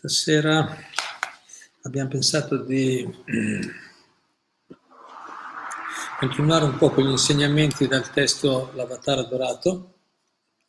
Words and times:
stasera 0.00 0.78
abbiamo 1.82 2.08
pensato 2.08 2.56
di 2.56 3.06
continuare 6.18 6.64
un 6.64 6.78
po' 6.78 6.88
con 6.88 7.04
gli 7.04 7.10
insegnamenti 7.10 7.86
dal 7.86 8.10
testo 8.10 8.72
L'Avatar 8.74 9.18
Adorato, 9.18 9.98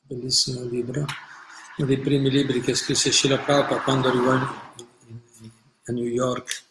bellissimo 0.02 0.66
libro, 0.66 1.06
uno 1.78 1.88
dei 1.88 2.00
primi 2.00 2.30
libri 2.30 2.60
che 2.60 2.76
scrisse 2.76 3.14
Srila 3.14 3.38
Prabhupada 3.38 3.82
quando 3.84 4.10
arrivò 4.10 4.32
a 4.34 5.92
New 5.94 6.04
York, 6.04 6.64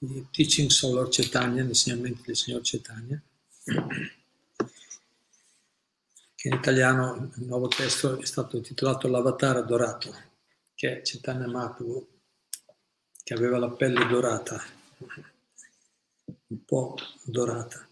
i 0.00 0.26
Teachings 0.30 0.82
of 0.82 0.92
Lord 0.92 1.10
Chaitanya, 1.10 1.62
gli 1.62 1.68
insegnamenti 1.68 2.20
del 2.26 2.36
signor 2.36 2.60
Chaitanya 2.62 3.22
che 6.34 6.48
in 6.48 6.54
italiano 6.54 7.30
il 7.36 7.46
nuovo 7.46 7.68
testo 7.68 8.18
è 8.18 8.26
stato 8.26 8.56
intitolato 8.56 9.08
L'Avatar 9.08 9.56
Adorato, 9.56 10.31
che 10.82 10.98
è 10.98 11.02
Chaitanya 11.04 11.46
Mahaprabhu, 11.46 12.08
che 13.22 13.34
aveva 13.34 13.56
la 13.56 13.70
pelle 13.70 14.04
dorata, 14.08 14.60
un 16.48 16.64
po' 16.64 16.96
dorata, 17.22 17.88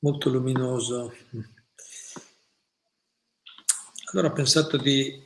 molto 0.00 0.30
luminoso. 0.30 1.14
Allora 4.10 4.26
ho 4.26 4.32
pensato 4.32 4.76
di 4.76 5.24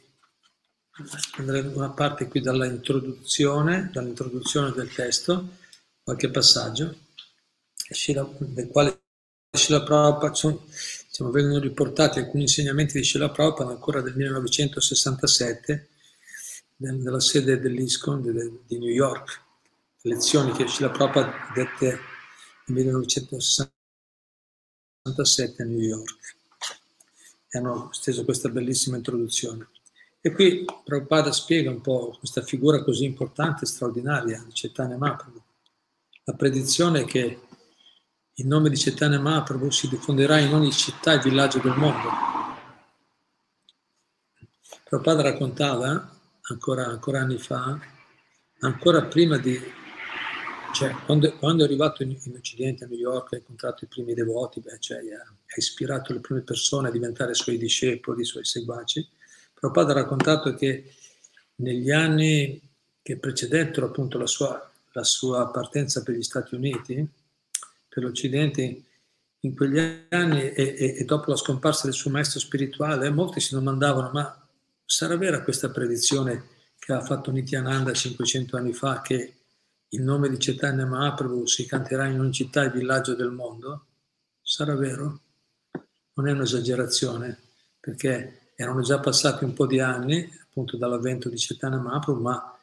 prendere 1.33 1.67
una 1.69 1.89
parte 1.89 2.29
qui 2.29 2.43
dalla 2.43 2.67
introduzione, 2.67 3.89
dall'introduzione 3.91 4.73
del 4.73 4.93
testo, 4.93 5.57
qualche 6.03 6.29
passaggio, 6.29 6.95
del 8.41 8.69
quale 8.69 9.01
Srila 9.53 9.83
Prabhupada, 9.83 10.59
diciamo, 11.09 11.31
vengono 11.31 11.59
riportati 11.59 12.19
alcuni 12.19 12.43
insegnamenti 12.43 12.99
di 12.99 13.05
Srila 13.05 13.31
Prabhupada 13.31 13.71
ancora 13.71 14.03
del 14.03 14.15
1967 14.15 15.89
nella 16.77 17.19
sede 17.19 17.59
dell'ISCON 17.59 18.21
di 18.67 18.79
New 18.79 18.91
York, 18.91 19.41
lezioni 20.03 20.53
che 20.53 20.69
Srila 20.69 20.91
Prabhupada 20.91 21.33
dette 21.55 21.99
nel 22.67 22.85
1967 22.85 25.63
a 25.63 25.65
New 25.65 25.81
York. 25.81 26.37
E 27.51 27.59
hanno 27.59 27.89
steso 27.93 28.25
questa 28.25 28.51
bellissima 28.51 28.97
introduzione. 28.97 29.71
E 30.21 30.33
qui 30.33 30.67
Prabhupada 30.85 31.33
spiega 31.33 31.71
un 31.71 31.81
po' 31.81 32.15
questa 32.19 32.43
figura 32.43 32.85
così 32.85 33.05
importante, 33.05 33.65
straordinaria 33.65 34.45
di 34.45 34.51
Chaitanya 34.53 34.99
Mahaprabhu, 34.99 35.43
la 36.25 36.35
predizione 36.35 37.07
che 37.07 37.48
il 38.39 38.47
nome 38.47 38.69
di 38.69 38.77
Chaitanya 38.77 39.19
Mahaprabhu 39.19 39.69
si 39.71 39.89
diffonderà 39.89 40.39
in 40.39 40.55
ogni 40.55 40.71
città 40.71 41.15
e 41.15 41.19
villaggio 41.19 41.59
del 41.59 41.75
mondo. 41.77 42.09
Prabhupada 44.85 45.23
raccontava, 45.23 46.17
ancora, 46.43 46.87
ancora 46.87 47.21
anni 47.21 47.39
fa, 47.39 47.79
ancora 48.61 49.05
prima 49.07 49.39
di... 49.39 49.61
Cioè, 50.73 50.95
quando, 51.05 51.33
quando 51.39 51.63
è 51.63 51.67
arrivato 51.67 52.05
in, 52.05 52.17
in, 52.23 52.37
Occidente, 52.37 52.85
a 52.85 52.87
New 52.87 52.99
York, 52.99 53.33
ha 53.33 53.37
incontrato 53.39 53.85
i 53.85 53.89
primi 53.89 54.15
devoti, 54.15 54.61
beh, 54.61 54.79
cioè, 54.79 54.99
ha, 54.99 55.35
ispirato 55.57 56.13
le 56.13 56.21
prime 56.21 56.43
persone 56.43 56.89
a 56.89 56.93
diventare 56.93 57.35
suoi 57.35 57.59
discepoli, 57.59 58.25
suoi 58.25 58.45
seguaci. 58.45 59.05
Prabhupada 59.53 59.91
ha 59.93 60.03
raccontato 60.03 60.55
che 60.55 60.93
negli 61.57 61.91
anni 61.91 62.61
che 63.03 63.17
precedettero 63.17 63.87
appunto 63.87 64.17
la 64.17 64.27
sua, 64.29 64.71
la 64.93 65.03
sua 65.03 65.51
partenza 65.51 66.05
per 66.05 66.15
gli 66.15 66.23
Stati 66.23 66.55
Uniti, 66.55 67.17
per 67.99 68.03
l'Occidente 68.05 68.83
in 69.41 69.55
quegli 69.55 69.79
anni 70.11 70.51
e, 70.53 70.75
e, 70.79 70.95
e, 70.99 71.05
dopo 71.05 71.31
la 71.31 71.37
scomparsa 71.37 71.85
del 71.85 71.95
suo 71.95 72.11
maestro 72.11 72.41
spirituale, 72.41 73.11
molti 73.11 73.41
si 73.41 73.55
domandavano, 73.55 74.11
ma 74.13 74.49
sarà 74.85 75.17
vera 75.17 75.43
questa 75.43 75.71
predizione 75.71 76.57
che 76.79 76.93
ha 76.93 77.01
fatto 77.01 77.31
Nityananda 77.31 77.93
500 77.93 78.57
anni 78.57 78.73
fa, 78.73 79.01
che 79.01 79.35
il 79.89 80.03
nome 80.03 80.29
di 80.29 80.37
Chaitanya 80.39 80.87
Mahaprabhu 80.87 81.47
si 81.47 81.67
canterà 81.67 82.07
in 82.07 82.21
ogni 82.21 82.33
città 82.33 82.65
e 82.65 82.71
villaggio 82.71 83.15
del 83.15 83.31
mondo? 83.31 83.87
Sarà 84.43 84.75
vero? 84.75 85.21
Non 86.15 86.29
è 86.29 86.33
un'esagerazione, 86.33 87.39
perché 87.79 88.53
erano 88.55 88.83
già 88.83 88.99
passati 88.99 89.45
un 89.45 89.53
po' 89.53 89.67
di 89.67 89.81
anni, 89.81 90.29
appunto 90.43 90.77
dall'avvento 90.77 91.29
di 91.29 91.37
Chaitanya 91.37 91.79
Mahaprabhu, 91.79 92.21
ma 92.21 92.59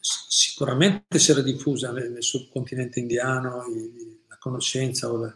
sicuramente 0.00 1.18
si 1.18 1.30
era 1.30 1.42
diffusa 1.42 1.90
nel, 1.90 2.10
nel 2.12 2.22
subcontinente 2.22 3.00
indiano, 3.00 3.64
conoscenza 4.38 5.10
o 5.10 5.16
la, 5.16 5.34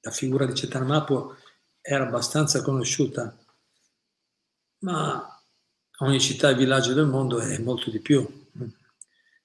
la 0.00 0.10
figura 0.10 0.46
di 0.46 0.54
Cetanamapu 0.54 1.34
era 1.80 2.06
abbastanza 2.06 2.62
conosciuta, 2.62 3.36
ma 4.78 5.40
ogni 5.98 6.20
città 6.20 6.50
e 6.50 6.54
villaggio 6.54 6.94
del 6.94 7.06
mondo 7.06 7.38
è 7.38 7.58
molto 7.58 7.90
di 7.90 8.00
più. 8.00 8.48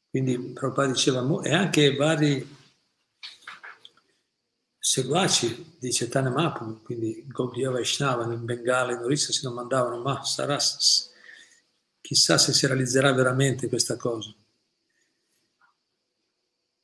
Quindi 0.10 0.38
Prabhupada 0.54 0.92
diceva, 0.92 1.42
e 1.42 1.54
anche 1.54 1.96
vari 1.96 2.60
seguaci 4.78 5.78
di 5.80 5.90
Chaitanya 5.92 6.32
Mahaprabhu, 6.32 6.82
quindi 6.82 7.26
Gaudiya 7.28 7.70
Vaishnava 7.70 8.24
in 8.26 8.44
Bengala, 8.44 8.92
in 8.92 9.00
Orissa 9.00 9.32
si 9.32 9.42
domandavano, 9.44 10.02
ma 10.02 10.24
sarà, 10.24 10.58
chissà 12.02 12.38
se 12.38 12.52
si 12.52 12.68
realizzerà 12.68 13.14
veramente 13.14 13.70
questa 13.70 13.96
cosa. 13.96 14.34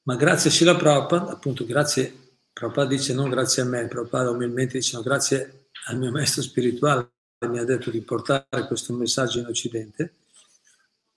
Ma 0.07 0.16
grazie 0.16 0.50
a 0.50 0.53
Shila 0.53 0.78
Prabhupada, 0.78 1.31
appunto 1.31 1.66
grazie, 1.66 2.38
Prabhupada 2.53 2.88
dice 2.88 3.13
non 3.13 3.29
grazie 3.29 3.63
a 3.63 3.66
me, 3.66 3.88
Prabhupada 3.88 4.31
umilmente 4.31 4.78
dice 4.78 4.95
no, 4.95 5.03
grazie 5.03 5.68
al 5.88 5.97
mio 5.97 6.12
maestro 6.12 6.41
spirituale 6.41 7.12
che 7.38 7.47
mi 7.50 7.59
ha 7.59 7.66
detto 7.66 7.91
di 7.91 8.00
portare 8.00 8.67
questo 8.67 8.94
messaggio 8.94 9.40
in 9.40 9.47
Occidente. 9.47 10.13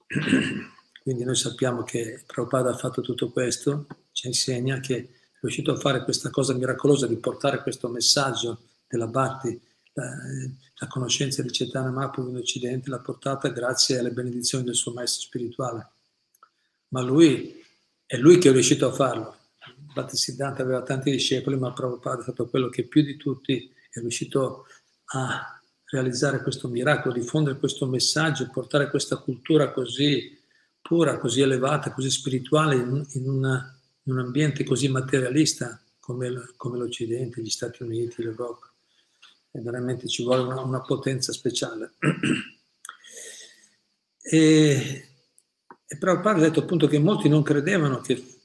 Quindi 1.05 1.23
noi 1.23 1.37
sappiamo 1.37 1.85
che 1.85 2.25
Prabhupada 2.27 2.71
ha 2.71 2.77
fatto 2.77 3.01
tutto 3.01 3.31
questo, 3.31 3.87
ci 4.11 4.27
insegna 4.27 4.81
che 4.81 4.97
è 4.97 5.09
riuscito 5.41 5.71
a 5.71 5.77
fare 5.77 6.03
questa 6.03 6.31
cosa 6.31 6.53
miracolosa 6.55 7.07
di 7.07 7.17
portare 7.17 7.63
questo 7.63 7.89
messaggio 7.89 8.59
della 8.89 9.07
Bhakti, 9.07 9.61
la, 9.93 10.17
la 10.75 10.87
conoscenza 10.89 11.43
di 11.43 11.51
Chaitanya 11.53 11.91
Mahaprabhu 11.91 12.31
in 12.31 12.39
Occidente, 12.39 12.91
l'ha 12.91 12.99
portata 12.99 13.51
grazie 13.51 14.01
alle 14.01 14.11
benedizioni 14.11 14.65
del 14.65 14.75
suo 14.75 14.93
maestro 14.93 15.23
spirituale. 15.23 15.91
Ma 16.89 17.03
lui 17.03 17.60
è 18.11 18.17
lui 18.17 18.39
che 18.39 18.49
è 18.49 18.53
riuscito 18.53 18.89
a 18.89 18.93
farlo. 18.93 19.37
Bhattisiddhanta 19.95 20.63
aveva 20.63 20.83
tanti 20.83 21.13
discepoli, 21.13 21.57
ma 21.57 21.73
Prabhupada 21.73 22.19
è 22.19 22.23
stato 22.25 22.49
quello 22.49 22.69
che 22.69 22.89
più 22.89 23.05
di 23.05 23.17
tutti 23.17 23.73
è 23.89 24.01
riuscito 24.01 24.67
a 25.13 25.61
realizzare 25.85 26.43
questo 26.43 26.67
miracolo, 26.67 27.15
diffondere 27.15 27.57
questo 27.57 27.87
messaggio, 27.87 28.51
portare 28.51 28.91
questa 28.91 29.19
cultura 29.19 29.71
così 29.71 30.37
pura, 30.83 31.19
così 31.19 31.43
elevata, 31.43 31.93
così 31.93 32.11
spirituale 32.11 32.75
in, 32.75 33.29
una, 33.29 33.81
in 34.03 34.13
un 34.13 34.19
ambiente 34.19 34.65
così 34.65 34.89
materialista 34.89 35.81
come, 36.01 36.33
come, 36.57 36.79
l'Occidente, 36.79 37.41
gli 37.41 37.49
Stati 37.49 37.85
Uniti, 37.85 38.25
l'Europa. 38.25 38.69
E 39.53 39.61
veramente 39.61 40.09
ci 40.09 40.25
vuole 40.25 40.43
una, 40.43 40.61
una 40.63 40.81
potenza 40.81 41.33
speciale. 41.33 41.93
E 44.23 45.10
e 45.93 45.97
Prabhupada 45.99 46.39
ha 46.39 46.43
detto 46.43 46.61
appunto 46.61 46.87
che 46.87 47.01
molti 47.01 47.29
non 47.29 47.43
credevano 47.43 48.01
che 48.01 48.39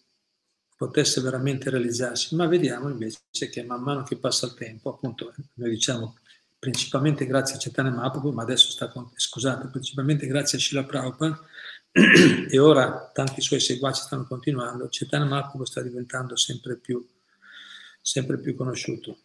potesse 0.75 1.21
veramente 1.21 1.69
realizzarsi, 1.69 2.33
ma 2.33 2.47
vediamo 2.47 2.89
invece 2.89 3.50
che 3.51 3.62
man 3.62 3.83
mano 3.83 4.01
che 4.01 4.18
passa 4.18 4.47
il 4.47 4.56
tempo, 4.56 4.89
appunto, 4.89 5.31
noi 5.53 5.69
diciamo 5.69 6.18
principalmente 6.57 7.27
grazie 7.27 7.56
a 7.56 7.59
Chaitanya 7.59 7.92
Mahaprabhu, 7.92 8.31
ma 8.31 8.42
adesso 8.42 8.71
sta, 8.71 8.88
con, 8.89 9.12
scusate, 9.13 9.68
principalmente 9.68 10.25
grazie 10.25 10.57
a 10.57 10.62
Srila 10.62 10.86
Prabhupada, 10.86 11.39
e 12.50 12.57
ora 12.57 13.12
tanti 13.13 13.42
suoi 13.42 13.59
seguaci 13.59 14.01
stanno 14.01 14.25
continuando, 14.25 14.88
Chaitanya 14.89 15.25
Mahaprabhu 15.25 15.65
sta 15.65 15.83
diventando 15.83 16.36
sempre 16.36 16.77
più, 16.77 17.07
sempre 18.01 18.39
più 18.39 18.56
conosciuto, 18.56 19.19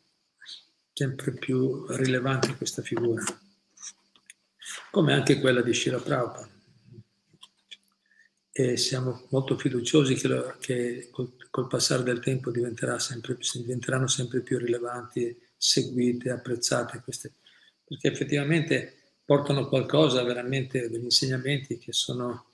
sempre 0.93 1.33
più 1.33 1.87
rilevante 1.89 2.55
questa 2.55 2.83
figura, 2.83 3.25
come 4.91 5.15
anche 5.15 5.41
quella 5.41 5.63
di 5.63 5.73
Srila 5.73 6.01
Prabhupada 6.01 6.59
e 8.61 8.77
siamo 8.77 9.27
molto 9.31 9.57
fiduciosi 9.57 10.15
che, 10.15 10.29
lo, 10.29 10.55
che 10.61 11.09
col, 11.11 11.33
col, 11.49 11.67
passare 11.67 12.03
del 12.03 12.21
tempo 12.21 12.53
sempre, 12.99 13.39
diventeranno 13.55 14.07
sempre 14.07 14.41
più 14.43 14.59
rilevanti, 14.59 15.35
seguite, 15.57 16.31
apprezzate 16.31 17.01
queste, 17.03 17.33
perché 17.83 18.09
effettivamente 18.09 19.15
portano 19.25 19.67
qualcosa 19.67 20.23
veramente, 20.23 20.91
degli 20.91 21.05
insegnamenti 21.05 21.79
che 21.79 21.93
sono, 21.93 22.51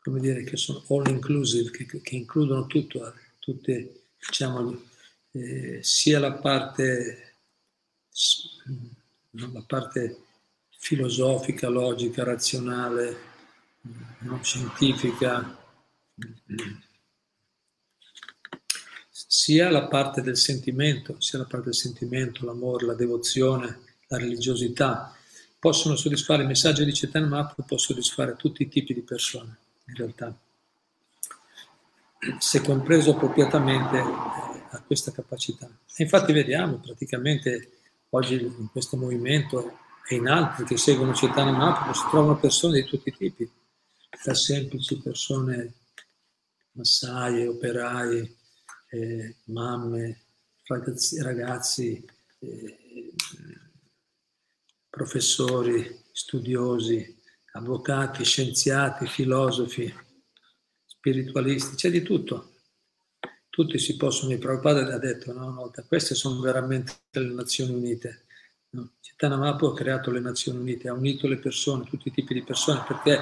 come 0.00 0.18
dire, 0.18 0.42
che 0.42 0.56
sono 0.56 0.82
all 0.88 1.06
inclusive, 1.06 1.70
che, 1.70 1.86
che 1.86 2.16
includono 2.16 2.66
tutto, 2.66 3.14
tutte, 3.38 4.06
diciamo, 4.18 4.82
eh, 5.30 5.78
sia 5.80 6.18
la 6.18 6.32
parte, 6.32 7.36
la 9.30 9.64
parte 9.64 10.22
filosofica, 10.70 11.68
logica, 11.68 12.24
razionale, 12.24 13.27
no, 14.20 14.42
scientifica, 14.42 15.56
sia 19.10 19.70
la 19.70 19.86
parte 19.86 20.22
del 20.22 20.36
sentimento, 20.36 21.20
sia 21.20 21.38
la 21.38 21.44
parte 21.44 21.66
del 21.66 21.74
sentimento, 21.74 22.44
l'amore, 22.44 22.86
la 22.86 22.94
devozione, 22.94 23.80
la 24.08 24.18
religiosità, 24.18 25.14
possono 25.58 25.96
soddisfare 25.96 26.42
il 26.42 26.48
messaggio 26.48 26.84
di 26.84 26.92
Mahaprabhu, 27.12 27.64
può 27.64 27.76
soddisfare 27.76 28.36
tutti 28.36 28.62
i 28.62 28.68
tipi 28.68 28.94
di 28.94 29.02
persone, 29.02 29.56
in 29.86 29.94
realtà. 29.94 30.36
Se 32.38 32.60
compreso 32.62 33.12
appropriatamente 33.12 33.98
ha 33.98 34.82
questa 34.86 35.12
capacità. 35.12 35.66
E 35.66 36.02
infatti 36.02 36.32
vediamo 36.32 36.76
praticamente 36.78 37.78
oggi 38.10 38.34
in 38.34 38.68
questo 38.70 38.96
movimento 38.96 39.78
e 40.08 40.16
in 40.16 40.26
altri 40.28 40.64
che 40.64 40.76
seguono 40.76 41.12
Mahaprabhu 41.12 41.92
si 41.92 42.06
trovano 42.08 42.38
persone 42.38 42.80
di 42.80 42.88
tutti 42.88 43.08
i 43.08 43.16
tipi, 43.16 43.50
da 44.24 44.34
semplici 44.34 44.98
persone 44.98 45.74
massaie, 46.72 47.46
operai, 47.46 48.36
eh, 48.90 49.36
mamme, 49.46 50.24
ragazzi, 50.66 51.22
ragazzi 51.22 52.04
eh, 52.40 53.14
professori, 54.88 56.04
studiosi, 56.12 57.16
avvocati, 57.52 58.24
scienziati, 58.24 59.06
filosofi, 59.06 59.92
spiritualisti, 60.84 61.76
c'è 61.76 61.90
di 61.90 62.02
tutto. 62.02 62.54
Tutti 63.48 63.78
si 63.78 63.96
possono, 63.96 64.32
il 64.32 64.38
Prabhupada 64.38 64.94
ha 64.94 64.98
detto 64.98 65.30
una 65.30 65.50
volta, 65.50 65.82
queste 65.82 66.14
sono 66.14 66.40
veramente 66.40 66.92
le 67.10 67.32
Nazioni 67.32 67.74
Unite. 67.74 68.26
No? 68.70 68.92
Mahaprabhu 69.20 69.66
ha 69.66 69.74
creato 69.74 70.12
le 70.12 70.20
Nazioni 70.20 70.58
Unite, 70.58 70.88
ha 70.88 70.92
unito 70.92 71.26
le 71.26 71.38
persone, 71.38 71.84
tutti 71.84 72.08
i 72.08 72.12
tipi 72.12 72.34
di 72.34 72.44
persone, 72.44 72.84
perché 72.86 73.20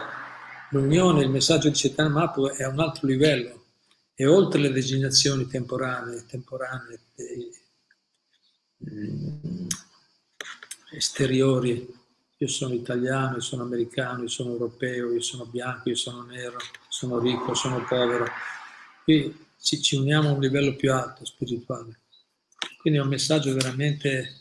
l'unione, 0.76 1.22
il 1.22 1.30
messaggio 1.30 1.68
di 1.68 1.74
Chaitanya 1.76 2.10
Mahaprabhu 2.10 2.48
è 2.48 2.62
a 2.62 2.68
un 2.68 2.80
altro 2.80 3.06
livello, 3.06 3.64
e 4.14 4.26
oltre 4.26 4.60
le 4.60 4.72
designazioni 4.72 5.46
temporanee, 5.46 6.24
temporanee 6.26 7.00
mm, 8.90 9.66
esteriori, 10.92 11.94
io 12.38 12.48
sono 12.48 12.74
italiano, 12.74 13.34
io 13.36 13.40
sono 13.40 13.62
americano, 13.62 14.22
io 14.22 14.28
sono 14.28 14.52
europeo, 14.52 15.12
io 15.12 15.20
sono 15.20 15.44
bianco, 15.46 15.88
io 15.90 15.96
sono 15.96 16.22
nero, 16.22 16.56
sono 16.88 17.18
ricco, 17.18 17.54
sono 17.54 17.84
povero. 17.84 18.26
Qui 19.04 19.46
ci, 19.60 19.82
ci 19.82 19.96
uniamo 19.96 20.30
a 20.30 20.32
un 20.32 20.40
livello 20.40 20.74
più 20.76 20.92
alto, 20.92 21.24
spirituale. 21.24 22.00
Quindi 22.78 22.98
è 22.98 23.02
un 23.02 23.08
messaggio 23.08 23.52
veramente 23.52 24.36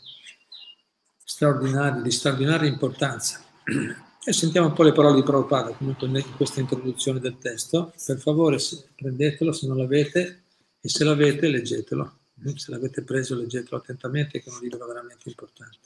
straordinario, 1.24 2.02
di 2.02 2.10
straordinaria 2.10 2.68
importanza. 2.68 3.42
E 4.28 4.32
sentiamo 4.32 4.66
un 4.66 4.72
po' 4.72 4.82
le 4.82 4.90
parole 4.90 5.14
di 5.14 5.22
Prabhupada 5.22 5.70
comunque 5.70 6.08
in 6.08 6.34
questa 6.34 6.58
introduzione 6.58 7.20
del 7.20 7.38
testo. 7.38 7.92
Per 8.04 8.18
favore 8.18 8.58
prendetelo 8.96 9.52
se 9.52 9.68
non 9.68 9.76
l'avete 9.76 10.42
e 10.80 10.88
se 10.88 11.04
l'avete 11.04 11.46
leggetelo. 11.46 12.12
Se 12.56 12.72
l'avete 12.72 13.02
preso 13.02 13.36
leggetelo 13.36 13.76
attentamente 13.76 14.42
che 14.42 14.50
è 14.50 14.52
un 14.52 14.58
libro 14.60 14.84
veramente 14.84 15.28
importante. 15.28 15.78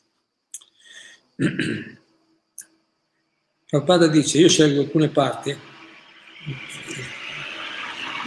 Prabhupada 3.68 4.06
dice, 4.06 4.38
io 4.38 4.48
scelgo 4.48 4.80
alcune 4.80 5.10
parti. 5.10 5.54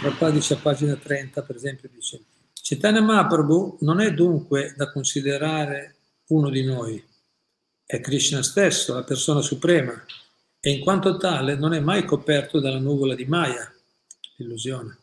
Prabhupada 0.00 0.30
dice 0.30 0.54
a 0.54 0.58
pagina 0.58 0.94
30 0.94 1.42
per 1.42 1.56
esempio, 1.56 1.90
dice 1.92 2.22
Chaitanya 2.62 3.02
Mahaprabhu 3.02 3.78
non 3.80 3.98
è 3.98 4.14
dunque 4.14 4.74
da 4.76 4.92
considerare 4.92 5.96
uno 6.28 6.50
di 6.50 6.62
noi, 6.62 7.04
è 7.86 8.00
Krishna 8.00 8.42
stesso, 8.42 8.94
la 8.94 9.02
persona 9.02 9.42
suprema, 9.42 9.92
e 10.60 10.70
in 10.70 10.80
quanto 10.80 11.16
tale 11.16 11.56
non 11.56 11.74
è 11.74 11.80
mai 11.80 12.04
coperto 12.04 12.58
dalla 12.60 12.78
nuvola 12.78 13.14
di 13.14 13.26
Maya, 13.26 13.72
l'illusione. 14.36 14.98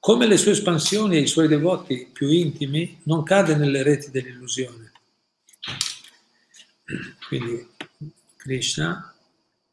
Come 0.00 0.26
le 0.26 0.36
sue 0.36 0.52
espansioni 0.52 1.16
e 1.16 1.20
i 1.20 1.26
suoi 1.26 1.48
devoti 1.48 2.08
più 2.10 2.28
intimi, 2.28 3.00
non 3.04 3.22
cade 3.22 3.56
nelle 3.56 3.82
reti 3.82 4.10
dell'illusione. 4.10 4.92
Quindi 7.26 7.68
Krishna 8.36 9.14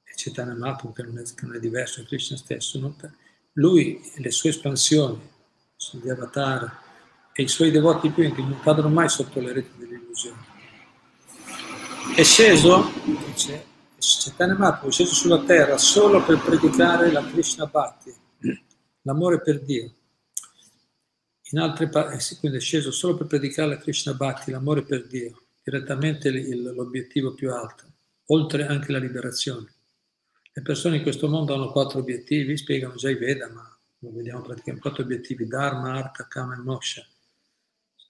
e 0.03 0.11
Chaitanya 0.15 0.55
Mahaprabhu, 0.55 0.93
che 0.93 1.03
non 1.03 1.19
è, 1.19 1.23
che 1.23 1.45
non 1.45 1.55
è 1.55 1.59
diverso 1.59 2.01
da 2.01 2.07
Krishna 2.07 2.35
stesso, 2.35 2.79
non, 2.79 2.93
lui 3.53 4.01
e 4.15 4.21
le 4.21 4.31
sue 4.31 4.49
espansioni, 4.49 5.33
gli 6.01 6.09
avatar 6.09 6.81
e 7.31 7.43
i 7.43 7.47
suoi 7.47 7.71
devoti 7.71 8.09
più 8.09 8.23
intimi 8.23 8.49
non 8.49 8.59
cadono 8.59 8.89
mai 8.89 9.07
sotto 9.07 9.39
le 9.39 9.53
reti 9.53 9.77
dell'illusione. 9.77 10.54
È 12.15 12.23
sceso, 12.23 12.93
dice 13.27 13.65
Chaitanya 13.99 14.55
Mahaprabhu, 14.55 14.87
è 14.87 14.91
sceso 14.91 15.13
sulla 15.13 15.43
terra 15.43 15.77
solo 15.77 16.23
per 16.23 16.39
predicare 16.39 17.11
la 17.11 17.21
Krishna 17.21 17.65
Bhakti, 17.65 18.15
l'amore 19.01 19.41
per 19.41 19.61
Dio. 19.61 19.93
In 21.51 21.59
altre 21.59 21.89
parole, 21.89 22.15
eh 22.15 22.37
quindi 22.39 22.59
è 22.59 22.61
sceso 22.61 22.91
solo 22.91 23.17
per 23.17 23.27
predicare 23.27 23.67
la 23.67 23.77
Krishna 23.77 24.13
Bhakti, 24.13 24.51
l'amore 24.51 24.83
per 24.83 25.05
Dio, 25.07 25.47
direttamente 25.61 26.31
l'obiettivo 26.31 27.33
più 27.33 27.51
alto, 27.51 27.83
oltre 28.27 28.65
anche 28.65 28.93
la 28.93 28.99
liberazione. 28.99 29.73
Le 30.53 30.61
persone 30.61 30.95
in 30.95 31.03
questo 31.03 31.27
mondo 31.27 31.53
hanno 31.53 31.69
quattro 31.69 31.99
obiettivi, 31.99 32.55
spiegano 32.55 32.95
già 32.95 33.09
i 33.09 33.17
Veda, 33.17 33.49
ma 33.49 33.77
lo 33.99 34.13
vediamo 34.13 34.39
praticamente 34.39 34.79
quattro 34.79 35.03
obiettivi, 35.03 35.47
Dharma, 35.47 35.95
Artha, 35.95 36.25
Kama 36.29 36.55
e 36.55 36.59
Moksha. 36.59 37.05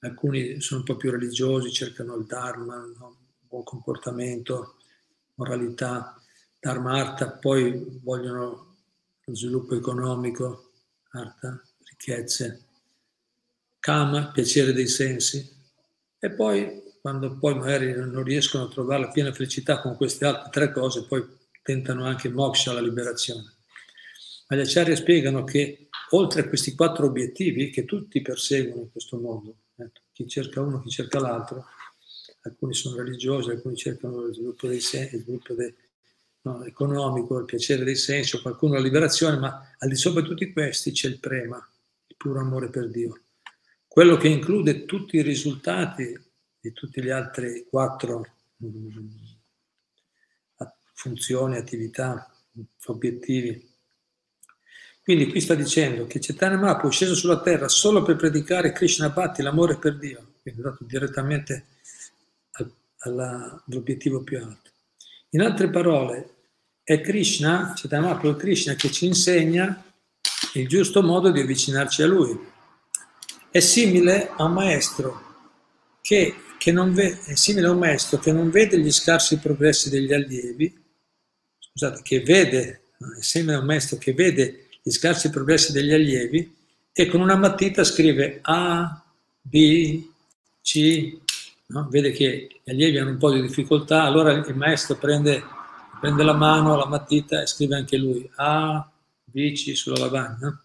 Alcuni 0.02 0.62
sono 0.62 0.82
un 0.82 0.86
po' 0.86 0.96
più 0.96 1.10
religiosi, 1.10 1.72
cercano 1.72 2.16
il 2.18 2.28
Dharma, 2.28 2.76
no? 3.00 3.24
Buon 3.56 3.64
comportamento, 3.64 4.76
moralità, 5.36 6.20
Dharma 6.60 7.00
Artha, 7.00 7.32
poi 7.32 8.00
vogliono 8.04 8.76
lo 9.24 9.36
sviluppo 9.36 9.76
economico, 9.76 10.72
Artha, 11.12 11.62
ricchezze, 11.86 12.66
Kama, 13.80 14.32
piacere 14.32 14.74
dei 14.74 14.88
sensi, 14.88 15.50
e 16.20 16.32
poi 16.32 16.84
quando 17.00 17.38
poi 17.38 17.56
magari 17.56 17.94
non 17.94 18.24
riescono 18.24 18.66
a 18.66 18.70
trovare 18.70 19.04
la 19.04 19.12
piena 19.12 19.32
felicità 19.32 19.80
con 19.80 19.96
queste 19.96 20.26
altre 20.26 20.50
tre 20.50 20.72
cose, 20.74 21.06
poi 21.06 21.24
tentano 21.62 22.04
anche 22.06 22.30
moksha, 22.30 22.74
la 22.74 22.82
liberazione. 22.82 23.54
Ma 24.48 24.58
gli 24.58 24.62
acciari 24.62 24.96
spiegano 24.96 25.44
che 25.44 25.88
oltre 26.10 26.42
a 26.42 26.48
questi 26.48 26.76
quattro 26.76 27.06
obiettivi 27.06 27.70
che 27.70 27.86
tutti 27.86 28.22
perseguono 28.22 28.82
in 28.82 28.92
questo 28.92 29.18
mondo, 29.18 29.56
eh, 29.78 29.92
chi 30.12 30.28
cerca 30.28 30.62
uno, 30.62 30.82
chi 30.82 30.90
cerca 30.90 31.20
l'altro, 31.20 31.66
alcuni 32.46 32.74
sono 32.74 32.98
religiosi, 32.98 33.50
alcuni 33.50 33.76
cercano 33.76 34.22
lo 34.22 34.34
sviluppo 34.34 34.68
dei 34.68 34.80
sensi, 34.80 35.16
il 35.16 35.22
sviluppo 35.22 35.54
dei, 35.54 35.74
no, 36.42 36.64
economico, 36.64 37.40
il 37.40 37.46
piacere 37.46 37.84
dei 37.84 37.96
sensi, 37.96 38.40
qualcuno 38.42 38.76
la 38.76 38.82
liberazione, 38.82 39.38
ma 39.38 39.76
al 39.78 39.90
di 39.90 39.96
sopra 39.96 40.22
di 40.22 40.28
tutti 40.28 40.52
questi 40.52 40.92
c'è 40.92 41.08
il 41.08 41.20
prema, 41.20 41.58
il 42.08 42.16
puro 42.18 42.40
amore 42.40 42.70
per 42.70 42.90
Dio. 42.90 43.22
Quello 43.88 44.18
che 44.18 44.28
include 44.28 44.86
tutti 44.86 45.18
i 45.18 45.22
risultati 45.22 46.20
di 46.60 46.74
tutti 46.74 47.02
gli 47.02 47.10
altri 47.10 47.66
quattro 47.70 48.26
mm, 48.64 49.08
funzioni, 50.94 51.58
attività, 51.58 52.30
obiettivi. 52.86 53.74
Quindi 55.02 55.30
qui 55.30 55.40
sta 55.40 55.54
dicendo 55.54 56.08
che 56.08 56.20
Chaitanya 56.20 56.58
Mahaprabhu 56.58 56.90
è 56.90 56.92
sceso 56.92 57.14
sulla 57.14 57.42
terra 57.42 57.68
solo 57.68 58.02
per 58.02 58.16
predicare 58.16 58.72
Krishna 58.72 59.10
Bhatti, 59.10 59.44
l'amore 59.44 59.78
per 59.78 59.98
Dio, 59.98 60.34
quindi 60.42 60.62
è 60.62 60.64
andato 60.64 60.84
direttamente 63.06 63.64
all'obiettivo 63.68 64.24
più 64.24 64.38
alto. 64.38 64.72
In 65.30 65.42
altre 65.42 65.70
parole, 65.70 66.30
è 66.84 67.02
Krishna, 67.02 67.74
è 67.74 68.36
Krishna 68.36 68.76
che 68.76 68.92
ci 68.92 69.06
insegna 69.06 69.84
il 70.54 70.68
giusto 70.68 71.02
modo 71.02 71.32
di 71.32 71.42
avvicinarci 71.42 72.02
a 72.02 72.08
Lui. 72.08 72.38
È 73.50 73.60
simile 73.60 74.30
a 74.36 74.44
un 74.44 74.54
maestro 74.54 75.22
che, 76.02 76.36
che 76.58 76.72
non 76.72 76.94
vede, 76.94 77.22
è 77.26 77.36
simile 77.36 77.68
a 77.68 77.72
un 77.72 77.80
maestro 77.80 78.20
che 78.20 78.32
non 78.32 78.50
vede 78.50 78.80
gli 78.80 78.92
scarsi 78.92 79.40
progressi 79.40 79.90
degli 79.90 80.14
allievi, 80.14 80.84
scusate, 81.60 82.02
che 82.04 82.22
vede, 82.22 82.82
è 83.18 83.22
simile 83.22 83.56
a 83.56 83.60
un 83.60 83.66
maestro 83.66 83.98
che 83.98 84.14
vede 84.14 84.68
gli 84.82 84.92
scarsi 84.92 85.30
progressi 85.30 85.72
degli 85.72 85.92
allievi 85.92 86.54
e 86.92 87.08
con 87.08 87.22
una 87.22 87.36
matita 87.36 87.84
scrive 87.84 88.40
A, 88.44 89.04
B, 89.42 90.06
C, 90.62 91.20
no? 91.68 91.88
vede 91.90 92.12
che 92.12 92.62
gli 92.64 92.70
allievi 92.70 92.98
hanno 92.98 93.12
un 93.12 93.18
po' 93.18 93.32
di 93.32 93.42
difficoltà, 93.42 94.04
allora 94.04 94.32
il 94.32 94.56
maestro 94.56 94.98
prende, 94.98 95.44
prende 96.00 96.24
la 96.24 96.34
mano, 96.34 96.76
la 96.76 96.88
matita 96.88 97.42
e 97.42 97.48
scrive 97.48 97.76
anche 97.76 97.98
lui 97.98 98.30
A, 98.36 98.90
B, 99.24 99.54
C 99.54 99.76
sulla 99.76 100.00
lavagna. 100.00 100.60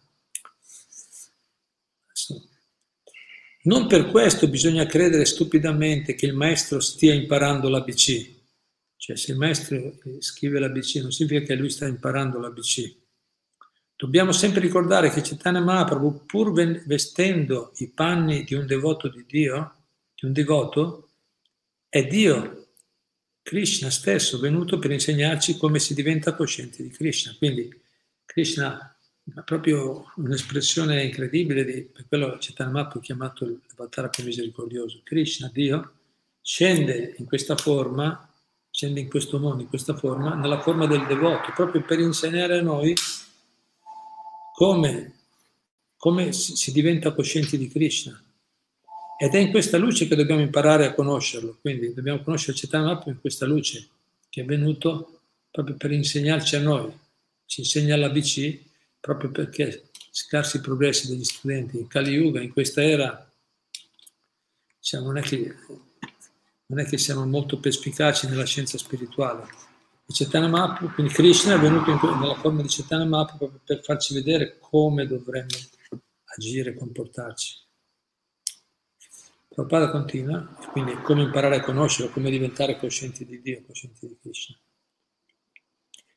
Non 3.62 3.86
per 3.86 4.10
questo 4.10 4.48
bisogna 4.48 4.86
credere 4.86 5.26
stupidamente 5.26 6.14
che 6.14 6.24
il 6.24 6.34
maestro 6.34 6.80
stia 6.80 7.12
imparando 7.12 7.68
l'ABC. 7.68 8.38
Cioè, 8.96 9.16
se 9.16 9.32
il 9.32 9.38
maestro 9.38 9.98
scrive 10.20 10.58
l'ABC 10.58 10.96
non 10.96 11.12
significa 11.12 11.44
che 11.44 11.54
lui 11.56 11.68
sta 11.68 11.86
imparando 11.86 12.38
l'ABC. 12.38 12.96
Dobbiamo 13.96 14.32
sempre 14.32 14.60
ricordare 14.60 15.10
che 15.10 15.20
Chaitanya 15.20 15.60
Mahaprabhu, 15.60 16.24
pur 16.24 16.52
vestendo 16.86 17.72
i 17.76 17.88
panni 17.88 18.44
di 18.44 18.54
un 18.54 18.64
devoto 18.64 19.08
di 19.08 19.26
Dio, 19.26 19.74
di 20.20 20.26
un 20.26 20.32
devoto, 20.32 21.08
è 21.88 22.06
Dio, 22.06 22.68
Krishna 23.42 23.90
stesso, 23.90 24.38
venuto 24.38 24.78
per 24.78 24.90
insegnarci 24.90 25.56
come 25.56 25.78
si 25.78 25.94
diventa 25.94 26.34
coscienti 26.36 26.82
di 26.82 26.90
Krishna. 26.90 27.34
Quindi 27.36 27.74
Krishna 28.26 28.96
ha 29.34 29.42
proprio 29.42 30.12
un'espressione 30.16 31.02
incredibile, 31.02 31.64
di, 31.64 31.82
per 31.82 32.06
quello 32.06 32.26
Mahaprabhu 32.36 32.98
ha 32.98 33.00
chiamato 33.00 33.44
il 33.44 33.60
Vattaraka 33.74 34.22
misericordioso. 34.22 35.00
Krishna, 35.02 35.50
Dio, 35.52 35.92
scende 36.42 37.14
in 37.16 37.24
questa 37.24 37.56
forma, 37.56 38.30
scende 38.70 39.00
in 39.00 39.08
questo 39.08 39.38
mondo, 39.38 39.62
in 39.62 39.68
questa 39.68 39.96
forma, 39.96 40.34
nella 40.34 40.60
forma 40.60 40.86
del 40.86 41.06
devoto, 41.06 41.50
proprio 41.54 41.82
per 41.82 41.98
insegnare 41.98 42.58
a 42.58 42.62
noi 42.62 42.94
come, 44.54 45.14
come 45.96 46.32
si 46.32 46.72
diventa 46.72 47.14
coscienti 47.14 47.56
di 47.56 47.68
Krishna. 47.68 48.22
Ed 49.22 49.34
è 49.34 49.38
in 49.38 49.50
questa 49.50 49.76
luce 49.76 50.08
che 50.08 50.16
dobbiamo 50.16 50.40
imparare 50.40 50.86
a 50.86 50.94
conoscerlo, 50.94 51.58
quindi 51.60 51.92
dobbiamo 51.92 52.22
conoscere 52.22 52.56
Chaitanya 52.56 52.86
Mahaprabhu 52.86 53.10
in 53.10 53.20
questa 53.20 53.44
luce 53.44 53.86
che 54.30 54.40
è 54.40 54.44
venuto 54.46 55.20
proprio 55.50 55.76
per 55.76 55.90
insegnarci 55.92 56.56
a 56.56 56.60
noi, 56.60 56.90
ci 57.44 57.60
insegna 57.60 57.96
l'ABC 57.96 58.58
proprio 58.98 59.30
perché 59.30 59.90
scarsi 60.10 60.62
progressi 60.62 61.08
degli 61.08 61.24
studenti 61.24 61.76
in 61.76 61.86
Kali 61.86 62.12
Yuga, 62.12 62.40
in 62.40 62.50
questa 62.50 62.82
era, 62.82 63.30
diciamo, 64.78 65.08
non, 65.08 65.18
è 65.18 65.20
che, 65.20 65.54
non 66.64 66.78
è 66.78 66.86
che 66.86 66.96
siamo 66.96 67.26
molto 67.26 67.60
perspicaci 67.60 68.26
nella 68.26 68.46
scienza 68.46 68.78
spirituale, 68.78 69.46
Mahaprabhu, 70.32 70.94
quindi 70.94 71.12
Krishna 71.12 71.56
è 71.56 71.58
venuto 71.58 71.90
in, 71.90 71.98
nella 72.18 72.36
forma 72.36 72.62
di 72.62 72.68
Chaitanya 72.68 73.04
Mahaprabhu 73.04 73.60
per 73.66 73.82
farci 73.82 74.14
vedere 74.14 74.56
come 74.58 75.06
dovremmo 75.06 75.58
agire, 76.24 76.74
comportarci. 76.74 77.59
Prabhupada 79.52 79.90
continua, 79.90 80.46
quindi 80.70 80.94
come 81.02 81.22
imparare 81.24 81.56
a 81.56 81.60
conoscere, 81.60 82.10
come 82.10 82.30
diventare 82.30 82.78
coscienti 82.78 83.26
di 83.26 83.42
Dio, 83.42 83.64
coscienti 83.66 84.06
di 84.06 84.16
Krishna. 84.20 84.56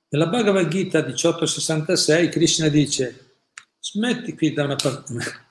Nella 0.10 0.28
Bhagavad 0.28 0.68
Gita 0.68 1.00
1866 1.00 2.30
Krishna 2.30 2.68
dice, 2.68 3.38
smetti 3.80 4.36
qui 4.36 4.54
da 4.54 4.66
una 4.66 4.76
parte, 4.76 5.14
ha 5.18 5.46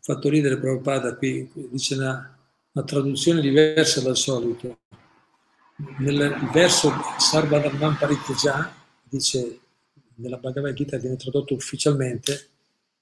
fatto 0.00 0.28
ridere 0.30 0.58
Prabhupada 0.58 1.16
qui, 1.16 1.50
dice 1.70 1.96
una, 1.96 2.38
una 2.72 2.84
traduzione 2.86 3.42
diversa 3.42 4.00
dal 4.00 4.16
solito, 4.16 4.78
nel 5.98 6.48
verso 6.50 6.90
Sarvadharman 7.18 7.98
Pariteja 7.98 8.74
dice 9.02 9.60
nella 10.14 10.38
Bhagavad 10.38 10.72
Gita 10.72 10.96
viene 10.96 11.16
tradotto 11.16 11.54
ufficialmente 11.54 12.48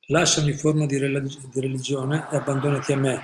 lascia 0.09 0.41
ogni 0.41 0.53
forma 0.53 0.85
di, 0.85 0.99
religione 0.99 2.29
e 2.31 2.37
abbandonati 2.37 2.93
a 2.93 2.97
me 2.97 3.21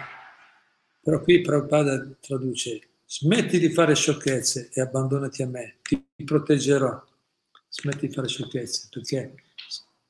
però 1.02 1.20
qui 1.20 1.40
Prabhupada 1.40 2.16
traduce 2.20 2.88
smetti 3.06 3.58
di 3.58 3.70
fare 3.70 3.94
sciocchezze 3.94 4.70
e 4.72 4.80
abbandonati 4.80 5.42
a 5.42 5.46
me 5.46 5.78
ti 5.82 6.04
proteggerò 6.24 7.04
smetti 7.68 8.06
di 8.06 8.12
fare 8.12 8.28
sciocchezze 8.28 8.88
perché, 8.90 9.34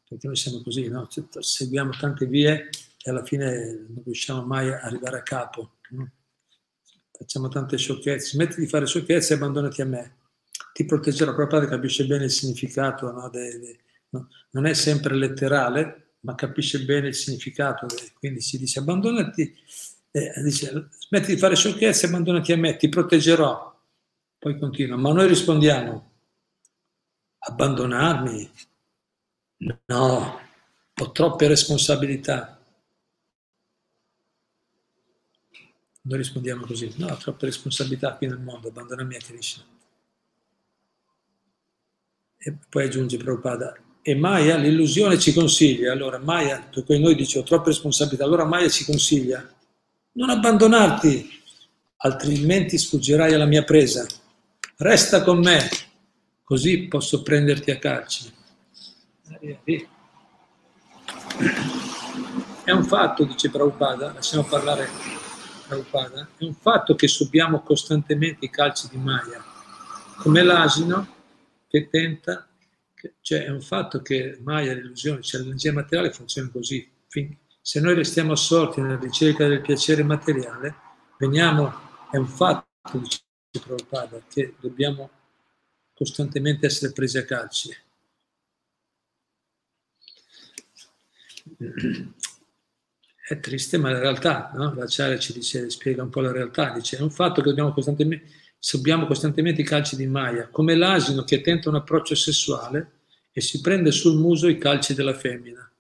perché 0.09 0.27
noi 0.27 0.37
siamo 0.37 0.63
così 0.63 0.89
no? 0.89 1.09
seguiamo 1.39 1.93
tante 1.99 2.27
vie 2.27 2.69
e 3.05 3.11
alla 3.11 3.25
fine 3.25 3.87
non 3.89 4.03
riusciamo 4.05 4.45
mai 4.45 4.69
a 4.69 4.81
arrivare 4.81 5.19
a 5.19 5.23
capo 5.23 5.77
no? 5.91 6.11
facciamo 7.23 7.49
tante 7.49 7.77
sciocchezze, 7.79 8.31
smetti 8.31 8.61
di 8.61 8.67
fare 8.67 8.87
sciocchezze 8.87 9.33
e 9.33 9.37
abbandonati 9.37 9.81
a 9.81 9.87
me. 9.87 10.17
Ti 10.73 10.85
proteggerò, 10.85 11.35
padre 11.47 11.69
capisce 11.69 12.07
bene 12.07 12.25
il 12.25 12.31
significato, 12.31 13.11
no? 13.13 13.29
De, 13.29 13.59
de, 13.59 13.79
no? 14.11 14.29
non 14.51 14.67
è 14.67 14.75
sempre 14.75 15.15
letterale, 15.15 16.15
ma 16.21 16.35
capisce 16.35 16.85
bene 16.85 17.09
il 17.09 17.15
significato, 17.15 17.87
quindi 18.19 18.41
si 18.41 18.59
dice 18.59 18.81
abbandonati, 18.81 19.55
eh, 20.13 20.43
dice, 20.43 20.89
smetti 20.99 21.35
di 21.35 21.39
fare 21.39 21.57
sciocchezze 21.57 22.07
abbandonati 22.07 22.53
a 22.53 22.57
me, 22.57 22.77
ti 22.77 22.89
proteggerò. 22.89 23.71
Poi 24.39 24.59
continua, 24.59 24.97
ma 24.97 25.13
noi 25.13 25.27
rispondiamo, 25.27 26.11
abbandonarmi? 27.39 28.51
No, 29.87 30.41
ho 30.95 31.13
troppe 31.13 31.47
responsabilità. 31.47 32.61
Noi 36.05 36.19
rispondiamo 36.19 36.67
così, 36.67 36.93
no, 36.97 37.17
troppe 37.17 37.47
responsabilità 37.47 38.17
qui 38.17 38.27
nel 38.27 38.41
mondo, 38.41 38.69
abbandonami 38.69 39.17
a 39.17 39.21
Krishna. 39.21 39.65
E 42.37 42.59
poi 42.69 42.85
aggiunge 42.85 43.17
Prabhupada, 43.17 43.77
e 44.03 44.17
Maya 44.17 44.57
l'illusione 44.57 45.17
ci 45.19 45.33
consiglia, 45.33 45.93
allora 45.93 46.19
Maya, 46.19 46.61
per 46.61 46.85
cui 46.85 46.99
noi 46.99 47.15
diciamo 47.15 47.45
troppe 47.45 47.69
responsabilità, 47.69 48.25
allora 48.25 48.45
Maya 48.45 48.69
ci 48.69 48.85
consiglia, 48.85 49.49
non 50.13 50.31
abbandonarti, 50.31 51.41
altrimenti 51.99 52.77
sfuggirai 52.79 53.33
alla 53.33 53.47
mia 53.47 53.65
presa, 53.65 54.07
resta 54.79 55.23
con 55.23 55.39
me, 55.39 55.69
così 56.43 56.89
posso 56.89 57.23
prenderti 57.23 57.71
a 57.71 57.79
calci. 57.79 58.33
È 62.65 62.71
un 62.71 62.85
fatto, 62.85 63.25
dice 63.25 63.51
Prabhupada, 63.51 64.13
lasciamo 64.13 64.45
parlare 64.45 64.89
Prabhupada, 65.67 66.29
è 66.37 66.45
un 66.45 66.55
fatto 66.55 66.95
che 66.95 67.09
subiamo 67.09 67.63
costantemente 67.63 68.45
i 68.45 68.51
calci 68.51 68.89
di 68.91 68.99
Maya, 68.99 69.43
come 70.19 70.43
l'asino 70.43 71.15
che 71.69 71.89
tenta, 71.89 72.47
cioè 73.21 73.45
è 73.45 73.51
un 73.51 73.63
fatto 73.63 74.03
che 74.03 74.39
Maya, 74.43 74.75
l'illusione, 74.75 75.23
cioè 75.23 75.41
l'energia 75.41 75.73
materiale 75.73 76.13
funziona 76.13 76.51
così. 76.51 76.89
Se 77.65 77.79
noi 77.79 77.95
restiamo 77.95 78.33
assorti 78.33 78.81
nella 78.81 78.99
ricerca 78.99 79.47
del 79.47 79.61
piacere 79.61 80.03
materiale, 80.03 80.75
veniamo, 81.17 81.73
è 82.11 82.17
un 82.17 82.27
fatto, 82.27 82.99
dice 82.99 83.21
Prabhupada, 83.65 84.21
che 84.29 84.57
dobbiamo 84.59 85.09
costantemente 85.95 86.67
essere 86.67 86.91
presi 86.93 87.19
a 87.19 87.25
calci. 87.25 87.71
È 93.29 93.39
triste, 93.39 93.79
ma 93.79 93.91
è 93.91 93.93
la 93.93 94.01
realtà, 94.01 94.51
no? 94.55 94.75
L'acciaria 94.75 95.17
ci 95.21 95.33
dice, 95.33 95.71
spiega 95.71 96.03
un 96.03 96.11
po' 96.11 96.21
la 96.21 96.33
realtà, 96.33 96.73
dice, 96.73 96.97
è 96.97 97.01
un 97.01 97.13
fatto 97.13 97.43
che 97.43 97.49
dobbiamo 97.49 97.73
costantemente, 97.73 98.29
subiamo 98.59 99.07
costantemente 99.07 99.61
i 99.61 99.65
calci 99.65 99.95
di 99.95 100.09
Maya, 100.09 100.49
come 100.49 100.75
l'asino 100.75 101.23
che 101.23 101.41
tenta 101.41 101.69
un 101.69 101.77
approccio 101.77 102.17
sessuale 102.17 103.03
e 103.31 103.41
si 103.41 103.61
prende 103.61 103.93
sul 103.93 104.19
muso 104.19 104.49
i 104.49 104.59
calci 104.59 104.95
della 104.95 105.15
femmina. 105.15 105.72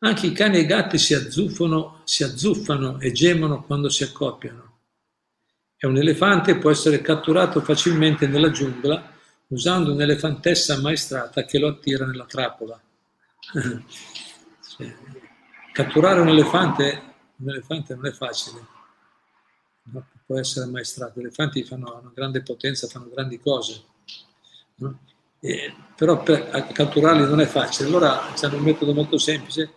Anche 0.00 0.26
i 0.26 0.32
cani 0.32 0.56
e 0.56 0.60
i 0.60 0.66
gatti 0.66 0.98
si 0.98 1.14
azzuffano, 1.14 2.02
si 2.04 2.22
azzuffano 2.22 3.00
e 3.00 3.12
gemono 3.12 3.64
quando 3.64 3.88
si 3.88 4.02
accoppiano. 4.02 4.74
E 5.76 5.86
un 5.86 5.96
elefante 5.96 6.58
può 6.58 6.70
essere 6.70 7.00
catturato 7.00 7.60
facilmente 7.60 8.26
nella 8.26 8.50
giungla 8.50 9.14
usando 9.48 9.92
un'elefantessa 9.92 10.74
ammaestrata 10.74 11.44
che 11.44 11.58
lo 11.58 11.68
attira 11.68 12.04
nella 12.06 12.24
trappola. 12.26 12.80
catturare 15.72 16.20
un 16.20 16.28
elefante, 16.28 17.02
un 17.36 17.50
elefante 17.50 17.94
non 17.94 18.06
è 18.06 18.12
facile, 18.12 18.66
no? 19.84 20.06
può 20.24 20.38
essere 20.38 20.64
ammaestrato. 20.66 21.20
Gli 21.20 21.24
elefanti 21.24 21.62
fanno 21.64 21.98
una 22.00 22.12
grande 22.14 22.42
potenza, 22.42 22.86
fanno 22.86 23.10
grandi 23.12 23.38
cose, 23.38 23.82
no? 24.76 24.98
e, 25.40 25.74
però 25.94 26.22
per 26.22 26.48
catturarli 26.72 27.22
non 27.22 27.40
è 27.40 27.46
facile. 27.46 27.88
Allora 27.88 28.32
c'è 28.34 28.48
un 28.48 28.62
metodo 28.62 28.94
molto 28.94 29.18
semplice, 29.18 29.70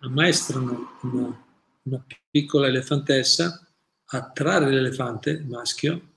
ammaestrano 0.00 0.98
una, 1.02 1.44
una 1.82 2.04
piccola 2.30 2.66
elefantessa 2.66 3.66
a 4.12 4.30
trarre 4.30 4.70
l'elefante 4.70 5.44
maschio 5.46 6.08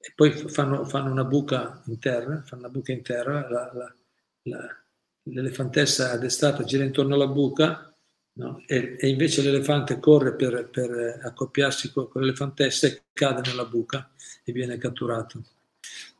e 0.00 0.12
poi 0.14 0.32
fanno, 0.32 0.84
fanno, 0.84 1.10
una 1.10 1.24
buca 1.24 1.82
in 1.86 1.98
terra, 1.98 2.42
fanno 2.44 2.62
una 2.62 2.70
buca 2.70 2.92
in 2.92 3.02
terra, 3.02 3.48
la, 3.48 3.72
la, 3.72 3.94
la, 4.42 4.84
l'elefantessa 5.22 6.10
addestrata 6.10 6.64
gira 6.64 6.84
intorno 6.84 7.14
alla 7.14 7.26
buca 7.26 7.90
no? 8.34 8.62
e, 8.66 8.96
e, 8.98 9.08
invece 9.08 9.40
l'elefante 9.40 9.98
corre 9.98 10.34
per, 10.34 10.68
per 10.68 11.20
accoppiarsi 11.22 11.90
con, 11.90 12.08
con, 12.08 12.20
l'elefantessa 12.20 12.86
e 12.86 13.04
cade 13.14 13.48
nella 13.48 13.64
buca 13.64 14.10
e 14.44 14.52
viene 14.52 14.76
catturato. 14.76 15.42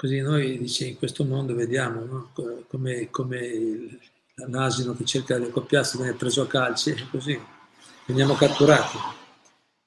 Così 0.00 0.20
noi 0.20 0.56
dice, 0.56 0.86
in 0.86 0.96
questo 0.96 1.26
mondo 1.26 1.54
vediamo 1.54 2.02
no? 2.06 2.32
come, 2.68 3.10
come 3.10 3.98
l'asino 4.48 4.96
che 4.96 5.04
cerca 5.04 5.36
di 5.36 5.44
accoppiarsi 5.44 5.98
viene 5.98 6.14
preso 6.14 6.40
a 6.40 6.46
calci 6.46 6.94
così 7.12 7.38
veniamo 8.06 8.32
catturati. 8.32 8.96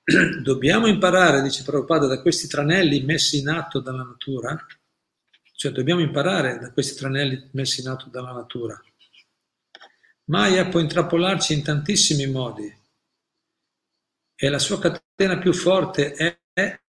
Dobbiamo 0.44 0.86
imparare, 0.86 1.42
dice 1.42 1.64
Prabhupada, 1.64 2.06
da 2.06 2.22
questi 2.22 2.48
tranelli 2.48 3.02
messi 3.02 3.40
in 3.40 3.50
atto 3.50 3.80
dalla 3.80 4.04
natura 4.04 4.56
Cioè 5.56 5.72
dobbiamo 5.72 6.02
imparare 6.02 6.60
da 6.60 6.72
questi 6.72 6.94
tranelli 6.94 7.50
messi 7.54 7.82
in 7.82 7.88
atto 7.88 8.08
dalla 8.10 8.34
natura. 8.34 8.80
Maya 10.26 10.68
può 10.68 10.80
intrappolarci 10.80 11.54
in 11.54 11.64
tantissimi 11.64 12.28
modi 12.28 12.72
e 14.36 14.50
la 14.50 14.60
sua 14.60 14.78
catena 14.78 15.40
più 15.40 15.54
forte 15.54 16.14
è 16.14 16.82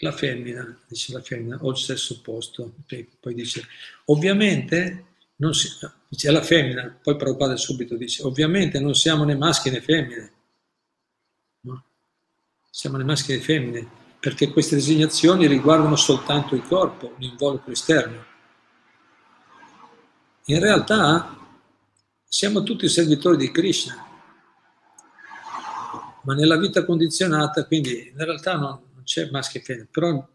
la 0.00 0.12
femmina, 0.12 0.78
dice 0.86 1.12
la 1.12 1.20
femmina, 1.20 1.58
o 1.60 1.70
il 1.70 1.76
sesso 1.76 2.14
opposto. 2.14 2.74
Poi 3.20 3.34
dice, 3.34 3.66
ovviamente, 4.06 5.04
non 5.36 5.54
si, 5.54 5.68
dice 6.08 6.30
la 6.30 6.42
femmina, 6.42 6.98
poi 7.02 7.16
Prabhupada 7.16 7.56
subito 7.56 7.96
dice, 7.96 8.22
ovviamente 8.22 8.78
non 8.78 8.94
siamo 8.94 9.24
né 9.24 9.34
maschi 9.34 9.70
né 9.70 9.80
femmine, 9.80 10.32
no? 11.62 11.84
siamo 12.70 12.96
né 12.96 13.04
maschi 13.04 13.32
né 13.32 13.40
femmine, 13.40 13.88
perché 14.18 14.50
queste 14.50 14.74
designazioni 14.74 15.46
riguardano 15.46 15.96
soltanto 15.96 16.54
il 16.54 16.62
corpo, 16.62 17.14
l'involucro 17.18 17.72
esterno. 17.72 18.26
In 20.46 20.60
realtà 20.60 21.36
siamo 22.24 22.62
tutti 22.62 22.88
servitori 22.88 23.36
di 23.36 23.50
Krishna, 23.50 24.06
ma 26.22 26.34
nella 26.34 26.58
vita 26.58 26.84
condizionata, 26.84 27.64
quindi 27.66 28.12
in 28.12 28.24
realtà 28.24 28.56
non, 28.56 28.89
non 29.00 29.02
c'è 29.04 29.30
maschio 29.30 29.60
e 29.60 29.62
femmina, 29.62 29.88
però 29.90 30.28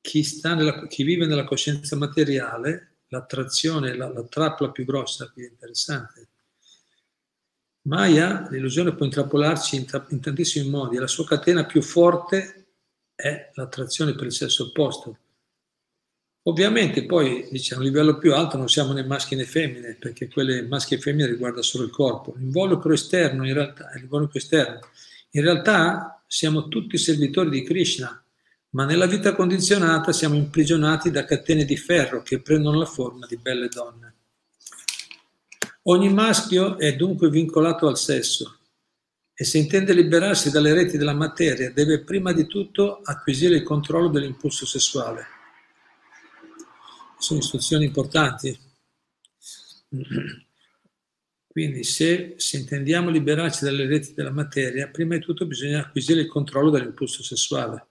chi, 0.00 0.40
nella, 0.42 0.86
chi, 0.88 1.04
vive 1.04 1.26
nella 1.26 1.44
coscienza 1.44 1.96
materiale, 1.96 2.98
l'attrazione, 3.08 3.94
la, 3.94 4.12
la 4.12 4.24
trappola 4.24 4.70
più 4.70 4.84
grossa, 4.84 5.32
è 5.34 5.40
interessante. 5.42 6.28
Maya, 7.82 8.48
l'illusione 8.50 8.94
può 8.94 9.04
intrappolarci 9.04 9.76
in, 9.76 9.86
in 10.10 10.20
tantissimi 10.20 10.68
modi, 10.68 10.96
la 10.96 11.06
sua 11.06 11.26
catena 11.26 11.64
più 11.64 11.82
forte 11.82 12.66
è 13.14 13.50
l'attrazione 13.54 14.14
per 14.14 14.26
il 14.26 14.32
sesso 14.32 14.64
opposto. 14.64 15.18
Ovviamente 16.44 17.06
poi 17.06 17.46
dice, 17.50 17.74
a 17.74 17.76
un 17.78 17.84
livello 17.84 18.18
più 18.18 18.34
alto 18.34 18.56
non 18.56 18.68
siamo 18.68 18.92
né 18.92 19.04
maschi 19.04 19.36
né 19.36 19.44
femmine, 19.44 19.94
perché 19.94 20.28
quelle 20.28 20.62
maschi 20.62 20.94
e 20.94 20.98
femmine 20.98 21.28
riguarda 21.28 21.62
solo 21.62 21.84
il 21.84 21.90
corpo. 21.90 22.34
L'involucro 22.36 22.92
esterno, 22.92 23.46
in 23.46 23.54
realtà, 23.54 23.90
l'involucro 23.94 24.38
esterno 24.38 24.80
in 25.32 25.42
realtà 25.42 26.21
siamo 26.32 26.68
tutti 26.68 26.96
servitori 26.96 27.50
di 27.50 27.62
Krishna, 27.62 28.24
ma 28.70 28.86
nella 28.86 29.04
vita 29.04 29.34
condizionata 29.34 30.12
siamo 30.12 30.34
imprigionati 30.34 31.10
da 31.10 31.26
catene 31.26 31.66
di 31.66 31.76
ferro 31.76 32.22
che 32.22 32.40
prendono 32.40 32.78
la 32.78 32.86
forma 32.86 33.26
di 33.26 33.36
belle 33.36 33.68
donne. 33.68 34.14
Ogni 35.82 36.10
maschio 36.10 36.78
è 36.78 36.96
dunque 36.96 37.28
vincolato 37.28 37.86
al 37.86 37.98
sesso 37.98 38.60
e 39.34 39.44
se 39.44 39.58
intende 39.58 39.92
liberarsi 39.92 40.50
dalle 40.50 40.72
reti 40.72 40.96
della 40.96 41.12
materia 41.12 41.70
deve 41.70 42.02
prima 42.02 42.32
di 42.32 42.46
tutto 42.46 43.02
acquisire 43.04 43.56
il 43.56 43.62
controllo 43.62 44.08
dell'impulso 44.08 44.64
sessuale. 44.64 45.26
Sono 47.18 47.40
istruzioni 47.40 47.84
importanti. 47.84 48.58
Quindi 51.52 51.84
se, 51.84 52.32
se, 52.38 52.56
intendiamo 52.56 53.10
liberarci 53.10 53.66
dalle 53.66 53.84
reti 53.84 54.14
della 54.14 54.30
materia, 54.30 54.88
prima 54.88 55.16
di 55.16 55.20
tutto 55.20 55.44
bisogna 55.44 55.80
acquisire 55.80 56.22
il 56.22 56.26
controllo 56.26 56.70
dell'impulso 56.70 57.22
sessuale. 57.22 57.86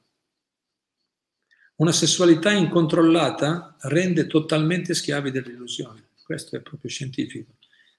Una 1.76 1.92
sessualità 1.92 2.50
incontrollata 2.50 3.76
rende 3.82 4.26
totalmente 4.26 4.96
schiavi 4.96 5.30
dell'illusione. 5.30 6.10
Questo 6.24 6.56
è 6.56 6.62
proprio 6.62 6.90
scientifico. 6.90 7.52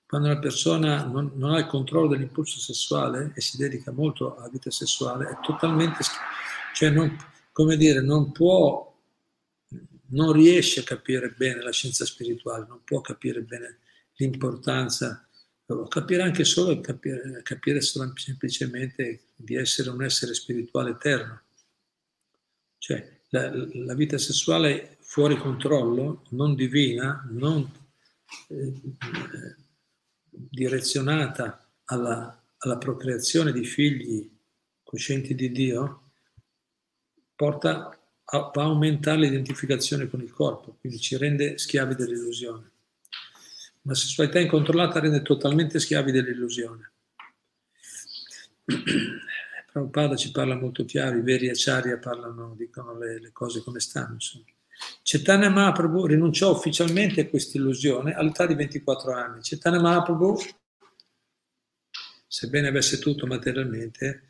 Quando 0.05 0.31
una 0.31 0.41
persona 0.41 1.05
non, 1.05 1.31
non 1.37 1.53
ha 1.53 1.61
il 1.61 1.67
controllo 1.67 2.09
dell'impulso 2.09 2.59
sessuale 2.59 3.31
e 3.37 3.41
si 3.41 3.57
dedica 3.57 3.93
molto 3.93 4.35
alla 4.37 4.49
vita 4.49 4.69
sessuale, 4.73 5.31
è 5.31 5.39
totalmente 5.45 6.03
schiavo. 6.03 6.27
Cioè, 6.75 6.91
non, 6.91 7.17
come 7.53 7.77
dire, 7.77 8.01
non 8.01 8.33
può, 8.33 9.01
non 10.09 10.33
riesce 10.33 10.81
a 10.81 10.83
capire 10.83 11.31
bene 11.31 11.63
la 11.63 11.71
scienza 11.71 12.05
spirituale, 12.05 12.67
non 12.67 12.81
può 12.83 13.01
capire 13.01 13.43
bene 13.43 13.79
l'importanza 14.17 15.25
capire 15.89 16.23
anche 16.23 16.45
solo 16.45 16.81
capire, 16.81 17.43
capire 17.43 17.81
semplicemente 17.81 19.25
di 19.35 19.55
essere 19.57 19.91
un 19.91 20.03
essere 20.03 20.35
spirituale 20.35 20.91
eterno. 20.91 21.43
Cioè 22.79 23.21
la, 23.29 23.51
la 23.75 23.95
vita 23.95 24.19
sessuale 24.19 24.97
fuori 25.01 25.37
controllo, 25.37 26.25
non 26.31 26.55
divina, 26.55 27.27
non 27.31 27.71
eh, 28.49 28.81
direzionata 30.31 31.69
alla, 31.85 32.43
alla 32.59 32.79
procreazione 32.79 33.53
di 33.53 33.65
figli 33.65 34.31
coscienti 34.83 35.35
di 35.35 35.51
Dio, 35.53 36.13
porta 37.35 37.89
a, 38.25 38.51
a 38.55 38.63
aumentare 38.63 39.21
l'identificazione 39.21 40.09
con 40.09 40.21
il 40.21 40.33
corpo, 40.33 40.77
quindi 40.81 40.99
ci 40.99 41.17
rende 41.17 41.59
schiavi 41.59 41.95
dell'illusione. 41.95 42.72
La 43.85 43.95
sessualità 43.95 44.39
incontrollata 44.39 45.01
rende 45.01 45.23
totalmente 45.23 45.81
schiavi 45.81 46.13
dell'illusione. 46.13 46.93
Prabhupada 49.73 50.17
ci 50.17 50.31
parla 50.31 50.55
molto 50.55 50.85
chiaro, 50.85 51.17
i 51.17 51.23
veri 51.23 51.49
acharya 51.49 51.99
parlano, 51.99 52.55
dicono 52.55 52.97
le, 52.97 53.19
le 53.19 53.33
cose 53.33 53.63
come 53.63 53.81
stanno. 53.81 54.15
Insomma. 54.15 54.45
Chaitanya 55.03 55.49
Mahaprabhu 55.49 56.07
rinunciò 56.07 56.53
ufficialmente 56.53 57.23
a 57.23 57.29
questa 57.29 57.59
illusione 57.59 58.15
all'età 58.15 58.47
di 58.47 58.55
24 58.55 59.13
anni. 59.13 59.41
Chaitanya 59.43 59.81
Mahaprabhu, 59.81 60.37
sebbene 62.27 62.69
avesse 62.69 62.99
tutto 62.99 63.27
materialmente, 63.27 64.29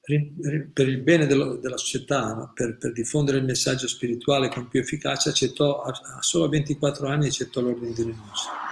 per 0.00 0.88
il 0.88 0.98
bene 1.02 1.26
dello, 1.26 1.56
della 1.56 1.76
società, 1.76 2.50
per, 2.52 2.78
per, 2.78 2.92
diffondere 2.92 3.38
il 3.38 3.44
messaggio 3.44 3.86
spirituale 3.86 4.48
con 4.48 4.68
più 4.68 4.80
efficacia, 4.80 5.30
accettò, 5.30 5.82
a, 5.82 6.20
solo 6.20 6.44
a 6.44 6.48
24 6.48 7.06
anni 7.06 7.26
accettò 7.26 7.60
l'ordine 7.60 7.92
di 7.92 8.02
rinuncia. 8.02 8.69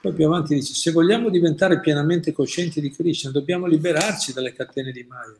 Poi 0.00 0.12
più 0.12 0.26
avanti 0.26 0.54
dice, 0.54 0.74
se 0.74 0.92
vogliamo 0.92 1.30
diventare 1.30 1.80
pienamente 1.80 2.32
coscienti 2.32 2.80
di 2.80 2.90
Krishna, 2.90 3.30
dobbiamo 3.30 3.66
liberarci 3.66 4.32
dalle 4.32 4.52
catene 4.52 4.92
di 4.92 5.04
Maya. 5.04 5.36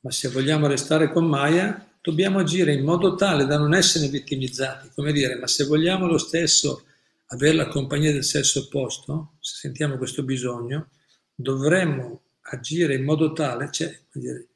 Ma 0.00 0.10
se 0.10 0.28
vogliamo 0.28 0.66
restare 0.66 1.10
con 1.10 1.26
Maya, 1.26 1.86
dobbiamo 2.00 2.38
agire 2.38 2.72
in 2.72 2.84
modo 2.84 3.14
tale 3.14 3.46
da 3.46 3.58
non 3.58 3.74
essere 3.74 4.08
vittimizzati. 4.08 4.90
Come 4.94 5.12
dire, 5.12 5.36
ma 5.36 5.46
se 5.46 5.64
vogliamo 5.64 6.06
lo 6.06 6.18
stesso 6.18 6.84
avere 7.26 7.54
la 7.54 7.68
compagnia 7.68 8.12
del 8.12 8.24
sesso 8.24 8.60
opposto, 8.60 9.34
se 9.40 9.56
sentiamo 9.56 9.96
questo 9.96 10.22
bisogno, 10.22 10.88
dovremmo 11.34 12.22
agire 12.42 12.94
in 12.94 13.04
modo 13.04 13.32
tale, 13.32 13.70
c'è, 13.70 14.00
dire, 14.12 14.48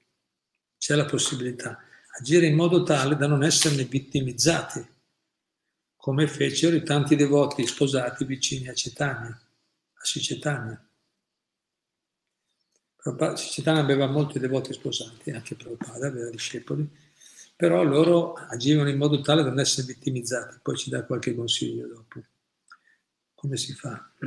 c'è 0.79 0.95
la 0.95 1.05
possibilità, 1.05 1.79
agire 2.19 2.47
in 2.47 2.55
modo 2.55 2.83
tale 2.83 3.17
da 3.17 3.27
non 3.27 3.45
esserne 3.45 3.85
vittimizzati 3.85 4.93
come 6.05 6.29
fecero 6.29 6.77
i 6.77 6.83
tanti 6.83 7.17
devoti 7.17 7.67
sposati 7.67 8.27
vicini 8.27 8.69
a 8.69 8.75
Cetania, 8.75 9.31
a 9.31 10.05
Sicetania. 10.05 10.79
Sicetania 13.37 13.81
aveva 13.81 14.07
molti 14.07 14.39
devoti 14.39 14.75
sposati, 14.75 15.31
anche 15.31 15.55
Prabhupada 15.55 16.09
aveva 16.09 16.29
discepoli, 16.29 16.87
però 17.57 17.83
loro 17.83 18.35
agivano 18.35 18.91
in 18.91 18.99
modo 18.99 19.23
tale 19.23 19.43
da 19.43 19.49
non 19.49 19.61
essere 19.61 19.87
vittimizzati. 19.87 20.59
Poi 20.61 20.77
ci 20.77 20.91
dà 20.91 21.05
qualche 21.05 21.35
consiglio 21.35 21.87
dopo. 21.87 22.23
Come 23.33 23.57
si 23.57 23.73
fa? 23.73 24.07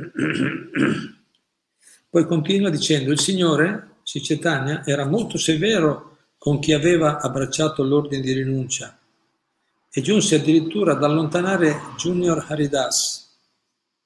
Poi 2.10 2.26
continua 2.26 2.70
dicendo, 2.70 3.12
il 3.12 3.20
Signore, 3.20 3.98
Sicetania, 4.02 4.84
era 4.84 5.06
molto 5.06 5.38
severo 5.38 6.16
con 6.38 6.58
chi 6.58 6.72
aveva 6.72 7.20
abbracciato 7.20 7.84
l'ordine 7.84 8.20
di 8.20 8.32
rinuncia 8.32 8.97
e 9.98 10.00
giunse 10.00 10.36
addirittura 10.36 10.92
ad 10.92 11.02
allontanare 11.02 11.76
Junior 11.96 12.44
Haridas, 12.46 13.36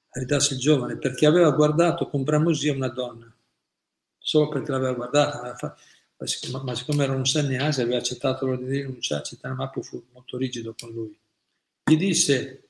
Haridas 0.09 0.49
il 0.49 0.57
giovane, 0.57 0.97
perché 0.97 1.27
aveva 1.27 1.51
guardato 1.51 2.09
con 2.09 2.23
bramosia 2.23 2.73
una 2.73 2.87
donna, 2.87 3.31
solo 4.17 4.49
perché 4.49 4.71
l'aveva 4.71 4.93
guardata, 4.93 5.77
ma 6.63 6.73
siccome 6.73 7.03
era 7.03 7.13
un 7.13 7.27
sannyasi 7.27 7.81
aveva 7.81 7.97
accettato 7.97 8.47
l'ordine 8.47 8.71
di 8.71 8.81
rinuncia, 8.81 9.21
Chaitanya 9.21 9.55
Mahaprabhu 9.55 9.85
fu 9.85 10.03
molto 10.13 10.35
rigido 10.35 10.73
con 10.75 10.91
lui. 10.91 11.15
Gli 11.83 11.97
disse, 11.97 12.69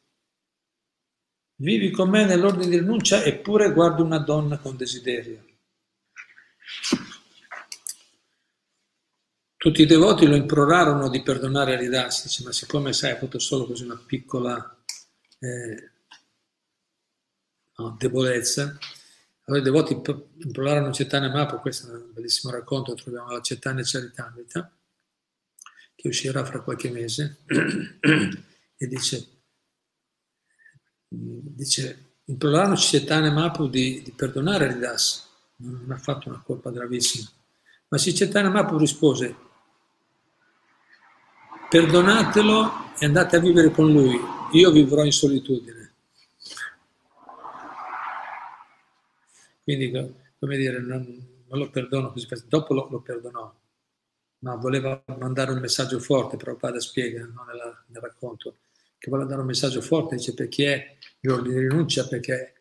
vivi 1.61 1.91
con 1.91 2.09
me 2.09 2.25
nell'ordine 2.25 2.67
di 2.67 2.79
rinuncia 2.79 3.23
eppure 3.23 3.71
guardi 3.71 4.01
una 4.01 4.19
donna 4.19 4.57
con 4.57 4.75
desiderio. 4.75 5.45
Tutti 9.63 9.83
i 9.83 9.85
devoti 9.85 10.25
lo 10.25 10.35
implorarono 10.35 11.07
di 11.07 11.23
perdonare 11.23 11.75
Aridas, 11.75 12.23
dice, 12.23 12.43
ma 12.43 12.51
siccome 12.51 12.91
sai, 12.91 13.11
ha 13.11 13.15
fatto 13.15 13.39
solo 13.39 13.65
così 13.65 13.85
una 13.85 13.95
piccola 13.95 14.77
eh, 15.39 15.91
no, 17.77 17.95
debolezza, 17.97 18.77
allora 19.45 19.61
i 19.61 19.65
devoti 19.65 19.93
implorarono 19.93 20.91
Cetane 20.91 21.29
Mapo, 21.29 21.61
questo 21.61 21.89
è 21.89 21.95
un 21.95 22.11
bellissimo 22.11 22.51
racconto, 22.51 22.93
troviamo 22.95 23.31
la 23.31 23.39
Cetane 23.39 23.83
Charitamrita, 23.85 24.69
che 25.95 26.07
uscirà 26.09 26.43
fra 26.43 26.59
qualche 26.59 26.89
mese, 26.89 27.37
e 28.75 28.87
dice, 28.87 29.27
dice 31.07 32.15
implorarono 32.25 32.75
Cetane 32.75 33.31
Mapo 33.31 33.67
di, 33.67 34.01
di 34.01 34.11
perdonare 34.11 34.65
Aridas, 34.65 35.25
non 35.59 35.89
ha 35.89 35.97
fatto 35.97 36.27
una 36.27 36.41
colpa 36.41 36.69
gravissima. 36.69 37.29
Ma 37.87 37.97
Chaitanya 37.97 38.49
Mahaprabhu 38.49 38.77
rispose, 38.77 39.51
perdonatelo 41.73 42.93
e 42.99 43.05
andate 43.07 43.37
a 43.37 43.39
vivere 43.39 43.71
con 43.71 43.91
lui, 43.91 44.15
io 44.51 44.69
vivrò 44.69 45.03
in 45.03 45.11
solitudine. 45.11 45.91
Quindi, 49.63 49.89
come 50.37 50.57
dire, 50.57 50.79
non, 50.79 51.03
non 51.47 51.57
lo 51.57 51.71
perdono 51.71 52.11
così, 52.11 52.27
dopo 52.47 52.75
lo, 52.75 52.89
lo, 52.91 53.01
perdonò, 53.01 53.51
ma 54.39 54.55
voleva 54.57 55.03
mandare 55.17 55.51
un 55.51 55.57
messaggio 55.57 55.97
forte, 55.97 56.37
però 56.37 56.55
padre 56.57 56.79
spiega 56.79 57.25
no, 57.25 57.43
nella, 57.45 57.83
nel 57.87 58.01
racconto, 58.03 58.57
che 58.99 59.09
vuole 59.09 59.25
dare 59.25 59.41
un 59.41 59.47
messaggio 59.47 59.81
forte, 59.81 60.17
dice 60.17 60.35
perché 60.35 60.97
gli 61.19 61.27
ordini 61.27 61.55
di 61.55 61.61
rinuncia, 61.61 62.07
perché 62.07 62.53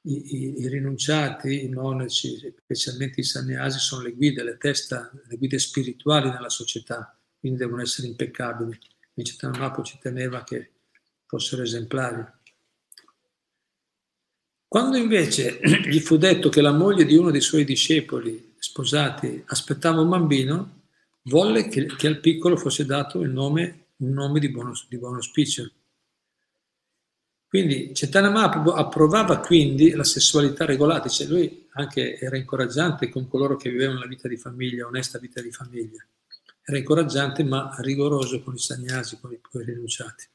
i, 0.00 0.34
i, 0.34 0.60
i, 0.62 0.68
rinunciati, 0.68 1.62
i 1.62 1.68
monaci, 1.68 2.38
specialmente 2.56 3.20
i 3.20 3.24
sannyasi, 3.24 3.78
sono 3.80 4.00
le 4.00 4.12
guide, 4.12 4.42
le 4.42 4.56
testa, 4.56 5.12
le 5.26 5.36
guide 5.36 5.58
spirituali 5.58 6.30
nella 6.30 6.48
società, 6.48 7.15
quindi 7.46 7.62
devono 7.62 7.82
essere 7.82 8.08
impeccabili. 8.08 8.76
Invece 9.14 9.36
Tanamapo 9.38 9.82
ci 9.82 9.98
teneva 10.00 10.42
che 10.42 10.72
fossero 11.26 11.62
esemplari. 11.62 12.24
Quando 14.66 14.96
invece 14.96 15.60
gli 15.86 16.00
fu 16.00 16.16
detto 16.16 16.48
che 16.48 16.60
la 16.60 16.72
moglie 16.72 17.04
di 17.04 17.14
uno 17.16 17.30
dei 17.30 17.40
suoi 17.40 17.64
discepoli 17.64 18.54
sposati 18.58 19.44
aspettava 19.46 20.00
un 20.00 20.08
bambino, 20.08 20.80
volle 21.22 21.68
che, 21.68 21.86
che 21.86 22.08
al 22.08 22.18
piccolo 22.18 22.56
fosse 22.56 22.84
dato 22.84 23.24
nome, 23.24 23.90
un 23.98 24.10
nome 24.10 24.40
di 24.40 24.50
buon, 24.50 24.72
di 24.88 24.98
buon 24.98 25.14
auspicio. 25.14 25.70
Quindi 27.46 27.92
Chaitanya 27.94 28.30
Mahaprabhu 28.30 28.70
approvava 28.70 29.38
quindi 29.38 29.90
la 29.92 30.02
sessualità 30.02 30.64
regolata, 30.64 31.08
cioè 31.08 31.28
lui 31.28 31.68
anche 31.74 32.18
era 32.18 32.36
incoraggiante 32.36 33.08
con 33.08 33.28
coloro 33.28 33.54
che 33.54 33.70
vivevano 33.70 34.00
la 34.00 34.06
vita 34.06 34.26
di 34.26 34.36
famiglia, 34.36 34.86
onesta 34.86 35.20
vita 35.20 35.40
di 35.40 35.52
famiglia. 35.52 36.04
Era 36.68 36.78
incoraggiante 36.78 37.44
ma 37.44 37.76
rigoroso 37.78 38.42
con 38.42 38.54
i 38.54 38.58
sagnasi, 38.58 39.20
con 39.20 39.32
i, 39.32 39.38
con 39.40 39.60
i 39.60 39.64
rinunciati. 39.64 40.26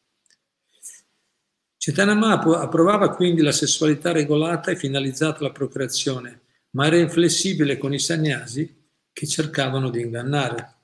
Chaitanya 1.77 2.13
Mahaprabhu 2.13 2.53
approvava 2.53 3.13
quindi 3.13 3.41
la 3.41 3.51
sessualità 3.51 4.13
regolata 4.13 4.71
e 4.71 4.77
finalizzata 4.77 5.39
alla 5.39 5.51
procreazione, 5.51 6.41
ma 6.71 6.85
era 6.85 6.95
inflessibile 6.95 7.77
con 7.77 7.93
i 7.93 7.99
sagnasi 7.99 8.87
che 9.11 9.27
cercavano 9.27 9.89
di 9.89 9.99
ingannare. 9.99 10.75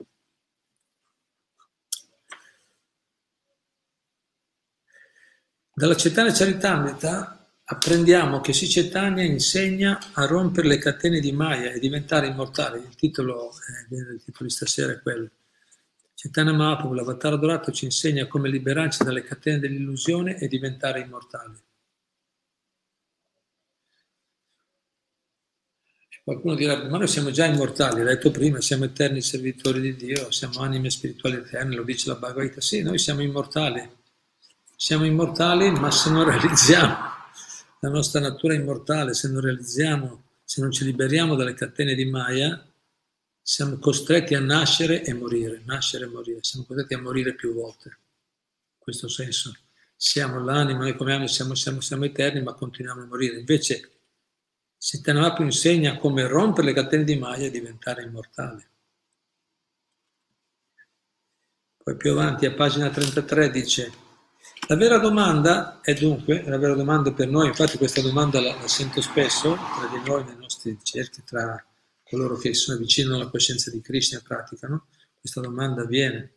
Dalla 5.72 5.96
Cetania 5.96 6.32
Charitamrita 6.32 7.52
apprendiamo 7.64 8.42
che 8.42 8.52
Sri 8.52 8.68
Cetania 8.68 9.24
insegna 9.24 9.98
a 10.12 10.26
rompere 10.26 10.68
le 10.68 10.78
catene 10.78 11.20
di 11.20 11.32
Maya 11.32 11.70
e 11.70 11.78
diventare 11.78 12.26
immortale. 12.26 12.80
Il 12.80 12.96
titolo, 12.96 13.52
eh, 13.52 13.94
il 13.94 14.22
titolo 14.22 14.46
di 14.46 14.50
stasera 14.50 14.92
è 14.92 15.00
quello. 15.00 15.30
Chaitanya 16.20 16.52
Mahaprabhu, 16.52 16.94
l'avatar 16.94 17.38
dorato, 17.38 17.70
ci 17.70 17.84
insegna 17.84 18.26
come 18.26 18.48
liberarci 18.48 19.04
dalle 19.04 19.22
catene 19.22 19.60
dell'illusione 19.60 20.36
e 20.36 20.48
diventare 20.48 20.98
immortali. 20.98 21.56
Qualcuno 26.24 26.56
dirà, 26.56 26.88
ma 26.88 26.98
noi 26.98 27.06
siamo 27.06 27.30
già 27.30 27.46
immortali, 27.46 28.02
l'hai 28.02 28.16
detto 28.16 28.32
prima, 28.32 28.60
siamo 28.60 28.86
eterni 28.86 29.22
servitori 29.22 29.80
di 29.80 29.94
Dio, 29.94 30.32
siamo 30.32 30.58
anime 30.58 30.90
spirituali 30.90 31.36
eterne, 31.36 31.76
lo 31.76 31.84
dice 31.84 32.08
la 32.08 32.16
Bhagavad 32.16 32.48
Gita. 32.48 32.60
Sì, 32.62 32.82
noi 32.82 32.98
siamo 32.98 33.22
immortali, 33.22 33.88
siamo 34.74 35.04
immortali, 35.04 35.70
ma 35.70 35.88
se 35.92 36.10
non 36.10 36.24
realizziamo 36.24 36.96
la 37.78 37.88
nostra 37.90 38.18
natura 38.18 38.54
immortale, 38.54 39.14
se 39.14 39.28
non 39.28 39.40
realizziamo, 39.40 40.24
se 40.42 40.60
non 40.62 40.72
ci 40.72 40.82
liberiamo 40.84 41.36
dalle 41.36 41.54
catene 41.54 41.94
di 41.94 42.06
Maya, 42.06 42.67
siamo 43.48 43.78
costretti 43.78 44.34
a 44.34 44.40
nascere 44.40 45.02
e 45.02 45.14
morire, 45.14 45.62
nascere 45.64 46.04
e 46.04 46.08
morire, 46.08 46.40
siamo 46.42 46.66
costretti 46.66 46.92
a 46.92 47.00
morire 47.00 47.34
più 47.34 47.54
volte. 47.54 47.88
In 47.88 48.78
questo 48.78 49.08
senso, 49.08 49.56
siamo 49.96 50.44
l'anima, 50.44 50.80
noi 50.80 50.94
come 50.94 51.14
anima 51.14 51.28
siamo, 51.28 51.54
siamo, 51.54 51.80
siamo 51.80 52.04
eterni, 52.04 52.42
ma 52.42 52.52
continuiamo 52.52 53.00
a 53.00 53.06
morire. 53.06 53.38
Invece, 53.38 54.00
Sittanavapu 54.76 55.42
insegna 55.42 55.96
come 55.96 56.26
rompere 56.26 56.66
le 56.66 56.74
catene 56.74 57.04
di 57.04 57.16
Maya 57.16 57.46
e 57.46 57.50
diventare 57.50 58.02
immortali. 58.02 58.62
Poi 61.82 61.96
più 61.96 62.10
avanti, 62.10 62.44
a 62.44 62.52
pagina 62.52 62.90
33, 62.90 63.50
dice 63.50 63.92
la 64.68 64.76
vera 64.76 64.98
domanda 64.98 65.80
è 65.80 65.94
dunque, 65.94 66.42
la 66.46 66.58
vera 66.58 66.74
domanda 66.74 67.12
per 67.14 67.28
noi, 67.28 67.46
infatti 67.46 67.78
questa 67.78 68.02
domanda 68.02 68.42
la, 68.42 68.54
la 68.54 68.68
sento 68.68 69.00
spesso 69.00 69.54
tra 69.54 69.88
di 69.88 70.06
noi 70.06 70.22
nei 70.24 70.36
nostri 70.36 70.78
cerchi, 70.82 71.24
tra 71.24 71.64
coloro 72.08 72.36
che 72.36 72.54
sono 72.54 72.78
vicini 72.78 73.12
alla 73.12 73.28
coscienza 73.28 73.70
di 73.70 73.80
Krishna 73.80 74.18
e 74.18 74.22
praticano, 74.22 74.86
questa 75.18 75.40
domanda 75.40 75.82
avviene. 75.82 76.34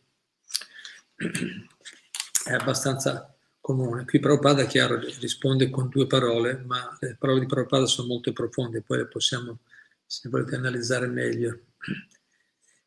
È 2.44 2.52
abbastanza 2.52 3.34
comune. 3.60 4.04
Qui 4.04 4.18
Prabhupada, 4.18 4.66
chiaro, 4.66 4.98
risponde 5.20 5.70
con 5.70 5.88
due 5.88 6.06
parole, 6.06 6.62
ma 6.66 6.96
le 7.00 7.16
parole 7.18 7.40
di 7.40 7.46
Prabhupada 7.46 7.86
sono 7.86 8.08
molto 8.08 8.32
profonde, 8.32 8.82
poi 8.82 8.98
le 8.98 9.06
possiamo, 9.06 9.60
se 10.04 10.28
volete, 10.28 10.56
analizzare 10.56 11.06
meglio. 11.06 11.60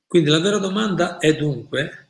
Quindi 0.06 0.30
la 0.30 0.39
vera 0.39 0.60
domanda 0.60 1.17
è 1.17 1.36
dunque 1.36 2.06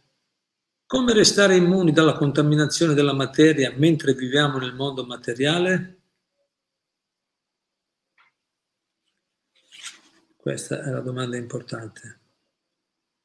come 0.88 1.13
restare 1.13 1.55
immuni 1.55 1.91
dalla 1.91 2.13
contaminazione 2.13 2.93
della 2.93 3.13
materia 3.13 3.73
mentre 3.75 4.13
viviamo 4.13 4.59
nel 4.59 4.75
mondo 4.75 5.03
materiale? 5.03 5.94
Questa 10.45 10.84
è 10.84 10.91
la 10.91 10.99
domanda 10.99 11.38
importante. 11.38 12.19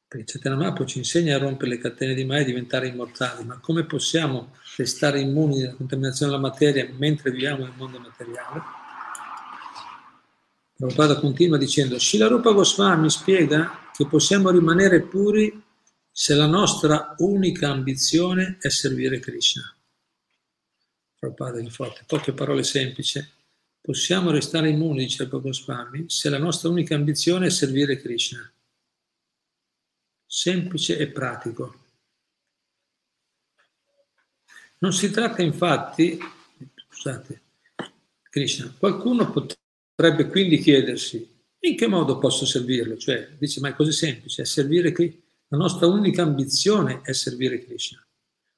Perché 0.07 0.39
Chaitanya 0.39 0.73
ci 0.87 0.97
insegna 0.97 1.35
a 1.35 1.37
rompere 1.37 1.69
le 1.69 1.77
catene 1.77 2.15
di 2.15 2.25
Maya 2.25 2.41
e 2.41 2.45
diventare 2.45 2.87
immortali, 2.87 3.43
ma 3.43 3.59
come 3.59 3.85
possiamo 3.85 4.55
restare 4.75 5.19
immuni 5.19 5.61
dalla 5.61 5.75
contaminazione 5.75 6.31
della 6.31 6.41
materia 6.41 6.89
mentre 6.97 7.29
viviamo 7.29 7.63
nel 7.63 7.75
mondo 7.77 7.99
materiale? 7.99 8.61
Prabhupada 10.75 11.19
continua 11.19 11.59
dicendo, 11.59 11.99
Shilarupa 11.99 12.53
Goswami 12.53 13.07
spiega 13.11 13.91
che 13.93 14.07
possiamo 14.07 14.49
rimanere 14.49 15.01
puri 15.01 15.63
se 16.09 16.33
la 16.33 16.47
nostra 16.47 17.13
unica 17.19 17.69
ambizione 17.69 18.57
è 18.59 18.69
servire 18.69 19.19
Krishna. 19.19 19.71
Prabhupada 21.19 21.59
è 21.59 21.69
forte, 21.69 22.03
poche 22.07 22.33
parole 22.33 22.63
semplici 22.63 23.23
Possiamo 23.81 24.29
restare 24.29 24.69
immuni, 24.69 25.05
dice 25.05 25.27
Goswami, 25.27 26.05
se 26.07 26.29
la 26.29 26.37
nostra 26.37 26.69
unica 26.69 26.93
ambizione 26.93 27.47
è 27.47 27.49
servire 27.49 27.97
Krishna. 27.97 28.51
Semplice 30.23 30.99
e 30.99 31.07
pratico. 31.07 31.79
Non 34.77 34.93
si 34.93 35.09
tratta 35.09 35.41
infatti, 35.41 36.17
scusate, 36.89 37.41
Krishna, 38.29 38.73
qualcuno 38.77 39.31
potrebbe 39.31 40.27
quindi 40.27 40.59
chiedersi 40.59 41.39
in 41.63 41.75
che 41.75 41.87
modo 41.87 42.17
posso 42.17 42.45
servirlo? 42.45 42.97
Cioè, 42.97 43.35
dice, 43.37 43.59
ma 43.59 43.69
è 43.69 43.75
così 43.75 43.91
semplice, 43.91 44.43
è 44.43 44.45
servire 44.45 44.91
Krishna. 44.91 45.19
La 45.49 45.57
nostra 45.57 45.87
unica 45.87 46.21
ambizione 46.21 47.01
è 47.01 47.13
servire 47.13 47.63
Krishna. 47.63 48.03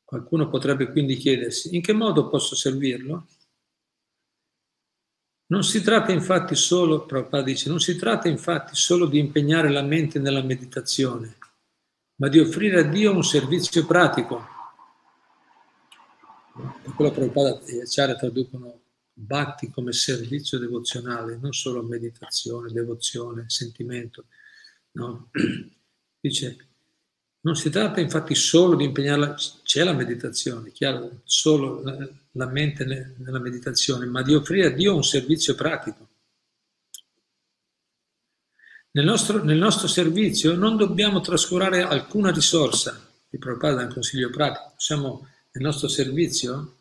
Qualcuno 0.03 0.47
potrebbe 0.47 0.91
quindi 0.91 1.15
chiedersi 1.15 1.75
in 1.75 1.81
che 1.81 1.93
modo 1.93 2.27
posso 2.29 2.55
servirlo? 2.55 3.27
Non 5.45 5.63
si 5.63 5.81
tratta 5.81 6.11
infatti 6.11 6.55
solo, 6.55 7.05
Prabhupada 7.05 7.43
dice, 7.43 7.69
non 7.69 7.79
si 7.79 7.95
tratta 7.95 8.27
infatti 8.27 8.75
solo 8.75 9.05
di 9.05 9.19
impegnare 9.19 9.69
la 9.69 9.81
mente 9.81 10.19
nella 10.19 10.41
meditazione, 10.41 11.37
ma 12.15 12.29
di 12.29 12.39
offrire 12.39 12.79
a 12.79 12.83
Dio 12.83 13.13
un 13.13 13.23
servizio 13.23 13.85
pratico. 13.85 14.47
Per 16.53 16.93
quello 16.95 17.11
Prabhupada 17.11 17.61
e 17.65 17.81
Acharya 17.81 18.15
traducono 18.15 18.81
Bhakti 19.15 19.69
come 19.69 19.91
servizio 19.91 20.57
devozionale, 20.57 21.37
non 21.37 21.53
solo 21.53 21.83
meditazione, 21.83 22.71
devozione, 22.71 23.45
sentimento. 23.47 24.25
No? 24.93 25.29
Dice, 26.19 26.72
non 27.43 27.55
si 27.55 27.69
tratta 27.69 27.99
infatti 27.99 28.35
solo 28.35 28.75
di 28.75 28.85
impegnarla, 28.85 29.35
c'è 29.63 29.83
la 29.83 29.93
meditazione, 29.93 30.71
chiaro, 30.71 31.21
solo 31.25 31.81
la, 31.81 32.09
la 32.31 32.45
mente 32.47 32.85
nella 33.17 33.39
meditazione, 33.39 34.05
ma 34.05 34.21
di 34.21 34.33
offrire 34.33 34.67
a 34.67 34.69
Dio 34.71 34.95
un 34.95 35.03
servizio 35.03 35.53
pratico. 35.53 36.07
Nel 38.91 39.05
nostro, 39.05 39.43
nel 39.43 39.57
nostro 39.57 39.87
servizio 39.87 40.55
non 40.55 40.77
dobbiamo 40.77 41.19
trascurare 41.19 41.81
alcuna 41.81 42.31
risorsa, 42.31 43.09
il 43.29 43.39
Prabhupada 43.39 43.75
dà 43.75 43.83
un 43.83 43.93
consiglio 43.93 44.29
pratico, 44.29 44.73
siamo 44.77 45.27
nel 45.51 45.63
nostro 45.63 45.89
servizio, 45.89 46.77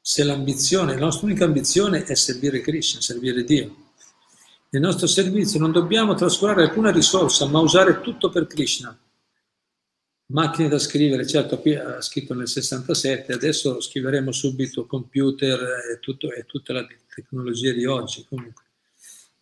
se 0.00 0.24
l'ambizione, 0.24 0.94
la 0.94 1.00
nostra 1.00 1.26
unica 1.26 1.44
ambizione 1.44 2.04
è 2.04 2.14
servire 2.14 2.60
Krishna, 2.62 3.00
servire 3.00 3.44
Dio. 3.44 3.76
Nel 4.70 4.80
nostro 4.80 5.06
servizio 5.06 5.60
non 5.60 5.70
dobbiamo 5.70 6.14
trascurare 6.14 6.62
alcuna 6.62 6.90
risorsa, 6.90 7.44
ma 7.46 7.60
usare 7.60 8.00
tutto 8.00 8.30
per 8.30 8.46
Krishna 8.46 8.96
Macchine 10.32 10.68
da 10.68 10.78
scrivere, 10.78 11.26
certo 11.26 11.58
qui 11.60 11.74
ha 11.74 12.00
scritto 12.00 12.32
nel 12.32 12.48
67, 12.48 13.34
adesso 13.34 13.80
scriveremo 13.80 14.32
subito 14.32 14.86
computer 14.86 15.60
e, 15.92 15.98
tutto, 16.00 16.32
e 16.32 16.46
tutta 16.46 16.72
la 16.72 16.86
tecnologia 17.14 17.72
di 17.72 17.84
oggi 17.84 18.24
comunque. 18.26 18.64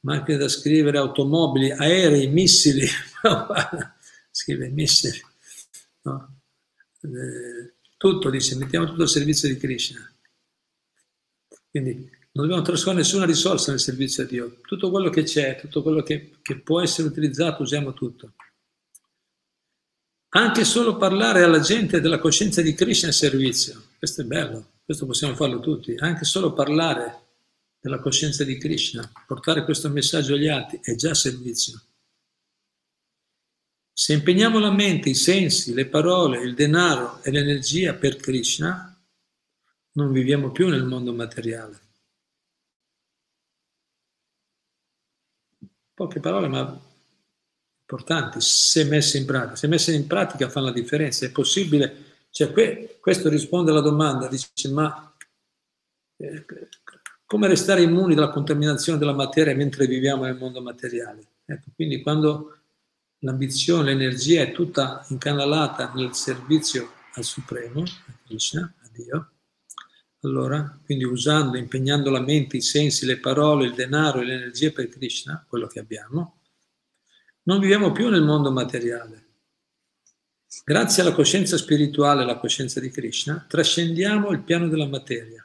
Macchine 0.00 0.37
da 0.37 0.48
scrivere, 0.48 0.98
automobili, 0.98 1.70
aerei, 1.70 2.26
missili, 2.26 2.87
scrive 4.33 4.68
missili, 4.70 5.20
no? 6.03 6.40
eh, 7.03 7.74
tutto, 7.96 8.29
dice, 8.29 8.57
mettiamo 8.57 8.87
tutto 8.87 9.03
al 9.03 9.09
servizio 9.09 9.48
di 9.48 9.59
Krishna. 9.59 10.12
Quindi 11.70 11.92
non 12.33 12.46
dobbiamo 12.46 12.62
trascorrere 12.62 13.03
nessuna 13.03 13.26
risorsa 13.26 13.70
nel 13.70 13.79
servizio 13.79 14.24
a 14.24 14.26
Dio. 14.26 14.57
Tutto 14.62 14.90
quello 14.90 15.09
che 15.09 15.22
c'è, 15.22 15.61
tutto 15.61 15.83
quello 15.83 16.03
che, 16.03 16.33
che 16.42 16.59
può 16.59 16.81
essere 16.81 17.07
utilizzato, 17.07 17.62
usiamo 17.62 17.92
tutto. 17.92 18.33
Anche 20.32 20.64
solo 20.64 20.96
parlare 20.96 21.42
alla 21.42 21.58
gente 21.58 22.00
della 22.00 22.20
coscienza 22.20 22.62
di 22.62 22.72
Krishna 22.72 23.08
è 23.08 23.12
servizio. 23.12 23.88
Questo 23.98 24.20
è 24.20 24.24
bello, 24.24 24.74
questo 24.84 25.04
possiamo 25.04 25.34
farlo 25.34 25.58
tutti. 25.58 25.96
Anche 25.98 26.24
solo 26.24 26.52
parlare 26.52 27.30
della 27.80 27.98
coscienza 27.98 28.44
di 28.44 28.56
Krishna, 28.56 29.10
portare 29.26 29.64
questo 29.64 29.88
messaggio 29.88 30.34
agli 30.34 30.46
altri 30.46 30.78
è 30.82 30.94
già 30.94 31.14
servizio. 31.14 31.82
Se 33.92 34.12
impegniamo 34.12 34.60
la 34.60 34.70
mente, 34.70 35.08
i 35.08 35.14
sensi, 35.14 35.74
le 35.74 35.86
parole, 35.86 36.40
il 36.42 36.54
denaro 36.54 37.20
e 37.22 37.32
l'energia 37.32 37.94
per 37.94 38.14
Krishna, 38.16 38.86
non 39.92 40.12
viviamo 40.12 40.52
più 40.52 40.68
nel 40.68 40.84
mondo 40.84 41.12
materiale. 41.12 41.80
Poche 45.92 46.20
parole, 46.20 46.46
ma 46.46 46.89
importanti, 47.90 48.40
se 48.40 48.85
messe 48.85 49.18
in 49.18 49.24
pratica. 49.24 49.57
Se 49.57 49.66
messe 49.66 49.92
in 49.92 50.07
pratica 50.07 50.48
fanno 50.48 50.66
la 50.66 50.72
differenza. 50.72 51.26
È 51.26 51.33
possibile, 51.33 52.05
cioè 52.31 52.53
que, 52.53 52.98
questo 53.00 53.29
risponde 53.29 53.72
alla 53.72 53.81
domanda, 53.81 54.29
dice 54.29 54.68
ma 54.70 55.12
eh, 56.16 56.44
come 57.26 57.48
restare 57.48 57.83
immuni 57.83 58.14
dalla 58.14 58.31
contaminazione 58.31 58.98
della 58.98 59.14
materia 59.14 59.55
mentre 59.55 59.87
viviamo 59.87 60.24
nel 60.24 60.37
mondo 60.37 60.62
materiale? 60.62 61.26
Ecco, 61.44 61.70
quindi 61.74 62.00
quando 62.03 62.59
l'ambizione, 63.20 63.92
l'energia 63.92 64.42
è 64.42 64.53
tutta 64.53 65.05
incanalata 65.09 65.92
nel 65.94 66.14
servizio 66.14 66.92
al 67.14 67.24
Supremo, 67.24 67.83
a 67.83 68.18
Krishna, 68.24 68.72
a 68.83 68.88
Dio, 68.92 69.31
allora, 70.22 70.79
quindi 70.85 71.05
usando, 71.05 71.57
impegnando 71.57 72.11
la 72.11 72.20
mente, 72.20 72.59
i 72.59 72.61
sensi, 72.61 73.07
le 73.07 73.18
parole, 73.18 73.66
il 73.66 73.74
denaro 73.74 74.20
e 74.20 74.24
l'energia 74.24 74.70
per 74.70 74.88
Krishna, 74.88 75.44
quello 75.48 75.66
che 75.66 75.79
abbiamo, 75.79 76.39
non 77.50 77.58
viviamo 77.58 77.90
più 77.90 78.08
nel 78.10 78.22
mondo 78.22 78.52
materiale. 78.52 79.26
Grazie 80.64 81.02
alla 81.02 81.12
coscienza 81.12 81.56
spirituale, 81.56 82.22
alla 82.22 82.38
coscienza 82.38 82.78
di 82.78 82.90
Krishna, 82.90 83.44
trascendiamo 83.48 84.30
il 84.30 84.42
piano 84.42 84.68
della 84.68 84.86
materia. 84.86 85.44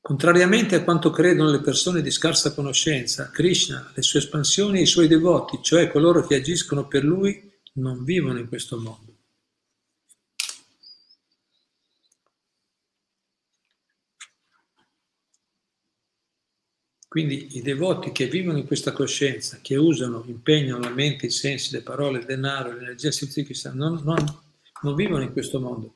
Contrariamente 0.00 0.74
a 0.74 0.84
quanto 0.84 1.10
credono 1.10 1.50
le 1.50 1.60
persone 1.60 2.00
di 2.00 2.10
scarsa 2.10 2.54
conoscenza, 2.54 3.30
Krishna, 3.30 3.92
le 3.94 4.00
sue 4.00 4.20
espansioni 4.20 4.78
e 4.78 4.82
i 4.82 4.86
suoi 4.86 5.06
devoti, 5.06 5.58
cioè 5.62 5.90
coloro 5.90 6.26
che 6.26 6.36
agiscono 6.36 6.88
per 6.88 7.04
lui, 7.04 7.60
non 7.74 8.04
vivono 8.04 8.38
in 8.38 8.48
questo 8.48 8.78
mondo. 8.78 9.07
Quindi 17.08 17.56
i 17.56 17.62
devoti 17.62 18.12
che 18.12 18.26
vivono 18.26 18.58
in 18.58 18.66
questa 18.66 18.92
coscienza, 18.92 19.58
che 19.62 19.76
usano, 19.76 20.22
impegnano 20.26 20.80
la 20.80 20.90
mente, 20.90 21.26
i 21.26 21.30
sensi, 21.30 21.72
le 21.72 21.80
parole, 21.80 22.18
il 22.18 22.26
denaro, 22.26 22.74
l'energia 22.74 23.08
psichica, 23.08 23.72
non, 23.72 24.02
non, 24.04 24.22
non 24.82 24.94
vivono 24.94 25.22
in 25.22 25.32
questo 25.32 25.58
mondo. 25.58 25.94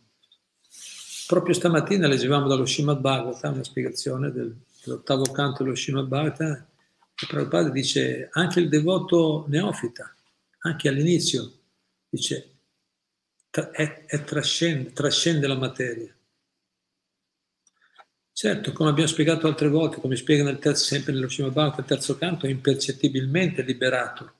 Proprio 1.27 1.55
stamattina 1.55 2.07
leggevamo 2.07 2.49
dallo 2.49 2.65
Srimad 2.65 2.99
Bhagavata 3.01 3.51
una 3.51 3.63
spiegazione 3.63 4.33
del, 4.33 4.57
dell'ottavo 4.83 5.25
canto 5.25 5.63
dello 5.63 5.77
Srimad 5.77 6.07
Bhagavata 6.07 6.67
e 7.15 7.27
Prabhupada 7.27 7.69
dice 7.69 8.29
anche 8.33 8.61
il 8.61 8.71
devoto 8.71 9.45
neofita, 9.49 10.15
anche 10.61 10.89
all'inizio, 10.89 11.53
dice 12.09 12.53
è, 13.51 14.05
è 14.07 14.25
trascende, 14.25 14.93
trascende 14.93 15.47
la 15.47 15.57
materia. 15.57 16.13
Certo, 18.35 18.73
come 18.73 18.89
abbiamo 18.89 19.11
spiegato 19.11 19.47
altre 19.47 19.69
volte, 19.69 20.01
come 20.01 20.17
spiega 20.17 20.43
nel 20.43 20.59
terzo, 20.59 20.85
sempre 20.85 21.13
nello 21.13 21.29
Srimad 21.29 21.75
il 21.79 21.85
terzo 21.85 22.17
canto, 22.17 22.47
è 22.47 22.49
impercettibilmente 22.51 23.63
liberato. 23.63 24.35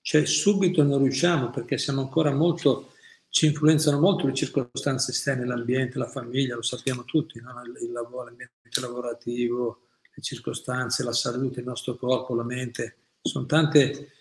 Cioè 0.00 0.24
subito 0.24 0.82
non 0.82 1.02
riusciamo 1.02 1.50
perché 1.50 1.76
siamo 1.76 2.00
ancora 2.00 2.32
molto, 2.32 2.94
ci 3.28 3.44
influenzano 3.44 4.00
molto 4.00 4.26
le 4.26 4.32
circostanze 4.32 5.10
esterne, 5.10 5.44
l'ambiente, 5.44 5.98
la 5.98 6.08
famiglia, 6.08 6.54
lo 6.54 6.62
sappiamo 6.62 7.04
tutti, 7.04 7.38
no? 7.40 7.52
il 7.62 7.92
lavoro, 7.92 8.24
l'ambiente 8.24 8.80
lavorativo, 8.80 9.88
le 10.14 10.22
circostanze, 10.22 11.04
la 11.04 11.12
salute, 11.12 11.60
il 11.60 11.66
nostro 11.66 11.96
corpo, 11.96 12.34
la 12.34 12.42
mente, 12.42 12.96
sono 13.20 13.44
tante 13.44 14.12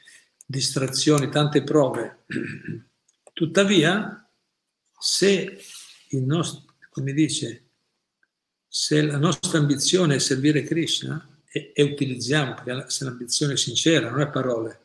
distrazioni, 0.45 1.29
tante 1.29 1.63
prove. 1.63 2.25
Tuttavia, 3.31 4.29
se 4.99 5.57
il 6.09 6.23
nostro, 6.23 6.73
come 6.89 7.13
dice, 7.13 7.68
se 8.71 9.01
la 9.01 9.17
nostra 9.17 9.58
ambizione 9.58 10.15
è 10.15 10.19
servire 10.19 10.62
Krishna 10.62 11.27
e, 11.51 11.71
e 11.73 11.82
utilizziamo, 11.82 12.53
perché 12.53 12.88
se 12.91 13.03
l'ambizione 13.03 13.53
è 13.53 13.58
sincera, 13.58 14.12
non 14.12 14.21
è 14.21 14.29
parole, 14.29 14.79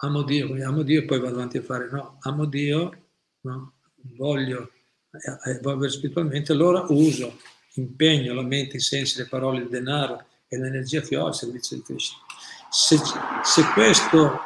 amo 0.00 0.22
Dio, 0.22 0.54
amo 0.64 0.82
Dio 0.82 1.00
e 1.00 1.04
poi 1.04 1.20
vado 1.20 1.34
avanti 1.34 1.58
a 1.58 1.62
fare, 1.62 1.90
no, 1.90 2.16
amo 2.22 2.46
Dio, 2.46 3.10
no, 3.42 3.74
voglio 4.16 4.72
evolvere 5.44 5.92
spiritualmente, 5.92 6.52
allora 6.52 6.86
uso, 6.88 7.38
impegno 7.74 8.32
la 8.32 8.42
mente, 8.42 8.78
i 8.78 8.80
sensi, 8.80 9.18
le 9.18 9.26
parole, 9.26 9.60
il 9.60 9.68
denaro 9.68 10.24
e 10.48 10.58
l'energia 10.58 11.02
che 11.02 11.18
ho 11.18 11.26
al 11.26 11.34
servizio 11.34 11.76
di 11.76 11.82
Krishna. 11.82 12.16
Se, 12.70 12.96
se 12.96 13.62
questo, 13.74 14.38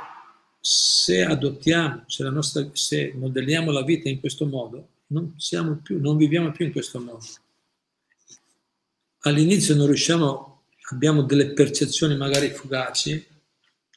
se 0.61 1.22
adottiamo, 1.22 2.02
se, 2.09 2.29
nostra, 2.31 2.68
se 2.72 3.12
modelliamo 3.14 3.70
la 3.70 3.85
vita 3.85 4.09
in 4.09 4.18
questo 4.18 4.44
modo, 4.44 4.88
non, 5.09 5.35
siamo 5.37 5.76
più, 5.76 6.00
non 6.00 6.16
viviamo 6.16 6.50
più 6.50 6.66
in 6.66 6.72
questo 6.72 6.98
modo 6.98 7.24
all'inizio 9.28 9.74
non 9.74 9.86
riusciamo, 9.86 10.62
abbiamo 10.90 11.22
delle 11.22 11.52
percezioni 11.52 12.16
magari 12.16 12.50
fugaci, 12.50 13.24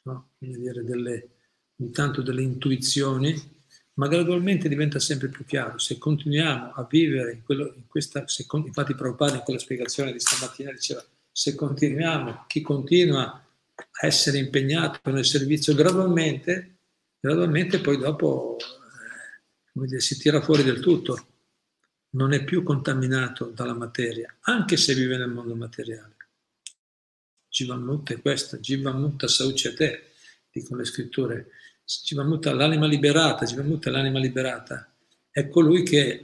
no? 0.04 0.30
dire 0.38 0.82
delle, 0.84 1.28
intanto 1.76 2.20
delle 2.20 2.42
intuizioni, 2.42 3.58
ma 3.94 4.08
gradualmente 4.08 4.68
diventa 4.68 4.98
sempre 4.98 5.28
più 5.28 5.44
chiaro. 5.44 5.78
Se 5.78 5.98
continuiamo 5.98 6.72
a 6.72 6.86
vivere 6.88 7.32
in, 7.32 7.42
quello, 7.44 7.72
in 7.76 7.86
questa, 7.86 8.26
se, 8.26 8.44
infatti 8.50 8.94
Prabhupada 8.94 9.36
in 9.36 9.42
quella 9.42 9.60
spiegazione 9.60 10.12
di 10.12 10.18
stamattina 10.18 10.72
diceva, 10.72 11.04
se 11.30 11.54
continuiamo, 11.54 12.44
chi 12.48 12.60
continua 12.60 13.26
a 13.26 14.06
essere 14.06 14.38
impegnato 14.38 15.10
nel 15.10 15.24
servizio 15.24 15.74
gradualmente, 15.74 16.78
gradualmente 17.20 17.78
poi 17.78 17.98
dopo 17.98 18.56
eh, 18.58 19.86
dire, 19.86 20.00
si 20.00 20.18
tira 20.18 20.40
fuori 20.40 20.64
del 20.64 20.80
tutto 20.80 21.26
non 22.10 22.32
è 22.32 22.44
più 22.44 22.62
contaminato 22.62 23.46
dalla 23.46 23.74
materia, 23.74 24.34
anche 24.40 24.76
se 24.76 24.94
vive 24.94 25.16
nel 25.16 25.30
mondo 25.30 25.54
materiale. 25.54 26.16
Jivamutta 27.48 28.14
è 28.14 28.20
questa, 28.20 28.58
Jivamutta 28.58 29.28
Saucete, 29.28 30.12
dicono 30.50 30.80
le 30.80 30.86
scritture. 30.86 31.50
Jivamutta 32.04 32.52
l'anima 32.52 32.86
liberata, 32.86 33.44
Jivamutta 33.44 33.90
l'anima 33.90 34.18
liberata, 34.18 34.92
è 35.30 35.48
colui 35.48 35.82
che, 35.82 36.22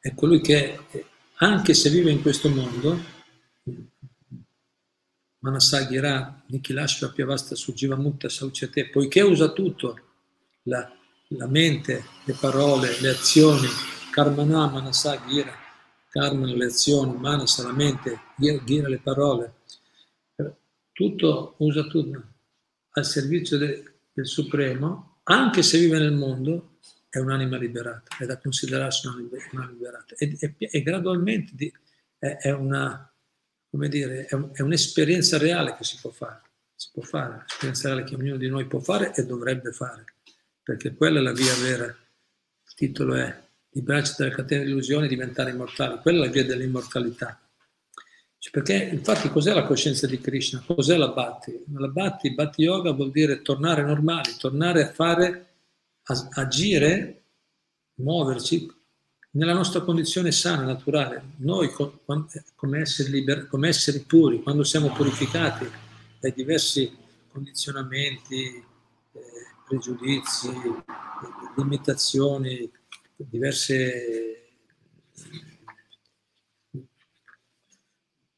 è 0.00 0.14
colui 0.14 0.40
che 0.40 0.78
anche 1.36 1.74
se 1.74 1.90
vive 1.90 2.10
in 2.10 2.22
questo 2.22 2.48
mondo, 2.48 3.12
Manasagira 5.38 6.42
Nikilashva 6.46 7.10
Piavasta 7.10 7.54
su 7.54 7.74
Jivamutta 7.74 8.28
Saucete, 8.28 8.88
poiché 8.88 9.20
usa 9.20 9.52
tutto, 9.52 10.00
la, 10.64 10.90
la 11.28 11.46
mente, 11.46 12.04
le 12.24 12.32
parole, 12.34 12.98
le 13.00 13.10
azioni, 13.10 13.68
Karmana, 14.14 14.68
Manasa, 14.68 15.20
Gira, 15.26 15.52
Karma 16.08 16.46
le 16.46 16.66
azioni, 16.66 17.16
Manasa 17.16 17.64
la 17.64 17.72
mente, 17.72 18.20
Gira 18.36 18.86
le 18.86 19.00
parole, 19.00 19.54
tutto 20.92 21.56
usa 21.58 21.82
tutto 21.88 22.22
al 22.90 23.04
servizio 23.04 23.58
de, 23.58 23.94
del 24.12 24.28
Supremo, 24.28 25.18
anche 25.24 25.62
se 25.64 25.80
vive 25.80 25.98
nel 25.98 26.12
mondo, 26.12 26.76
è 27.10 27.18
un'anima 27.18 27.56
liberata, 27.56 28.16
è 28.16 28.24
da 28.24 28.38
considerarsi 28.38 29.08
un'anima 29.08 29.68
liberata. 29.68 30.14
E, 30.16 30.36
e, 30.38 30.54
e 30.58 30.82
gradualmente 30.82 31.50
di, 31.56 31.72
è, 32.16 32.36
è, 32.36 32.52
una, 32.52 33.12
come 33.68 33.88
dire, 33.88 34.26
è, 34.26 34.34
un, 34.36 34.50
è, 34.52 34.62
un'esperienza 34.62 35.38
reale 35.38 35.74
che 35.74 35.82
si 35.82 35.98
può 36.00 36.10
fare. 36.10 36.40
Si 36.76 36.90
può 36.92 37.02
fare, 37.02 37.34
un'esperienza 37.34 37.88
reale 37.88 38.04
che 38.04 38.14
ognuno 38.14 38.36
di 38.36 38.48
noi 38.48 38.66
può 38.66 38.78
fare 38.78 39.12
e 39.12 39.26
dovrebbe 39.26 39.72
fare, 39.72 40.04
perché 40.62 40.94
quella 40.94 41.18
è 41.18 41.22
la 41.22 41.32
via 41.32 41.54
vera. 41.56 41.86
Il 41.86 42.74
titolo 42.76 43.14
è 43.14 43.43
liberarci 43.74 44.14
dalle 44.16 44.30
catene 44.30 44.64
di 44.64 44.70
illusione 44.70 45.06
e 45.06 45.08
diventare 45.08 45.50
immortali. 45.50 45.98
Quella 46.00 46.24
è 46.24 46.26
la 46.26 46.32
via 46.32 46.44
dell'immortalità. 46.44 47.38
Cioè, 48.38 48.52
perché 48.52 48.74
infatti 48.92 49.30
cos'è 49.30 49.52
la 49.52 49.64
coscienza 49.64 50.06
di 50.06 50.20
Krishna? 50.20 50.62
Cos'è 50.64 50.96
la 50.96 51.08
Bhatti? 51.08 51.64
La 51.76 51.88
Bhatti, 51.88 52.34
Bhatti 52.34 52.62
Yoga 52.62 52.92
vuol 52.92 53.10
dire 53.10 53.42
tornare 53.42 53.82
normali, 53.82 54.36
tornare 54.38 54.84
a 54.84 54.92
fare, 54.92 55.54
a, 56.02 56.28
agire, 56.34 57.22
muoverci 57.94 58.70
nella 59.30 59.54
nostra 59.54 59.80
condizione 59.80 60.30
sana, 60.30 60.62
naturale. 60.62 61.32
Noi 61.38 61.70
come 61.72 62.80
esseri, 62.80 63.10
liber, 63.10 63.48
come 63.48 63.68
esseri 63.68 64.00
puri, 64.00 64.42
quando 64.42 64.62
siamo 64.62 64.92
purificati 64.92 65.68
dai 66.20 66.32
diversi 66.32 66.96
condizionamenti, 67.32 68.44
eh, 68.44 69.20
pregiudizi, 69.66 70.50
limitazioni, 71.56 72.70
diverse 73.16 74.44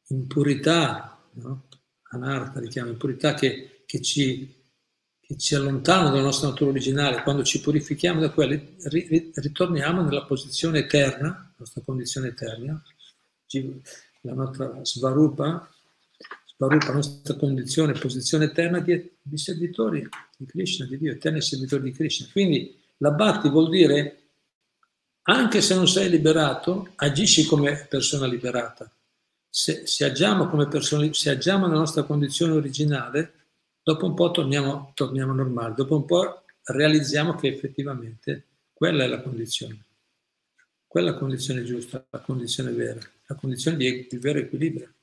impurità, 0.09 1.19
no? 1.35 1.69
anarta 2.11 2.61
li 2.61 2.71
impurità 2.75 3.35
che, 3.35 3.83
che, 3.87 4.01
ci, 4.01 4.55
che 5.21 5.37
ci 5.37 5.55
allontanano 5.55 6.11
dalla 6.11 6.23
nostra 6.23 6.49
natura 6.49 6.71
originale. 6.71 7.23
Quando 7.23 7.43
ci 7.43 7.61
purifichiamo 7.61 8.21
da 8.21 8.31
quelle, 8.31 8.77
ritorniamo 9.35 10.03
nella 10.03 10.25
posizione 10.25 10.81
eterna, 10.81 11.29
la 11.29 11.55
nostra 11.57 11.83
condizione 11.83 12.29
eterna, 12.29 12.83
la 14.21 14.35
nostra 14.35 14.85
svarupa, 14.85 15.69
svarupa 16.57 16.87
la 16.89 16.95
nostra 16.95 17.35
condizione, 17.35 17.93
posizione 17.93 18.47
eterna 18.47 18.81
di, 18.81 19.11
di 19.21 19.39
servitori 19.39 20.07
di 20.37 20.47
Krishna, 20.47 20.87
di 20.87 20.99
Dio, 20.99 21.13
eterni 21.13 21.41
servitori 21.41 21.83
di 21.83 21.93
Krishna. 21.93 22.29
Quindi 22.31 22.79
la 22.99 23.11
bhakti 23.11 23.49
vuol 23.49 23.69
dire 23.69 24.26
anche 25.29 25.61
se 25.61 25.75
non 25.75 25.89
sei 25.89 26.09
liberato, 26.09 26.93
agisci 26.97 27.47
come 27.47 27.87
persona 27.89 28.27
liberata. 28.27 28.91
Se, 29.49 29.87
se, 29.87 30.05
agiamo 30.05 30.49
come 30.49 30.69
persone, 30.69 31.13
se 31.15 31.31
agiamo 31.31 31.67
nella 31.67 31.79
nostra 31.79 32.05
condizione 32.05 32.53
originale, 32.53 33.33
dopo 33.83 34.07
un 34.07 34.15
po' 34.15 34.31
torniamo, 34.31 34.93
torniamo 34.95 35.33
normali, 35.33 35.75
dopo 35.75 35.97
un 35.97 36.05
po' 36.05 36.43
realizziamo 36.63 37.35
che 37.35 37.49
effettivamente 37.49 38.45
quella 38.73 39.05
è 39.05 39.07
la 39.09 39.21
condizione. 39.21 39.85
Quella 40.87 41.11
è 41.11 41.13
la 41.13 41.19
condizione 41.19 41.65
giusta, 41.65 42.05
la 42.09 42.21
condizione 42.21 42.71
vera, 42.71 43.01
la 43.27 43.35
condizione 43.35 43.77
di, 43.77 44.07
di 44.09 44.19
vero 44.19 44.39
equilibrio. 44.39 44.95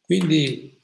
Quindi, 0.00 0.80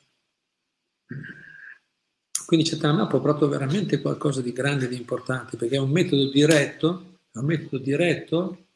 quindi 2.44 2.68
Chaitanya 2.68 3.02
ha 3.02 3.06
proprio 3.06 3.48
veramente 3.48 4.00
qualcosa 4.00 4.40
di 4.40 4.52
grande 4.52 4.86
e 4.86 4.88
di 4.88 4.96
importante, 4.96 5.56
perché 5.56 5.76
è 5.76 5.80
un 5.80 5.90
metodo 5.90 6.28
diretto, 6.30 7.13
è 7.34 7.38
un 7.38 7.46
metodo 7.46 7.78
diretto, 7.78 8.66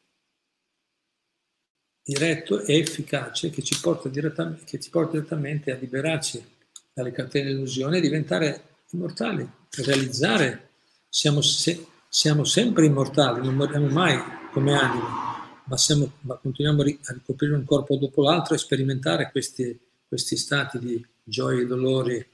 diretto 2.03 2.61
e 2.65 2.77
efficace 2.77 3.49
che 3.49 3.63
ci 3.63 3.79
porta 3.79 4.09
direttamente, 4.09 4.65
che 4.65 4.79
ci 4.81 4.89
porta 4.89 5.11
direttamente 5.11 5.71
a 5.71 5.77
liberarci 5.77 6.45
dalle 6.91 7.13
catene 7.13 7.47
dell'illusione 7.47 7.97
e 7.97 8.01
diventare 8.01 8.63
immortali, 8.89 9.49
realizzare, 9.69 10.71
siamo, 11.07 11.39
se, 11.39 11.87
siamo 12.09 12.43
sempre 12.43 12.85
immortali, 12.85 13.45
non 13.45 13.55
moriamo 13.55 13.87
mai 13.87 14.21
come 14.51 14.73
anima, 14.73 15.63
ma, 15.63 15.77
siamo, 15.77 16.11
ma 16.21 16.35
continuiamo 16.35 16.81
a 16.81 17.13
ricoprire 17.13 17.53
un 17.53 17.63
corpo 17.63 17.95
dopo 17.95 18.23
l'altro 18.23 18.55
e 18.55 18.57
sperimentare 18.57 19.31
questi, 19.31 19.79
questi 20.05 20.35
stati 20.35 20.79
di 20.79 21.07
gioia 21.23 21.61
e 21.61 21.65
dolori 21.65 22.27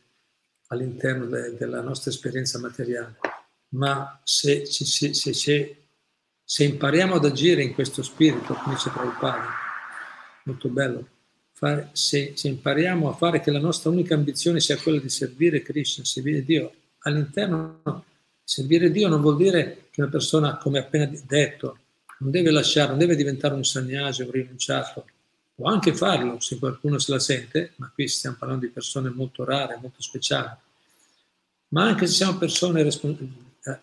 all'interno 0.70 1.28
de, 1.28 1.54
della 1.54 1.82
nostra 1.82 2.10
esperienza 2.10 2.58
materiale. 2.58 3.20
Ma 3.76 4.20
se, 4.24 4.66
se, 4.66 5.14
se, 5.14 5.34
se, 5.34 5.85
impariamo 6.66 7.16
ad 7.16 7.26
agire 7.26 7.64
in 7.64 7.74
questo 7.74 8.04
spirito, 8.04 8.54
come 8.54 8.76
dice 8.76 8.92
Prabhupada, 8.92 9.48
molto 10.44 10.70
bello, 10.70 11.08
fare, 11.54 11.90
se, 11.94 12.34
impariamo 12.44 13.10
a 13.10 13.14
fare 13.14 13.42
che 13.42 13.52
la 13.52 13.60
nostra 13.60 13.90
unica 13.90 14.14
ambizione 14.14 14.60
sia 14.60 14.78
quella 14.78 15.00
di 15.00 15.10
servire 15.10 15.62
Krishna, 15.62 16.04
servire 16.04 16.44
Dio, 16.44 16.72
all'interno 17.00 18.04
servire 18.44 18.92
Dio 18.92 19.08
non 19.08 19.22
vuol 19.22 19.38
dire 19.38 19.88
che 19.90 20.02
una 20.02 20.10
persona, 20.10 20.58
come 20.58 20.80
appena 20.80 21.10
detto, 21.26 21.80
non 22.20 22.30
deve 22.32 22.52
lasciare, 22.52 22.90
non 22.90 23.00
deve 23.00 23.16
diventare 23.16 23.56
un 23.56 23.66
sagnage, 23.66 24.24
un 24.24 24.32
rinunciato, 24.32 25.06
può 25.56 25.68
anche 25.68 25.96
farlo 25.96 26.40
se 26.40 26.60
qualcuno 26.60 27.00
se 27.00 27.12
la 27.12 27.20
sente, 27.20 27.72
ma 27.78 27.92
qui 27.94 28.08
stiamo 28.08 28.36
parlando 28.38 28.66
di 28.66 28.72
persone 28.72 29.10
molto 29.10 29.44
rare, 29.44 29.80
molto 29.82 30.02
speciali. 30.02 30.56
Ma 31.70 31.84
anche 31.84 32.06
se 32.08 32.14
siamo 32.14 32.38
persone 32.38 32.84
respons- 32.84 33.20
eh, 33.20 33.80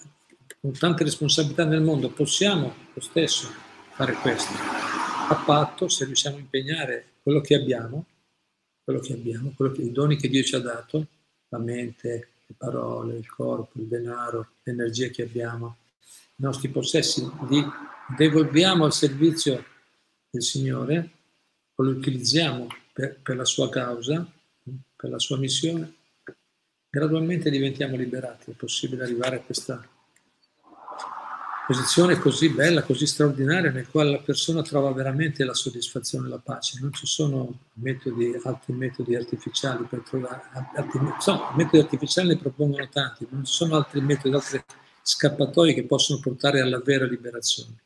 con 0.62 0.78
tante 0.78 1.02
responsabilità 1.02 1.64
nel 1.64 1.82
mondo, 1.82 2.08
possiamo 2.08 2.72
lo 2.94 3.00
stesso 3.00 3.48
fare 3.94 4.12
questo, 4.12 4.52
a 4.52 5.42
patto 5.44 5.88
se 5.88 6.04
riusciamo 6.04 6.36
a 6.36 6.38
impegnare 6.38 7.14
quello 7.20 7.40
che 7.40 7.56
abbiamo, 7.56 8.06
quello 8.84 9.00
che 9.00 9.12
abbiamo, 9.12 9.52
quello 9.56 9.72
che, 9.72 9.82
i 9.82 9.90
doni 9.90 10.16
che 10.16 10.28
Dio 10.28 10.44
ci 10.44 10.54
ha 10.54 10.60
dato, 10.60 11.04
la 11.48 11.58
mente, 11.58 12.28
le 12.46 12.54
parole, 12.56 13.16
il 13.16 13.28
corpo, 13.28 13.80
il 13.80 13.88
denaro, 13.88 14.50
l'energia 14.62 15.08
che 15.08 15.22
abbiamo, 15.22 15.78
i 16.36 16.42
nostri 16.42 16.68
possessi, 16.68 17.28
li 17.48 17.64
devolviamo 18.16 18.84
al 18.84 18.92
servizio 18.92 19.64
del 20.30 20.42
Signore 20.42 21.10
o 21.74 21.82
li 21.82 21.90
utilizziamo 21.90 22.68
per, 22.92 23.18
per 23.20 23.34
la 23.34 23.44
sua 23.44 23.68
causa, 23.68 24.24
per 24.94 25.10
la 25.10 25.18
sua 25.18 25.38
missione, 25.38 25.92
gradualmente 26.88 27.50
diventiamo 27.50 27.96
liberati. 27.96 28.52
È 28.52 28.54
possibile 28.54 29.02
arrivare 29.02 29.36
a 29.36 29.40
questa 29.40 29.84
posizione 31.66 32.18
così 32.18 32.50
bella, 32.50 32.82
così 32.82 33.06
straordinaria, 33.06 33.70
nel 33.70 33.88
quale 33.88 34.10
la 34.10 34.18
persona 34.18 34.62
trova 34.62 34.92
veramente 34.92 35.44
la 35.44 35.54
soddisfazione 35.54 36.26
e 36.26 36.30
la 36.30 36.38
pace. 36.38 36.78
Non 36.80 36.92
ci 36.92 37.06
sono 37.06 37.60
metodi, 37.74 38.34
altri 38.42 38.72
metodi 38.72 39.14
artificiali 39.14 39.84
per 39.84 40.00
trovare, 40.00 40.42
altri, 40.74 41.00
insomma, 41.00 41.52
metodi 41.54 41.78
artificiali 41.78 42.28
ne 42.28 42.38
propongono 42.38 42.88
tanti, 42.88 43.26
non 43.30 43.44
ci 43.44 43.52
sono 43.52 43.76
altri 43.76 44.00
metodi, 44.00 44.34
altre 44.34 44.64
scappatoie 45.02 45.74
che 45.74 45.84
possono 45.84 46.20
portare 46.20 46.60
alla 46.60 46.80
vera 46.80 47.06
liberazione. 47.06 47.80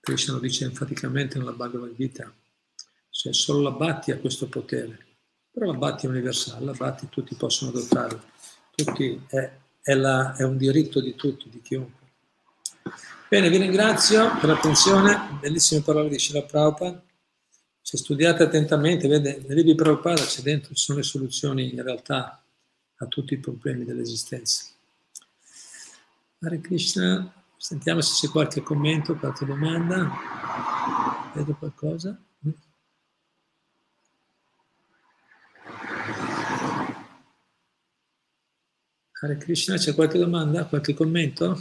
Krishna 0.00 0.34
lo 0.34 0.40
dice 0.40 0.64
enfaticamente 0.64 1.38
nella 1.38 1.52
Bhagavad 1.52 1.94
Gita, 1.94 2.32
cioè 3.10 3.34
solo 3.34 3.60
la 3.60 3.72
Bhatti 3.72 4.12
ha 4.12 4.18
questo 4.18 4.48
potere, 4.48 5.06
però 5.50 5.66
la 5.72 5.78
Bhatti 5.78 6.06
è 6.06 6.08
universale, 6.08 6.64
la 6.64 6.72
Bhatti 6.72 7.08
tutti 7.10 7.34
possono 7.34 7.70
adottare, 7.70 8.18
tutti 8.74 9.22
è, 9.28 9.59
è, 9.82 9.94
la, 9.94 10.34
è 10.36 10.42
un 10.42 10.56
diritto 10.56 11.00
di 11.00 11.14
tutti, 11.14 11.48
di 11.48 11.60
chiunque. 11.60 11.98
Bene, 13.28 13.48
vi 13.48 13.58
ringrazio 13.58 14.36
per 14.38 14.48
l'attenzione, 14.48 15.38
bellissime 15.40 15.82
parole 15.82 16.08
di 16.08 16.18
Shila 16.18 16.42
Prabhupada. 16.42 17.02
Se 17.80 17.96
studiate 17.96 18.42
attentamente, 18.42 19.08
vede, 19.08 19.42
nei 19.46 19.56
libri 19.56 19.74
Prabhupada 19.74 20.22
c'è 20.22 20.42
dentro, 20.42 20.74
ci 20.74 20.82
sono 20.82 20.98
le 20.98 21.04
soluzioni 21.04 21.72
in 21.72 21.82
realtà 21.82 22.42
a 22.96 23.06
tutti 23.06 23.34
i 23.34 23.38
problemi 23.38 23.84
dell'esistenza. 23.84 24.64
Hare 26.40 26.60
Krishna, 26.60 27.32
Sentiamo 27.62 28.00
se 28.00 28.14
c'è 28.14 28.32
qualche 28.32 28.62
commento, 28.62 29.16
qualche 29.16 29.44
domanda. 29.44 30.10
Vedo 31.34 31.54
qualcosa. 31.56 32.18
Hare 39.22 39.36
Krishna, 39.36 39.76
c'è 39.76 39.94
qualche 39.94 40.18
domanda, 40.18 40.64
qualche 40.64 40.94
commento? 40.94 41.60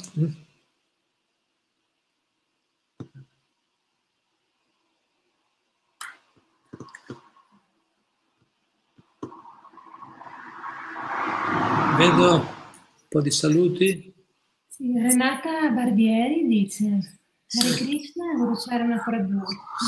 Vedo 11.97 12.33
un 12.33 12.47
po' 13.09 13.21
di 13.21 13.29
saluti. 13.29 14.13
Sì, 14.69 14.93
Renata 14.97 15.69
Barbieri 15.71 16.47
dice 16.47 16.85
Hare 16.85 17.75
Krishna 17.75 18.35
Guru 18.35 18.55
Sharana 18.55 19.03
Prabhu. 19.03 19.43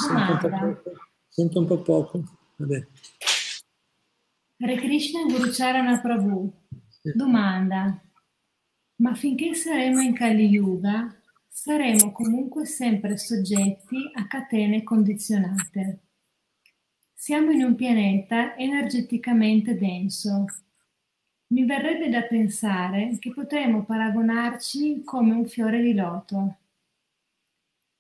Domanda. 0.10 0.82
Sento 1.30 1.60
un 1.60 1.68
po' 1.68 1.82
poco. 1.82 2.24
Vabbè. 2.58 2.88
Hare 4.60 4.76
Krishna 4.76 5.24
Guru 5.24 5.50
Charana 5.54 6.02
Prabhu. 6.02 6.60
Domanda. 7.02 8.00
Ma 8.98 9.16
finché 9.16 9.54
saremo 9.56 10.02
in 10.02 10.14
Kali 10.14 10.46
Yuga, 10.46 11.16
saremo 11.48 12.12
comunque 12.12 12.66
sempre 12.66 13.18
soggetti 13.18 14.12
a 14.14 14.28
catene 14.28 14.84
condizionate. 14.84 16.00
Siamo 17.14 17.52
in 17.52 17.64
un 17.64 17.76
pianeta 17.76 18.56
energeticamente 18.56 19.78
denso, 19.78 20.46
mi 21.52 21.66
verrebbe 21.66 22.10
da 22.10 22.24
pensare 22.24 23.18
che 23.20 23.32
potremmo 23.32 23.84
paragonarci 23.84 25.04
come 25.04 25.34
un 25.34 25.46
fiore 25.46 25.82
di 25.82 25.94
loto. 25.94 26.58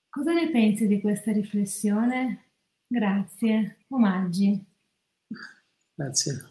Cosa 0.09 0.33
ne 0.33 0.49
pensi 0.49 0.87
di 0.87 1.01
questa 1.01 1.31
riflessione? 1.31 2.51
Grazie. 2.87 3.77
Omaggi. 3.89 4.65
Grazie. 5.93 6.50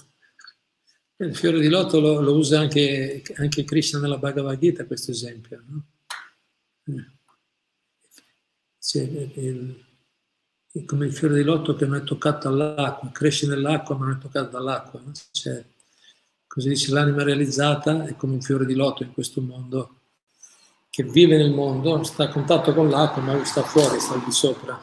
Il 1.21 1.37
fiore 1.37 1.61
di 1.61 1.68
loto 1.68 2.01
lo, 2.01 2.21
lo 2.21 2.35
usa 2.35 2.61
anche, 2.61 3.23
anche, 3.37 3.64
Krishna 3.64 3.99
nella 3.99 4.18
Bhagavad 4.18 4.59
Gita, 4.59 4.87
questo 4.87 5.11
esempio. 5.11 5.62
No? 5.66 5.85
Cioè, 8.79 9.03
il, 9.03 9.85
il, 10.73 10.85
come 10.87 11.07
il 11.07 11.12
fiore 11.12 11.35
di 11.35 11.43
loto 11.43 11.77
che 11.77 11.87
non 11.87 11.97
è 11.97 12.05
toccato 12.05 12.49
dall'acqua, 12.49 13.11
cresce 13.11 13.47
nell'acqua 13.47 13.97
ma 13.97 14.07
non 14.07 14.16
è 14.16 14.18
toccato 14.18 14.51
dall'acqua. 14.51 15.01
No? 15.01 15.12
Cioè, 15.31 15.64
Così 16.53 16.71
dice 16.71 16.91
l'anima 16.91 17.23
realizzata 17.23 18.07
è 18.07 18.16
come 18.16 18.33
un 18.33 18.41
fiore 18.41 18.66
di 18.66 18.75
loto 18.75 19.05
in 19.05 19.12
questo 19.12 19.41
mondo, 19.41 20.01
che 20.91 21.05
vive 21.05 21.37
nel 21.37 21.53
mondo, 21.53 22.03
sta 22.03 22.25
a 22.25 22.29
contatto 22.29 22.75
con 22.75 22.91
l'acqua, 22.91 23.23
ma 23.23 23.45
sta 23.45 23.62
fuori, 23.62 24.01
sta 24.01 24.14
al 24.14 24.25
di 24.25 24.33
sopra. 24.33 24.77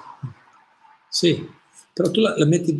Sì, 1.09 1.45
però 1.91 2.09
tu 2.09 2.21
la, 2.21 2.37
la 2.37 2.45
metti, 2.45 2.73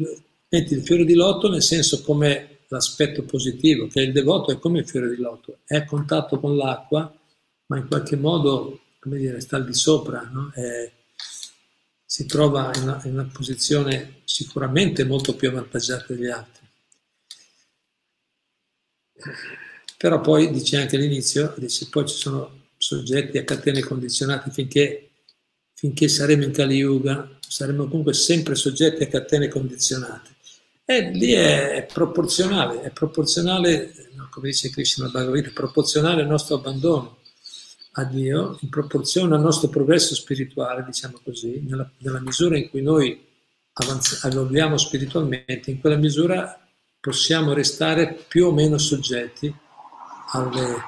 metti, 0.48 0.74
il 0.74 0.84
fiore 0.84 1.04
di 1.04 1.16
loto 1.16 1.50
nel 1.50 1.64
senso 1.64 2.02
come 2.02 2.57
l'aspetto 2.68 3.24
positivo, 3.24 3.88
che 3.88 4.02
il 4.02 4.12
devoto 4.12 4.52
è 4.52 4.60
come 4.60 4.80
il 4.80 4.88
fiore 4.88 5.10
di 5.10 5.18
loto, 5.18 5.60
è 5.66 5.76
a 5.78 5.86
contatto 5.86 6.40
con 6.40 6.56
l'acqua, 6.56 7.14
ma 7.68 7.78
in 7.78 7.88
qualche 7.88 8.16
modo, 8.16 8.80
come 9.00 9.18
dire, 9.18 9.40
sta 9.40 9.58
al 9.58 9.66
di 9.66 9.74
sopra, 9.74 10.22
no? 10.32 10.52
è, 10.54 10.92
si 12.06 12.26
trova 12.26 12.72
in 12.76 12.84
una, 12.84 13.02
in 13.06 13.14
una 13.14 13.30
posizione 13.32 14.22
sicuramente 14.24 15.04
molto 15.04 15.36
più 15.36 15.50
avvantaggiata 15.50 16.14
degli 16.14 16.28
altri. 16.28 16.66
Però 19.98 20.22
poi 20.22 20.52
dice 20.52 20.78
anche 20.78 20.96
all'inizio, 20.96 21.54
dice 21.58 21.88
poi 21.90 22.08
ci 22.08 22.16
sono 22.16 22.66
soggetti 22.78 23.38
a 23.38 23.44
catene 23.44 23.82
condizionate 23.82 24.52
finché, 24.52 25.10
finché 25.74 26.08
saremo 26.08 26.44
in 26.44 26.52
Kali 26.52 26.76
Yuga, 26.76 27.38
saremo 27.40 27.88
comunque 27.88 28.14
sempre 28.14 28.56
soggetti 28.56 29.04
a 29.04 29.08
catene 29.08 29.48
condizionate. 29.48 30.36
E 30.90 31.12
lì 31.12 31.34
è, 31.34 31.86
proporzionale, 31.92 32.80
è 32.82 32.92
proporzionale, 32.92 33.92
come 34.30 34.48
dice 34.48 34.70
Krishna 34.70 35.10
Bhagavad 35.10 35.48
è 35.48 35.52
proporzionale 35.52 36.22
al 36.22 36.30
nostro 36.30 36.56
abbandono 36.56 37.18
a 37.92 38.06
Dio, 38.06 38.58
in 38.62 38.70
proporzione 38.70 39.36
al 39.36 39.42
nostro 39.42 39.68
progresso 39.68 40.16
spirituale, 40.16 40.86
diciamo 40.86 41.20
così, 41.22 41.60
nella, 41.68 41.92
nella 41.98 42.22
misura 42.22 42.58
in 42.58 42.70
cui 42.70 42.82
noi 42.82 43.22
evolviamo 44.24 44.78
spiritualmente, 44.78 45.72
in 45.72 45.82
quella 45.82 45.98
misura 45.98 46.58
possiamo 47.02 47.52
restare 47.52 48.14
più 48.26 48.46
o 48.46 48.54
meno 48.54 48.78
soggetti 48.78 49.54
alle, 50.32 50.84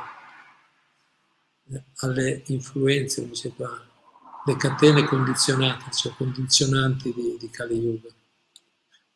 alle 1.98 2.44
influenze, 2.46 3.20
come 3.20 3.34
dice 3.34 3.52
qua, 3.54 3.86
le 4.46 4.56
catene 4.56 5.04
condizionate, 5.04 5.92
cioè 5.92 6.14
condizionanti 6.16 7.14
di, 7.14 7.36
di 7.38 7.50
Kali 7.50 7.78
Yuga. 7.78 8.08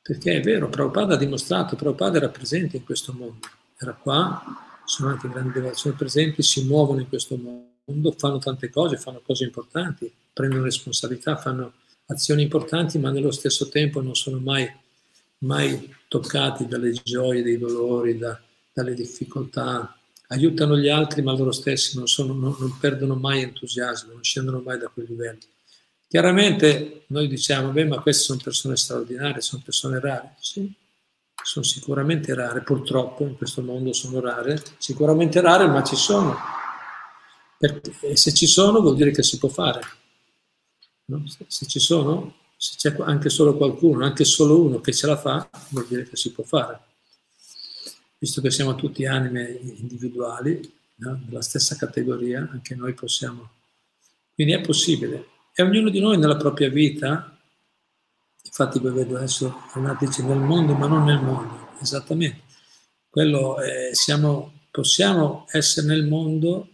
Perché 0.04 0.36
è 0.36 0.42
vero, 0.42 0.68
Prabhupada 0.68 1.14
ha 1.14 1.18
dimostrato, 1.18 1.78
Prabhupada 1.78 2.18
era 2.18 2.28
presente 2.28 2.76
in 2.76 2.84
questo 2.84 3.14
mondo, 3.14 3.48
era 3.78 3.94
qua, 3.94 4.44
sono 4.84 5.08
anche 5.08 5.30
grandi 5.30 5.54
devozioni 5.54 5.96
presenti, 5.96 6.44
si 6.44 6.66
muovono 6.66 7.00
in 7.00 7.08
questo 7.08 7.38
mondo, 7.38 8.12
fanno 8.12 8.38
tante 8.38 8.70
cose, 8.70 8.98
fanno 8.98 9.22
cose 9.26 9.46
importanti, 9.46 10.12
prendono 10.34 10.64
responsabilità, 10.64 11.38
fanno 11.38 11.72
azioni 12.08 12.42
importanti, 12.42 13.00
ma 13.00 13.12
nello 13.12 13.32
stesso 13.32 13.70
tempo 13.70 14.02
non 14.02 14.14
sono 14.14 14.40
mai, 14.40 14.70
mai 15.40 15.96
toccati 16.10 16.68
dalle 16.68 16.92
gioie, 16.92 17.42
dei 17.42 17.58
dolori, 17.58 18.18
da, 18.18 18.38
dalle 18.74 18.96
difficoltà, 18.96 19.98
aiutano 20.28 20.78
gli 20.78 20.90
altri, 20.90 21.22
ma 21.22 21.32
loro 21.32 21.54
stessi 21.54 21.98
non, 21.98 22.08
sono, 22.08 22.34
non, 22.34 22.58
non 22.60 22.78
perdono 22.78 23.16
mai 23.16 23.42
entusiasmo, 23.42 24.12
non 24.12 24.24
scendono 24.24 24.60
mai 24.60 24.80
da 24.80 24.90
quel 24.90 25.06
livello. 25.08 25.40
Chiaramente 26.14 27.06
noi 27.08 27.28
diciamo, 27.28 27.72
beh, 27.72 27.86
ma 27.86 28.00
queste 28.00 28.26
sono 28.26 28.40
persone 28.44 28.76
straordinarie, 28.76 29.42
sono 29.42 29.64
persone 29.66 30.00
rare. 30.00 30.36
Sì, 30.40 30.72
sono 31.44 31.66
sicuramente 31.66 32.36
rare, 32.36 32.62
purtroppo 32.62 33.24
in 33.24 33.36
questo 33.36 33.64
mondo 33.64 33.94
sono 33.94 34.20
rare, 34.20 34.62
sicuramente 34.78 35.42
rare, 35.42 35.66
ma 35.66 35.82
ci 35.82 35.96
sono. 35.96 36.38
e 37.58 38.16
se 38.16 38.32
ci 38.32 38.46
sono 38.46 38.80
vuol 38.82 38.96
dire 38.96 39.10
che 39.10 39.24
si 39.24 39.40
può 39.40 39.50
fare. 39.50 39.82
No? 41.06 41.24
Se 41.48 41.66
ci 41.66 41.80
sono, 41.80 42.36
se 42.58 42.76
c'è 42.78 42.96
anche 43.00 43.30
solo 43.30 43.58
qualcuno, 43.58 44.06
anche 44.06 44.24
solo 44.24 44.62
uno 44.62 44.82
che 44.82 44.94
ce 44.94 45.08
la 45.08 45.18
fa, 45.18 45.50
vuol 45.70 45.88
dire 45.88 46.08
che 46.08 46.16
si 46.16 46.32
può 46.32 46.44
fare 46.44 46.80
visto 48.20 48.40
che 48.40 48.52
siamo 48.52 48.76
tutti 48.76 49.08
anime 49.08 49.60
individuali, 49.80 50.72
no? 50.98 51.20
della 51.26 51.42
stessa 51.42 51.76
categoria, 51.76 52.48
anche 52.52 52.76
noi 52.76 52.94
possiamo. 52.94 53.50
Quindi 54.36 54.54
è 54.54 54.62
possibile. 54.62 55.32
E 55.56 55.62
ognuno 55.62 55.90
di 55.90 56.00
noi 56.00 56.18
nella 56.18 56.36
propria 56.36 56.70
vita, 56.70 57.38
infatti 58.42 58.80
poi 58.80 58.92
vedo 58.92 59.18
adesso 59.18 59.56
Renato 59.74 60.06
dice 60.06 60.24
nel 60.24 60.40
mondo, 60.40 60.74
ma 60.74 60.88
non 60.88 61.04
nel 61.04 61.22
mondo, 61.22 61.70
esattamente. 61.80 62.42
Quello 63.10 63.60
è, 63.60 63.90
siamo, 63.94 64.62
possiamo 64.72 65.46
essere 65.52 65.88
nel 65.88 66.06
mondo 66.06 66.70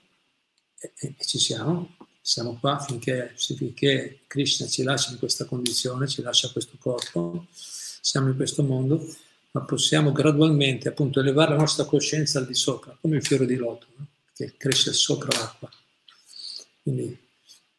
e, 0.80 0.94
e, 0.96 1.16
ci 1.26 1.38
siamo, 1.38 1.98
siamo 2.22 2.58
qua 2.58 2.80
finché, 2.80 3.34
finché 3.36 4.22
Krishna 4.28 4.68
ci 4.68 4.84
lascia 4.84 5.12
in 5.12 5.20
questa 5.20 5.44
condizione, 5.44 6.08
ci 6.08 6.22
lascia 6.22 6.50
questo 6.50 6.78
corpo, 6.80 7.48
siamo 7.52 8.30
in 8.30 8.36
questo 8.38 8.64
mondo 8.64 9.06
ma 9.52 9.62
possiamo 9.62 10.12
gradualmente 10.12 10.90
appunto 10.90 11.20
elevare 11.20 11.52
la 11.52 11.58
nostra 11.58 11.86
coscienza 11.86 12.40
al 12.40 12.46
di 12.46 12.54
sopra, 12.54 12.96
come 13.02 13.18
il 13.18 13.26
fiore 13.26 13.46
di 13.46 13.56
loto, 13.56 13.88
no? 13.96 14.06
che 14.34 14.54
cresce 14.58 14.94
sopra 14.94 15.36
l'acqua. 15.38 15.70
Quindi 16.84 17.18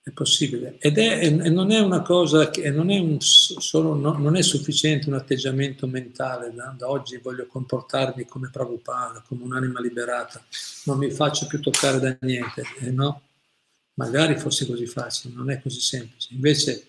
è 0.02 0.10
possibile. 0.12 0.76
Ed 0.78 0.98
è, 0.98 1.24
e 1.24 1.50
non 1.50 1.70
è 1.70 1.78
una 1.78 2.02
cosa 2.02 2.50
che 2.50 2.70
non 2.70 2.90
è, 2.90 2.98
un, 2.98 3.20
solo, 3.20 3.94
no, 3.94 4.16
non 4.18 4.36
è 4.36 4.42
sufficiente 4.42 5.08
un 5.08 5.14
atteggiamento 5.14 5.86
mentale, 5.86 6.52
da, 6.54 6.74
da, 6.76 6.88
oggi 6.88 7.18
voglio 7.18 7.46
comportarmi 7.46 8.24
come 8.24 8.50
Prabhupada, 8.50 9.22
come 9.26 9.44
un'anima 9.44 9.80
liberata, 9.80 10.42
non 10.84 10.98
mi 10.98 11.10
faccio 11.10 11.46
più 11.46 11.60
toccare 11.60 12.00
da 12.00 12.16
niente. 12.20 12.62
Eh, 12.80 12.90
no, 12.90 13.22
magari 13.94 14.38
fosse 14.38 14.66
così 14.66 14.86
facile, 14.86 15.34
non 15.34 15.50
è 15.50 15.60
così 15.60 15.80
semplice. 15.80 16.32
Invece, 16.32 16.86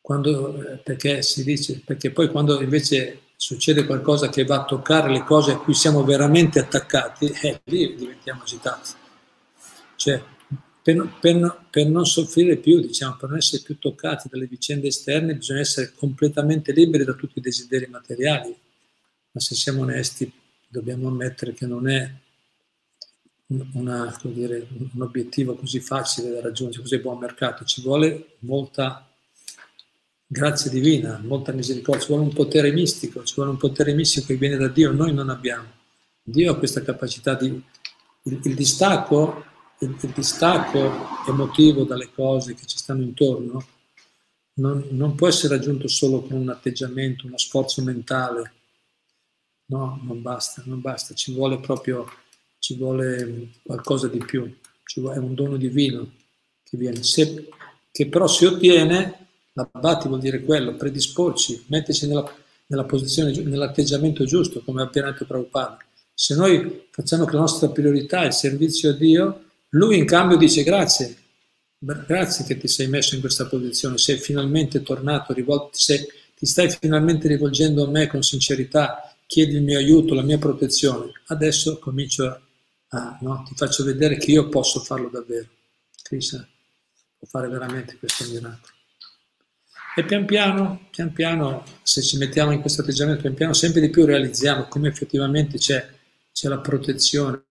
quando, 0.00 0.62
eh, 0.62 0.76
perché 0.78 1.22
si 1.22 1.44
dice, 1.44 1.82
perché 1.84 2.10
poi 2.10 2.30
quando 2.30 2.60
invece 2.62 3.20
succede 3.36 3.84
qualcosa 3.84 4.30
che 4.30 4.44
va 4.44 4.62
a 4.62 4.64
toccare 4.64 5.10
le 5.10 5.24
cose 5.24 5.52
a 5.52 5.58
cui 5.58 5.74
siamo 5.74 6.04
veramente 6.04 6.58
attaccati, 6.58 7.26
eh, 7.42 7.60
lì 7.64 7.94
diventiamo 7.94 8.42
agitati. 8.42 8.92
Cioè, 9.96 10.22
per, 10.86 11.18
per, 11.20 11.66
per, 11.68 11.88
non 11.88 12.06
soffrire 12.06 12.58
più, 12.58 12.78
diciamo, 12.78 13.16
per 13.16 13.30
non 13.30 13.38
essere 13.38 13.60
più 13.64 13.76
toccati 13.76 14.28
dalle 14.30 14.46
vicende 14.46 14.86
esterne, 14.86 15.34
bisogna 15.34 15.58
essere 15.58 15.92
completamente 15.92 16.70
liberi 16.70 17.04
da 17.04 17.14
tutti 17.14 17.40
i 17.40 17.42
desideri 17.42 17.88
materiali. 17.88 18.54
Ma 19.32 19.40
se 19.40 19.56
siamo 19.56 19.82
onesti, 19.82 20.30
dobbiamo 20.68 21.08
ammettere 21.08 21.54
che 21.54 21.66
non 21.66 21.88
è 21.88 22.08
una, 23.72 24.16
dire, 24.22 24.64
un 24.92 25.02
obiettivo 25.02 25.56
così 25.56 25.80
facile 25.80 26.30
da 26.30 26.40
raggiungere, 26.40 26.82
così 26.82 26.98
buon 26.98 27.18
mercato. 27.18 27.64
Ci 27.64 27.82
vuole 27.82 28.36
molta 28.40 29.10
grazia 30.24 30.70
divina, 30.70 31.20
molta 31.20 31.50
misericordia, 31.50 32.02
ci 32.02 32.12
vuole 32.12 32.28
un 32.28 32.32
potere 32.32 32.70
mistico, 32.70 33.24
ci 33.24 33.34
vuole 33.34 33.50
un 33.50 33.56
potere 33.56 33.92
mistico 33.92 34.28
che 34.28 34.36
viene 34.36 34.56
da 34.56 34.68
Dio, 34.68 34.92
noi 34.92 35.12
non 35.12 35.30
abbiamo. 35.30 35.66
Dio 36.22 36.52
ha 36.52 36.56
questa 36.56 36.82
capacità 36.82 37.34
di... 37.34 37.60
Il, 38.22 38.40
il 38.44 38.54
distacco, 38.54 39.54
il, 39.80 39.96
il, 40.00 40.10
distacco 40.10 40.90
emotivo 41.26 41.84
dalle 41.84 42.10
cose 42.12 42.54
che 42.54 42.66
ci 42.66 42.78
stanno 42.78 43.02
intorno 43.02 43.66
non, 44.54 44.86
non 44.90 45.14
può 45.14 45.28
essere 45.28 45.56
raggiunto 45.56 45.88
solo 45.88 46.22
con 46.22 46.38
un 46.38 46.48
atteggiamento, 46.48 47.26
uno 47.26 47.36
sforzo 47.36 47.82
mentale. 47.82 48.52
No, 49.66 50.00
non 50.02 50.22
basta, 50.22 50.62
non 50.64 50.80
basta, 50.80 51.14
ci 51.14 51.32
vuole 51.32 51.58
proprio, 51.58 52.06
ci 52.58 52.76
vuole 52.76 53.50
qualcosa 53.62 54.08
di 54.08 54.18
più, 54.18 54.50
vuole, 54.96 55.16
è 55.16 55.18
un 55.18 55.34
dono 55.34 55.56
divino 55.56 56.10
che 56.62 56.76
viene, 56.76 57.02
Se, 57.02 57.48
che 57.90 58.08
però 58.08 58.26
si 58.26 58.44
ottiene 58.44 59.26
L'abbati 59.56 60.08
vuol 60.08 60.20
dire 60.20 60.42
quello, 60.42 60.74
predisporci, 60.74 61.64
metterci 61.68 62.06
nella, 62.06 62.30
nella 62.66 62.84
posizione, 62.84 63.32
nell'atteggiamento 63.42 64.26
giusto, 64.26 64.60
come 64.62 64.82
ha 64.82 64.84
appena 64.84 65.10
detto 65.10 65.24
Prabhupada. 65.24 65.78
Se 66.12 66.34
noi 66.34 66.88
facciamo 66.90 67.24
che 67.24 67.32
la 67.32 67.40
nostra 67.40 67.70
priorità 67.70 68.22
è 68.22 68.26
il 68.26 68.34
servizio 68.34 68.90
a 68.90 68.92
Dio, 68.92 69.44
lui 69.70 69.98
in 69.98 70.06
cambio 70.06 70.36
dice 70.36 70.62
grazie, 70.62 71.16
grazie 71.78 72.44
che 72.44 72.56
ti 72.56 72.68
sei 72.68 72.88
messo 72.88 73.14
in 73.14 73.20
questa 73.20 73.46
posizione, 73.46 73.98
sei 73.98 74.16
finalmente 74.16 74.82
tornato, 74.82 75.32
rivolto, 75.32 75.70
sei, 75.72 76.06
ti 76.36 76.46
stai 76.46 76.70
finalmente 76.70 77.28
rivolgendo 77.28 77.84
a 77.84 77.90
me 77.90 78.06
con 78.06 78.22
sincerità, 78.22 79.14
chiedi 79.26 79.56
il 79.56 79.62
mio 79.62 79.78
aiuto, 79.78 80.14
la 80.14 80.22
mia 80.22 80.38
protezione. 80.38 81.12
Adesso 81.26 81.78
comincio 81.78 82.26
a, 82.26 82.40
a 82.88 83.18
no, 83.20 83.42
ti 83.46 83.54
faccio 83.56 83.84
vedere 83.84 84.16
che 84.16 84.30
io 84.30 84.48
posso 84.48 84.80
farlo 84.80 85.08
davvero. 85.08 85.48
Krishna 86.02 86.46
può 87.18 87.26
fare 87.26 87.48
veramente 87.48 87.96
questo 87.98 88.24
miracolo. 88.28 88.74
E 89.98 90.04
pian 90.04 90.26
piano, 90.26 90.88
pian 90.90 91.10
piano, 91.12 91.64
se 91.82 92.02
ci 92.02 92.18
mettiamo 92.18 92.52
in 92.52 92.60
questo 92.60 92.82
atteggiamento, 92.82 93.22
pian 93.22 93.34
piano 93.34 93.54
sempre 93.54 93.80
di 93.80 93.88
più 93.88 94.04
realizziamo 94.04 94.68
come 94.68 94.88
effettivamente 94.88 95.56
c'è, 95.56 95.88
c'è 96.32 96.48
la 96.48 96.58
protezione. 96.58 97.44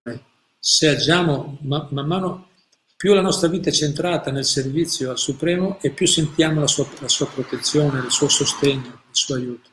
Se 0.67 0.87
agiamo 0.87 1.59
man, 1.61 1.89
man 1.91 2.07
mano, 2.07 2.49
più 2.95 3.13
la 3.13 3.21
nostra 3.21 3.47
vita 3.47 3.69
è 3.69 3.71
centrata 3.71 4.31
nel 4.31 4.45
servizio 4.45 5.11
al 5.11 5.19
Supremo 5.19 5.79
e 5.79 5.91
più 5.91 6.07
sentiamo 6.07 6.59
la 6.59 6.65
sua, 6.65 6.89
la 7.01 7.07
sua 7.07 7.27
protezione, 7.27 7.99
il 7.99 8.09
suo 8.09 8.27
sostegno, 8.27 9.03
il 9.07 9.15
suo 9.15 9.35
aiuto. 9.35 9.69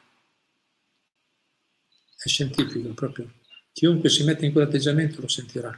È 2.23 2.29
scientifico 2.29 2.91
proprio. 2.91 3.33
Chiunque 3.73 4.11
si 4.11 4.23
mette 4.25 4.45
in 4.45 4.53
quell'atteggiamento 4.53 5.23
lo 5.23 5.29
sentirà. 5.29 5.75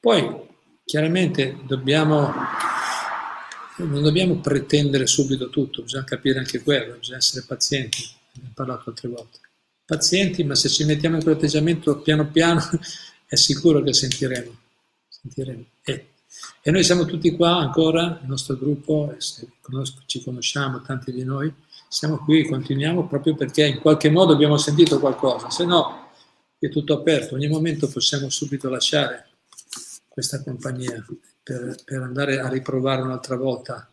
Poi, 0.00 0.48
chiaramente, 0.84 1.56
dobbiamo 1.64 2.34
non 3.76 4.02
dobbiamo 4.02 4.40
pretendere 4.40 5.06
subito 5.06 5.48
tutto, 5.48 5.82
bisogna 5.82 6.02
capire 6.02 6.40
anche 6.40 6.60
quello, 6.60 6.96
bisogna 6.96 7.18
essere 7.18 7.44
pazienti, 7.46 8.02
ne 8.32 8.48
ho 8.48 8.52
parlato 8.52 8.90
altre 8.90 9.08
volte. 9.08 9.38
Pazienti, 9.84 10.42
ma 10.42 10.56
se 10.56 10.68
ci 10.68 10.82
mettiamo 10.82 11.14
in 11.14 11.22
quell'atteggiamento 11.22 12.00
piano 12.00 12.28
piano 12.28 12.68
è 13.26 13.34
sicuro 13.36 13.82
che 13.82 13.92
sentiremo. 13.92 14.56
sentiremo. 15.08 15.64
E, 15.82 16.08
e, 16.62 16.70
noi 16.70 16.84
siamo 16.84 17.04
tutti 17.04 17.34
qua 17.34 17.56
ancora, 17.56 18.20
il 18.22 18.28
nostro 18.28 18.56
gruppo, 18.56 19.16
ci 20.06 20.22
conosciamo, 20.22 20.82
tanti 20.82 21.12
di 21.12 21.24
noi, 21.24 21.52
siamo 21.88 22.18
qui, 22.18 22.46
continuiamo 22.46 23.06
proprio 23.06 23.34
perché 23.34 23.66
in 23.66 23.80
qualche 23.80 24.10
modo 24.10 24.32
abbiamo 24.32 24.56
sentito 24.56 24.98
qualcosa, 24.98 25.50
se 25.50 25.64
no 25.64 26.04
è 26.58 26.68
tutto 26.68 26.94
aperto, 26.94 27.34
ogni 27.34 27.48
momento 27.48 27.88
possiamo 27.88 28.28
subito 28.30 28.68
lasciare 28.68 29.28
questa 30.08 30.42
compagnia 30.42 31.04
per, 31.42 31.76
per 31.84 32.02
andare 32.02 32.40
a 32.40 32.48
riprovare 32.48 33.02
un'altra 33.02 33.36
volta 33.36 33.90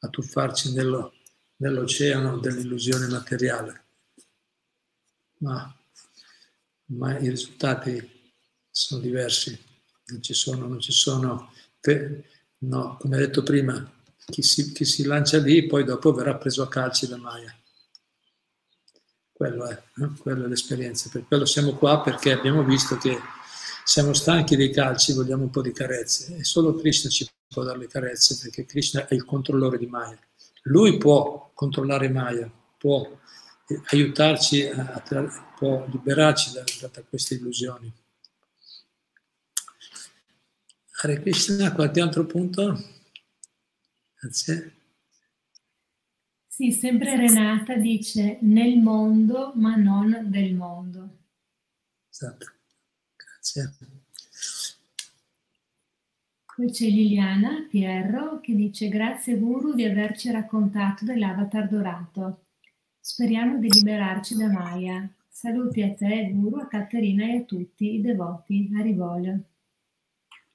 a 0.00 0.08
tuffarci 0.08 0.74
nello, 0.74 1.14
nell'oceano 1.56 2.38
dell'illusione 2.38 3.06
materiale. 3.06 3.84
Ma, 5.38 5.74
ma, 6.86 7.18
i 7.18 7.28
risultati 7.28 8.19
sono 8.86 9.00
diversi, 9.00 9.58
non 10.06 10.22
ci 10.22 10.34
sono, 10.34 10.66
non 10.66 10.80
ci 10.80 10.92
sono, 10.92 11.52
no, 12.58 12.96
come 12.98 13.16
detto 13.18 13.42
prima, 13.42 13.92
chi 14.26 14.42
si, 14.42 14.72
chi 14.72 14.84
si 14.84 15.04
lancia 15.04 15.38
lì 15.38 15.66
poi 15.66 15.84
dopo 15.84 16.12
verrà 16.12 16.36
preso 16.36 16.62
a 16.62 16.68
calci 16.68 17.06
da 17.06 17.16
Maya. 17.16 17.54
Quello 19.32 19.66
è, 19.66 19.82
no? 19.94 20.16
Quello 20.18 20.44
è 20.44 20.48
l'esperienza, 20.48 21.08
per 21.10 21.26
quello 21.26 21.44
siamo 21.44 21.74
qua 21.74 22.00
perché 22.00 22.32
abbiamo 22.32 22.62
visto 22.64 22.96
che 22.96 23.18
siamo 23.84 24.12
stanchi 24.12 24.56
dei 24.56 24.70
calci, 24.70 25.12
vogliamo 25.12 25.44
un 25.44 25.50
po' 25.50 25.62
di 25.62 25.72
carezze 25.72 26.36
e 26.36 26.44
solo 26.44 26.74
Krishna 26.74 27.10
ci 27.10 27.26
può 27.48 27.62
dare 27.62 27.78
le 27.78 27.86
carezze 27.88 28.38
perché 28.40 28.64
Krishna 28.64 29.06
è 29.06 29.14
il 29.14 29.24
controllore 29.24 29.78
di 29.78 29.86
Maya. 29.86 30.18
Lui 30.64 30.98
può 30.98 31.50
controllare 31.54 32.08
Maya, 32.08 32.50
può 32.78 33.18
aiutarci, 33.86 34.66
a, 34.66 35.02
a, 35.04 35.54
può 35.56 35.86
liberarci 35.90 36.52
da, 36.52 36.64
da 36.92 37.02
queste 37.08 37.34
illusioni. 37.34 37.92
Hare 41.02 41.18
Krishna, 41.20 41.72
qualche 41.72 42.00
altro 42.02 42.26
punto? 42.26 42.78
Grazie. 44.20 44.74
Sì, 46.46 46.72
sempre 46.72 47.16
Renata 47.16 47.74
dice 47.76 48.36
nel 48.42 48.76
mondo 48.78 49.52
ma 49.54 49.76
non 49.76 50.24
del 50.26 50.54
mondo. 50.54 51.20
Esatto, 52.10 52.46
grazie. 53.16 53.74
Poi 56.54 56.70
c'è 56.70 56.84
Liliana 56.84 57.66
Pierro 57.70 58.40
che 58.40 58.54
dice 58.54 58.88
grazie 58.88 59.38
Guru 59.38 59.72
di 59.72 59.86
averci 59.86 60.30
raccontato 60.30 61.06
dell'avatar 61.06 61.66
dorato. 61.66 62.44
Speriamo 63.00 63.58
di 63.58 63.70
liberarci 63.70 64.36
da 64.36 64.48
Maya. 64.48 65.10
Saluti 65.30 65.80
a 65.80 65.94
te, 65.94 66.30
Guru, 66.30 66.58
a 66.58 66.66
Caterina 66.66 67.24
e 67.24 67.38
a 67.38 67.42
tutti 67.44 67.94
i 67.94 68.02
devoti. 68.02 68.70
Arrivoglio. 68.76 69.44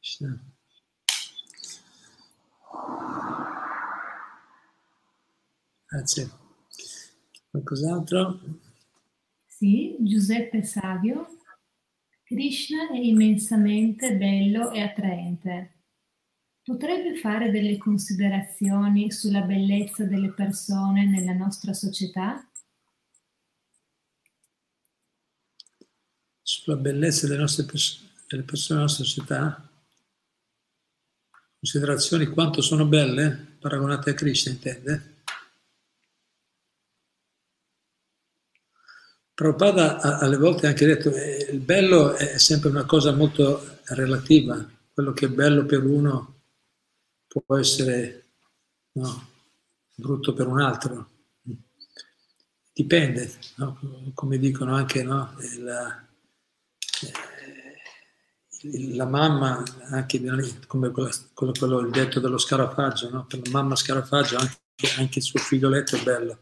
Sì. 0.06 0.24
Grazie. 5.88 6.30
Qualcos'altro? 7.50 8.40
Sì, 9.48 9.96
Giuseppe 10.00 10.62
Savio. 10.64 11.40
Krishna 12.24 12.90
è 12.92 12.98
immensamente 12.98 14.16
bello 14.16 14.70
e 14.70 14.82
attraente. 14.82 15.74
Potrebbe 16.62 17.16
fare 17.18 17.50
delle 17.50 17.78
considerazioni 17.78 19.12
sulla 19.12 19.42
bellezza 19.42 20.06
delle 20.06 20.34
persone 20.34 21.06
nella 21.08 21.34
nostra 21.34 21.74
società? 21.74 22.48
Sulla 26.44 26.78
bellezza 26.78 27.26
delle, 27.28 27.40
nostre 27.40 27.64
pers- 27.64 28.04
delle 28.28 28.44
persone 28.44 28.80
nella 28.80 28.88
nostra 28.88 29.04
società? 29.04 29.70
Considerazioni 31.66 32.28
quanto 32.28 32.62
sono 32.62 32.86
belle, 32.86 33.56
paragonate 33.60 34.12
a 34.12 34.14
Krishna 34.14 34.52
intende? 34.52 35.16
Prabhupada 39.34 40.20
alle 40.20 40.38
volte 40.38 40.68
ha 40.68 40.70
anche 40.70 40.86
detto 40.86 41.10
che 41.10 41.38
eh, 41.38 41.52
il 41.52 41.62
bello 41.62 42.14
è 42.14 42.38
sempre 42.38 42.70
una 42.70 42.86
cosa 42.86 43.14
molto 43.14 43.80
relativa, 43.86 44.64
quello 44.94 45.12
che 45.14 45.26
è 45.26 45.30
bello 45.30 45.66
per 45.66 45.84
uno 45.84 46.42
può 47.26 47.58
essere 47.58 48.26
no, 48.92 49.30
brutto 49.96 50.34
per 50.34 50.46
un 50.46 50.62
altro. 50.62 51.10
Dipende, 52.74 53.40
no? 53.56 54.12
come 54.14 54.38
dicono 54.38 54.76
anche 54.76 55.02
no? 55.02 55.36
la, 55.58 56.06
la, 58.96 59.06
mamma, 59.06 59.64
anche 59.92 60.22
come 60.68 60.92
quello, 60.92 61.12
quello, 61.34 61.80
il 61.80 61.92
detto 61.92 62.20
dello 62.20 62.38
scarafaggio, 62.38 63.26
per 63.28 63.40
la 63.44 63.52
mamma 63.52 63.76
scarafaggio 63.76 64.38
anche, 64.38 64.58
anche 64.98 65.20
il 65.20 65.26
suo 65.26 65.40
figlioletto 65.40 65.96
è 65.96 66.04
bello. 66.04 66.40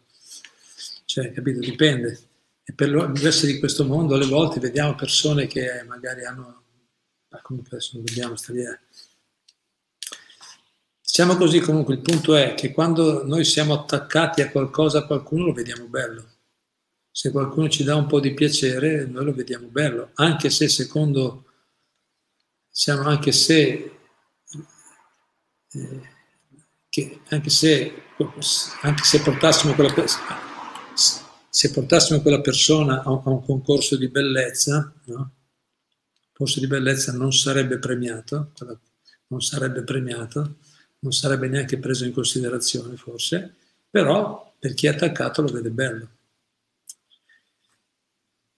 Cioè, 1.05 1.31
capito? 1.31 1.59
Dipende 1.59 2.31
e 2.65 2.73
per 2.73 2.89
l'universo 2.89 3.45
di 3.45 3.59
questo 3.59 3.83
mondo 3.83 4.15
alle 4.15 4.25
volte 4.25 4.61
vediamo 4.61 4.95
persone 4.95 5.47
che 5.47 5.83
magari 5.85 6.23
hanno, 6.23 6.63
comunque 7.41 7.75
adesso 7.75 7.91
non 7.95 8.05
vediamo 8.05 8.35
sta 8.37 8.53
via. 8.53 8.79
Diciamo 11.01 11.35
così 11.35 11.59
comunque, 11.59 11.95
il 11.95 12.01
punto 12.01 12.35
è 12.35 12.53
che 12.53 12.71
quando 12.71 13.25
noi 13.25 13.43
siamo 13.43 13.73
attaccati 13.73 14.41
a 14.41 14.49
qualcosa, 14.49 14.99
a 14.99 15.05
qualcuno 15.05 15.47
lo 15.47 15.53
vediamo 15.53 15.85
bello. 15.87 16.25
Se 17.11 17.29
qualcuno 17.31 17.69
ci 17.69 17.83
dà 17.83 17.95
un 17.95 18.07
po' 18.07 18.19
di 18.19 18.33
piacere, 18.33 19.05
noi 19.05 19.25
lo 19.25 19.33
vediamo 19.33 19.67
bello, 19.67 20.11
anche 20.15 20.49
se 20.49 20.67
secondo, 20.69 21.51
diciamo, 22.73 23.03
anche 23.03 23.31
se, 23.31 23.97
eh, 25.71 26.01
che, 26.89 27.19
anche 27.29 27.49
se, 27.51 27.93
anche 28.81 29.03
se 29.03 29.21
portassimo 29.21 29.75
quella 29.75 29.93
persona 29.93 30.51
se 31.53 31.69
portassimo 31.69 32.19
quella 32.21 32.41
persona 32.41 33.03
a 33.03 33.11
un 33.11 33.43
concorso 33.45 33.95
di 33.95 34.07
bellezza, 34.07 34.91
no? 35.03 35.31
il 36.35 36.59
di 36.59 36.65
bellezza 36.65 37.11
non 37.11 37.31
sarebbe 37.31 37.77
premiato, 37.77 38.53
non 39.27 39.39
sarebbe 39.39 39.83
premiato, 39.83 40.55
non 40.99 41.11
sarebbe 41.11 41.47
neanche 41.47 41.77
preso 41.77 42.05
in 42.05 42.11
considerazione 42.11 42.95
forse, 42.95 43.53
però 43.87 44.51
per 44.57 44.73
chi 44.73 44.87
è 44.87 44.89
attaccato 44.89 45.43
lo 45.43 45.51
vede 45.51 45.69
bello. 45.69 46.07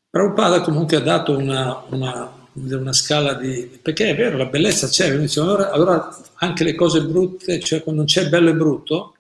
Prabhupada 0.10 0.62
comunque 0.62 0.96
ha 0.96 1.02
dato 1.02 1.38
una, 1.38 1.84
una, 1.90 2.45
una, 2.56 2.94
scala 2.94 3.34
di... 3.34 3.80
perché 3.82 4.10
è 4.10 4.16
vero, 4.16 4.38
la 4.38 4.46
bellezza 4.46 4.88
c'è, 4.88 5.10
allora, 5.10 5.72
allora 5.72 6.18
anche 6.36 6.64
le 6.64 6.76
cose 6.76 7.04
brutte, 7.04 7.60
cioè 7.60 7.84
quando 7.84 8.02
non 8.02 8.10
c'è 8.10 8.30
bello 8.30 8.50
e 8.50 8.56
brutto, 8.56 9.16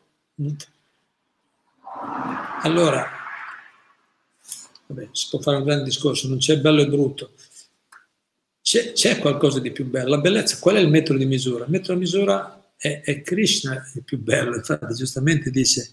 allora 2.61 3.15
Vabbè, 4.87 5.09
si 5.11 5.27
può 5.29 5.39
fare 5.39 5.57
un 5.57 5.63
grande 5.63 5.85
discorso, 5.85 6.27
non 6.27 6.37
c'è 6.37 6.59
bello 6.59 6.81
e 6.81 6.87
brutto. 6.87 7.31
C'è, 8.61 8.93
c'è, 8.93 9.19
qualcosa 9.19 9.59
di 9.59 9.71
più 9.71 9.85
bello. 9.85 10.09
La 10.09 10.17
bellezza, 10.19 10.57
qual 10.59 10.75
è 10.75 10.79
il 10.79 10.89
metro 10.89 11.17
di 11.17 11.25
misura? 11.25 11.65
Il 11.65 11.71
metro 11.71 11.93
di 11.93 11.99
misura 11.99 12.63
è, 12.77 13.01
è 13.03 13.21
Krishna 13.21 13.83
il 13.95 14.03
più 14.03 14.19
bello. 14.19 14.55
Infatti, 14.55 14.93
giustamente 14.93 15.49
dice, 15.49 15.89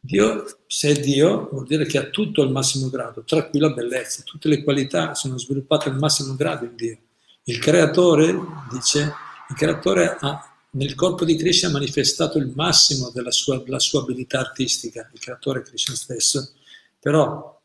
Dio, 0.00 0.44
se 0.66 0.90
è 0.90 1.00
Dio, 1.00 1.48
vuol 1.50 1.66
dire 1.66 1.84
che 1.86 1.98
ha 1.98 2.10
tutto 2.10 2.42
al 2.42 2.50
massimo 2.50 2.88
grado, 2.88 3.22
tra 3.24 3.48
cui 3.48 3.58
la 3.58 3.70
bellezza. 3.70 4.22
Tutte 4.22 4.48
le 4.48 4.62
qualità 4.62 5.14
sono 5.14 5.38
sviluppate 5.38 5.88
al 5.88 5.98
massimo 5.98 6.34
grado 6.36 6.64
in 6.64 6.76
Dio. 6.76 6.98
Il 7.44 7.58
creatore, 7.58 8.38
dice, 8.70 9.12
il 9.48 9.56
creatore 9.56 10.16
ha 10.20 10.56
nel 10.70 10.94
corpo 10.94 11.24
di 11.24 11.36
Krishna 11.36 11.70
manifestato 11.70 12.38
il 12.38 12.52
massimo 12.54 13.10
della 13.10 13.30
sua, 13.30 13.58
della 13.58 13.78
sua 13.78 14.00
abilità 14.00 14.40
artistica, 14.40 15.08
il 15.12 15.20
creatore 15.20 15.62
Krishna 15.62 15.94
stesso, 15.94 16.52
però 17.00 17.60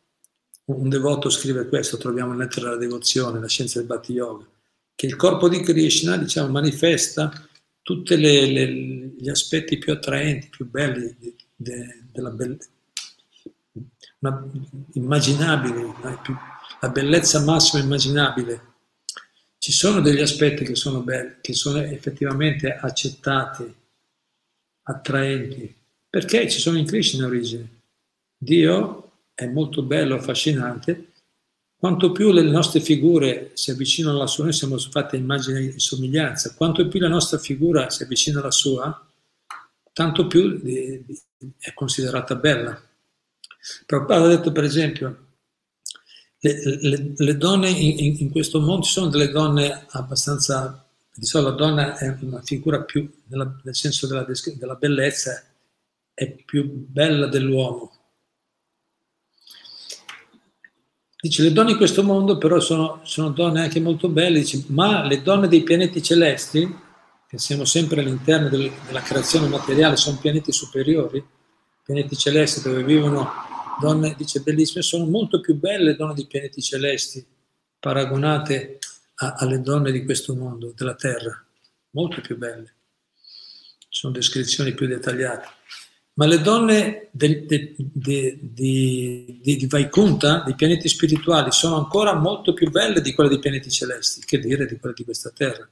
un 0.65 0.89
devoto 0.89 1.29
scrive 1.29 1.67
questo, 1.67 1.97
troviamo 1.97 2.29
nel 2.29 2.39
lettera 2.39 2.69
della 2.69 2.79
devozione, 2.79 3.39
la 3.39 3.47
scienza 3.47 3.79
del 3.79 3.87
Bhakti 3.87 4.13
Yoga, 4.13 4.47
che 4.95 5.05
il 5.05 5.15
corpo 5.15 5.49
di 5.49 5.61
Krishna 5.61 6.15
diciamo, 6.17 6.49
manifesta 6.49 7.31
tutti 7.81 8.17
gli 8.17 9.29
aspetti 9.29 9.77
più 9.77 9.91
attraenti, 9.91 10.49
più 10.49 10.69
belli 10.69 11.15
de, 11.19 11.35
de, 11.55 12.00
della 12.11 12.29
bellezza, 12.29 12.69
immaginabili, 14.93 15.93
la 16.79 16.89
bellezza 16.89 17.41
massima 17.41 17.83
immaginabile. 17.83 18.69
Ci 19.57 19.71
sono 19.71 20.01
degli 20.01 20.21
aspetti 20.21 20.63
che 20.63 20.75
sono 20.75 21.01
belli, 21.01 21.35
che 21.41 21.53
sono 21.53 21.79
effettivamente 21.79 22.73
accettati, 22.73 23.73
attraenti, 24.83 25.75
perché 26.09 26.49
ci 26.49 26.59
sono 26.59 26.77
in 26.77 26.85
Krishna 26.85 27.19
in 27.19 27.25
origine. 27.25 27.81
Dio 28.37 29.11
è 29.33 29.45
molto 29.45 29.83
bello, 29.83 30.15
affascinante, 30.15 31.11
quanto 31.81 32.11
più 32.11 32.31
le 32.31 32.43
nostre 32.43 32.79
figure 32.79 33.51
si 33.53 33.71
avvicinano 33.71 34.17
alla 34.17 34.27
sua, 34.27 34.43
noi 34.45 34.53
siamo 34.53 34.77
fatti 34.77 35.15
a 35.15 35.19
immagine 35.19 35.73
e 35.73 35.79
somiglianza, 35.79 36.53
quanto 36.55 36.87
più 36.87 36.99
la 36.99 37.07
nostra 37.07 37.37
figura 37.37 37.89
si 37.89 38.03
avvicina 38.03 38.39
alla 38.39 38.51
sua, 38.51 39.10
tanto 39.93 40.27
più 40.27 40.61
è 41.57 41.73
considerata 41.73 42.35
bella. 42.35 42.81
Prabhupada 43.85 44.25
ha 44.25 44.27
detto 44.29 44.51
per 44.51 44.63
esempio, 44.63 45.27
le, 46.39 46.77
le, 46.81 47.13
le 47.15 47.37
donne 47.37 47.69
in, 47.69 48.15
in, 48.19 48.31
questo 48.31 48.59
mondo 48.59 48.83
sono 48.83 49.07
delle 49.07 49.29
donne 49.29 49.85
abbastanza, 49.89 50.87
di 51.13 51.25
solito 51.25 51.51
la 51.51 51.55
donna 51.55 51.97
è 51.97 52.17
una 52.21 52.41
figura 52.41 52.81
più, 52.83 53.09
nella, 53.27 53.59
nel 53.63 53.75
senso 53.75 54.07
della, 54.07 54.25
della 54.55 54.75
bellezza, 54.75 55.43
è 56.13 56.31
più 56.31 56.87
bella 56.87 57.27
dell'uomo, 57.27 58.01
Dice, 61.21 61.43
le 61.43 61.53
donne 61.53 61.71
in 61.71 61.77
questo 61.77 62.01
mondo 62.01 62.39
però 62.39 62.59
sono, 62.59 63.01
sono 63.03 63.29
donne 63.29 63.61
anche 63.61 63.79
molto 63.79 64.09
belle, 64.09 64.39
dice, 64.39 64.63
ma 64.69 65.05
le 65.05 65.21
donne 65.21 65.47
dei 65.47 65.61
pianeti 65.61 66.01
celesti, 66.01 66.75
che 67.31 67.37
siamo 67.37 67.63
sempre 67.63 68.01
all'interno 68.01 68.49
del, 68.49 68.69
della 68.85 68.99
creazione 68.99 69.47
materiale, 69.47 69.95
sono 69.95 70.17
pianeti 70.17 70.51
superiori, 70.51 71.25
pianeti 71.81 72.17
celesti 72.17 72.61
dove 72.61 72.83
vivono 72.83 73.31
donne, 73.79 74.15
dice, 74.17 74.41
bellissime, 74.41 74.81
sono 74.81 75.05
molto 75.05 75.39
più 75.39 75.55
belle 75.55 75.91
le 75.91 75.95
donne 75.95 76.13
dei 76.13 76.27
pianeti 76.27 76.61
celesti, 76.61 77.25
paragonate 77.79 78.79
a, 79.15 79.35
alle 79.37 79.61
donne 79.61 79.93
di 79.93 80.03
questo 80.03 80.35
mondo, 80.35 80.73
della 80.75 80.93
Terra, 80.95 81.41
molto 81.91 82.19
più 82.19 82.37
belle. 82.37 82.73
Ci 83.77 83.87
sono 83.87 84.11
descrizioni 84.11 84.73
più 84.73 84.87
dettagliate. 84.87 85.47
Ma 86.15 86.25
le 86.25 86.41
donne 86.41 87.07
de, 87.11 87.45
de, 87.45 87.73
de, 87.77 88.39
di, 88.41 89.39
di 89.41 89.67
Vaikunta, 89.69 90.43
dei 90.43 90.55
pianeti 90.55 90.89
spirituali, 90.89 91.53
sono 91.53 91.77
ancora 91.77 92.13
molto 92.13 92.51
più 92.51 92.69
belle 92.69 92.99
di 92.99 93.13
quelle 93.13 93.29
dei 93.29 93.39
pianeti 93.39 93.71
celesti, 93.71 94.19
che 94.25 94.37
dire 94.37 94.65
di 94.65 94.75
quelle 94.75 94.95
di 94.97 95.05
questa 95.05 95.29
terra. 95.29 95.65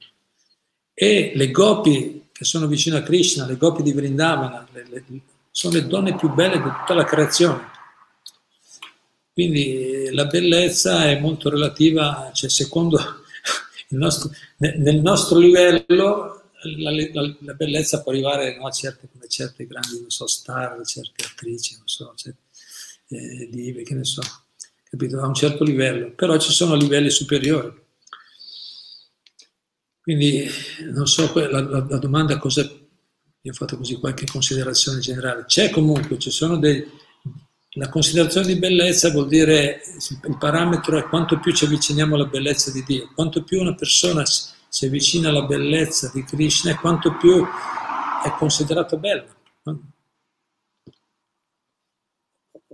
E 1.02 1.32
le 1.34 1.50
gopi 1.50 2.28
che 2.30 2.44
sono 2.44 2.66
vicino 2.66 2.98
a 2.98 3.02
Krishna, 3.02 3.46
le 3.46 3.56
gopi 3.56 3.82
di 3.82 3.94
Vrindavana, 3.94 4.68
le, 4.70 4.86
le, 4.86 5.04
sono 5.50 5.72
le 5.72 5.86
donne 5.86 6.14
più 6.14 6.30
belle 6.30 6.58
di 6.58 6.68
tutta 6.68 6.92
la 6.92 7.04
creazione. 7.04 7.70
Quindi 9.32 10.10
la 10.12 10.26
bellezza 10.26 11.08
è 11.08 11.18
molto 11.18 11.48
relativa, 11.48 12.30
cioè 12.34 12.50
secondo 12.50 12.98
il 13.88 13.96
nostro, 13.96 14.30
nel 14.58 15.00
nostro 15.00 15.38
livello 15.38 16.50
la, 16.76 16.90
la, 16.90 17.34
la, 17.38 17.54
bellezza 17.54 18.02
può 18.02 18.12
arrivare 18.12 18.58
no, 18.58 18.66
a 18.66 18.70
certe, 18.70 19.08
come 19.10 19.26
certe 19.26 19.66
grandi, 19.66 20.04
so, 20.08 20.26
star, 20.26 20.84
certe 20.84 21.24
attrici, 21.24 21.76
non 21.78 21.88
so, 21.88 22.12
certe, 22.14 22.40
eh, 23.08 23.48
dive, 23.50 23.84
che 23.84 23.94
ne 23.94 24.04
so, 24.04 24.20
capito? 24.90 25.18
A 25.18 25.26
un 25.26 25.32
certo 25.32 25.64
livello, 25.64 26.10
però 26.10 26.36
ci 26.36 26.52
sono 26.52 26.74
livelli 26.74 27.08
superiori. 27.08 27.88
Quindi, 30.02 30.48
non 30.92 31.06
so, 31.06 31.32
la, 31.34 31.60
la, 31.60 31.86
la 31.88 31.98
domanda 31.98 32.38
cosa, 32.38 32.62
io 32.62 33.52
ho 33.52 33.54
fatto 33.54 33.76
così 33.76 33.96
qualche 33.96 34.26
considerazione 34.26 34.98
generale, 35.00 35.44
c'è 35.46 35.70
comunque, 35.70 36.18
ci 36.18 36.30
sono 36.30 36.58
dei, 36.58 36.84
la 37.74 37.88
considerazione 37.88 38.48
di 38.48 38.58
bellezza 38.58 39.10
vuol 39.10 39.28
dire, 39.28 39.80
il 40.26 40.36
parametro 40.38 40.98
è 40.98 41.04
quanto 41.04 41.38
più 41.38 41.52
ci 41.52 41.66
avviciniamo 41.66 42.16
alla 42.16 42.26
bellezza 42.26 42.72
di 42.72 42.82
Dio, 42.84 43.12
quanto 43.14 43.44
più 43.44 43.60
una 43.60 43.74
persona 43.74 44.24
si 44.24 44.86
avvicina 44.86 45.28
alla 45.28 45.44
bellezza 45.44 46.10
di 46.12 46.24
Krishna 46.24 46.72
e 46.72 46.76
quanto 46.76 47.16
più 47.16 47.44
è 47.44 48.30
considerato 48.38 48.98
bello. 48.98 49.38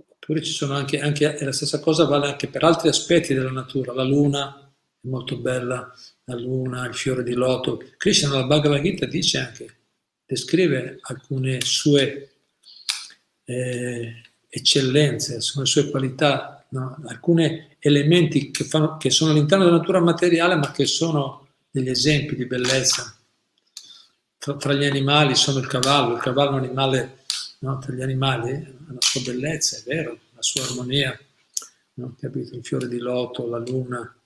Oppure 0.07 0.43
ci 0.43 0.51
sono 0.51 0.73
anche, 0.73 0.99
anche, 0.99 1.37
la 1.43 1.51
stessa 1.51 1.79
cosa 1.79 2.05
vale 2.05 2.27
anche 2.27 2.47
per 2.47 2.63
altri 2.63 2.89
aspetti 2.89 3.35
della 3.35 3.51
natura, 3.51 3.93
la 3.93 4.03
luna 4.03 4.73
è 4.99 5.07
molto 5.07 5.37
bella, 5.37 5.93
la 6.29 6.35
luna, 6.35 6.85
il 6.87 6.93
fiore 6.93 7.23
di 7.23 7.33
loto. 7.33 7.81
Krishna 7.95 8.29
nella 8.29 8.45
Bhagavad 8.45 8.81
Gita 8.81 9.05
dice 9.05 9.37
anche, 9.37 9.75
descrive 10.25 10.99
alcune 11.01 11.61
sue 11.61 12.31
eh, 13.45 14.21
eccellenze, 14.49 15.35
le 15.35 15.65
sue 15.65 15.89
qualità, 15.89 16.65
no? 16.69 16.97
alcuni 17.05 17.75
elementi 17.79 18.51
che, 18.51 18.65
fanno, 18.65 18.97
che 18.97 19.09
sono 19.09 19.31
all'interno 19.31 19.63
della 19.63 19.77
natura 19.77 20.01
materiale 20.01 20.55
ma 20.55 20.71
che 20.71 20.85
sono 20.85 21.47
degli 21.71 21.89
esempi 21.89 22.35
di 22.35 22.45
bellezza. 22.45 23.15
Tra, 24.37 24.73
gli 24.73 24.85
animali 24.85 25.33
sono 25.33 25.59
il 25.59 25.67
cavallo, 25.67 26.15
il 26.15 26.21
cavallo 26.21 26.51
è 26.51 26.59
un 26.59 26.65
animale, 26.65 27.19
no? 27.59 27.79
tra 27.79 27.93
gli 27.93 28.01
animali 28.01 28.51
ha 28.51 28.93
la 28.93 28.99
sua 28.99 29.21
bellezza, 29.21 29.77
è 29.77 29.83
vero, 29.85 30.19
la 30.33 30.41
sua 30.41 30.63
armonia, 30.63 31.17
no? 31.95 32.15
capito? 32.19 32.53
Il 32.55 32.65
fiore 32.65 32.89
di 32.89 32.97
loto, 32.97 33.47
la 33.47 33.59
luna. 33.59 34.16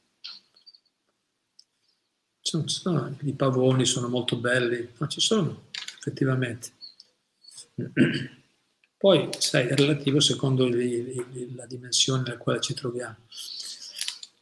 Sono, 2.42 2.68
sono, 2.68 3.16
I 3.22 3.34
pavoni 3.34 3.86
sono 3.86 4.08
molto 4.08 4.36
belli, 4.38 4.90
ma 4.98 5.08
ci 5.08 5.22
sono 5.22 5.70
effettivamente. 5.98 6.72
Poi, 8.98 9.30
sai, 9.38 9.68
è 9.68 9.76
relativo 9.76 10.20
secondo 10.20 10.68
la 10.68 11.66
dimensione 11.66 12.24
nella 12.24 12.38
quale 12.38 12.60
ci 12.60 12.74
troviamo. 12.74 13.16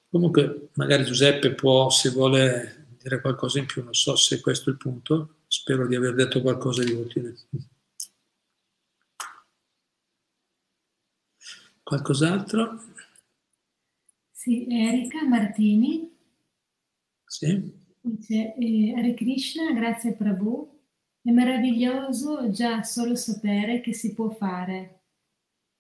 Comunque, 0.10 0.70
magari 0.74 1.04
Giuseppe 1.04 1.54
può, 1.54 1.89
se 1.89 2.10
vuole 2.10 2.88
dire 3.02 3.22
qualcosa 3.22 3.60
in 3.60 3.66
più, 3.66 3.84
non 3.84 3.93
so 3.93 4.16
se 4.16 4.39
questo 4.41 4.70
è 4.70 4.74
il 4.74 4.80
punto, 4.80 5.36
spero 5.47 5.88
di 5.88 5.95
aver 5.95 6.16
detto 6.16 6.41
qualcosa 6.41 6.84
di 6.84 6.91
utile. 6.91 7.36
Qualcos'altro? 11.84 12.84
Sì, 14.32 14.68
Erika 14.70 15.24
Martini. 15.26 16.16
Sì. 17.26 17.88
Dice, 18.10 18.55
eh, 18.55 18.93
Hare 18.95 19.14
Krishna, 19.14 19.72
grazie 19.72 20.14
Prabhu, 20.14 20.68
è 21.22 21.30
meraviglioso 21.30 22.49
già 22.49 22.82
solo 22.82 23.16
sapere 23.16 23.82
che 23.82 23.93
si 23.93 24.14
può 24.14 24.30
fare. 24.30 25.01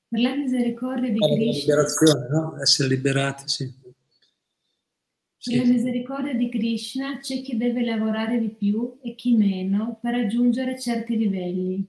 Per 0.07 0.19
la 0.19 0.35
misericordia 0.35 1.09
di 1.09 1.17
Krishna... 1.17 1.73
Liberazione, 1.73 2.27
no? 2.29 2.61
Essere 2.61 2.89
liberati. 2.89 3.47
Sì. 3.47 3.73
Per 5.41 5.57
la 5.57 5.63
misericordia 5.63 6.33
di 6.33 6.49
Krishna 6.49 7.17
c'è 7.19 7.41
chi 7.41 7.57
deve 7.57 7.83
lavorare 7.83 8.39
di 8.39 8.49
più 8.49 8.99
e 9.01 9.15
chi 9.15 9.35
meno 9.35 9.97
per 9.99 10.13
raggiungere 10.13 10.79
certi 10.79 11.17
livelli. 11.17 11.83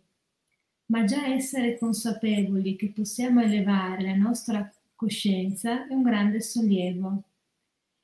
Ma 0.86 1.05
già 1.05 1.26
essere 1.26 1.76
consapevoli 1.76 2.76
che 2.76 2.93
possiamo 2.95 3.43
elevare 3.43 4.05
la 4.05 4.16
nostra 4.16 4.72
coscienza 4.95 5.86
è 5.86 5.93
un 5.93 6.03
grande 6.03 6.41
sollievo. 6.41 7.24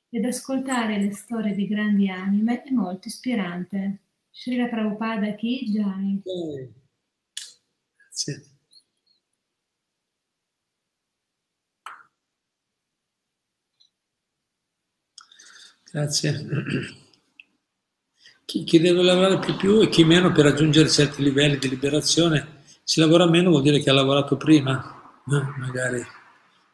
Ed 0.09 0.23
ascoltare 0.23 0.99
le 0.99 1.11
storie 1.11 1.53
di 1.53 1.67
grandi 1.67 2.09
anime 2.09 2.63
è 2.63 2.71
molto 2.71 3.07
ispirante. 3.07 3.99
Srila 4.31 4.67
Prabhupada 4.67 5.35
Ki 5.35 5.65
Jai. 5.69 6.21
Grazie. 7.95 8.57
Grazie. 15.91 16.47
Chi, 18.45 18.63
chi, 18.63 18.79
deve 18.79 19.01
lavorare 19.01 19.39
più, 19.39 19.55
più 19.57 19.81
e 19.81 19.89
chi 19.89 20.05
meno 20.05 20.31
per 20.31 20.45
raggiungere 20.45 20.89
certi 20.89 21.21
livelli 21.21 21.57
di 21.57 21.67
liberazione, 21.67 22.63
si 22.83 23.01
lavora 23.01 23.27
meno 23.27 23.49
vuol 23.49 23.61
dire 23.61 23.79
che 23.79 23.89
ha 23.89 23.93
lavorato 23.93 24.37
prima, 24.37 25.21
no? 25.25 25.53
magari, 25.57 26.01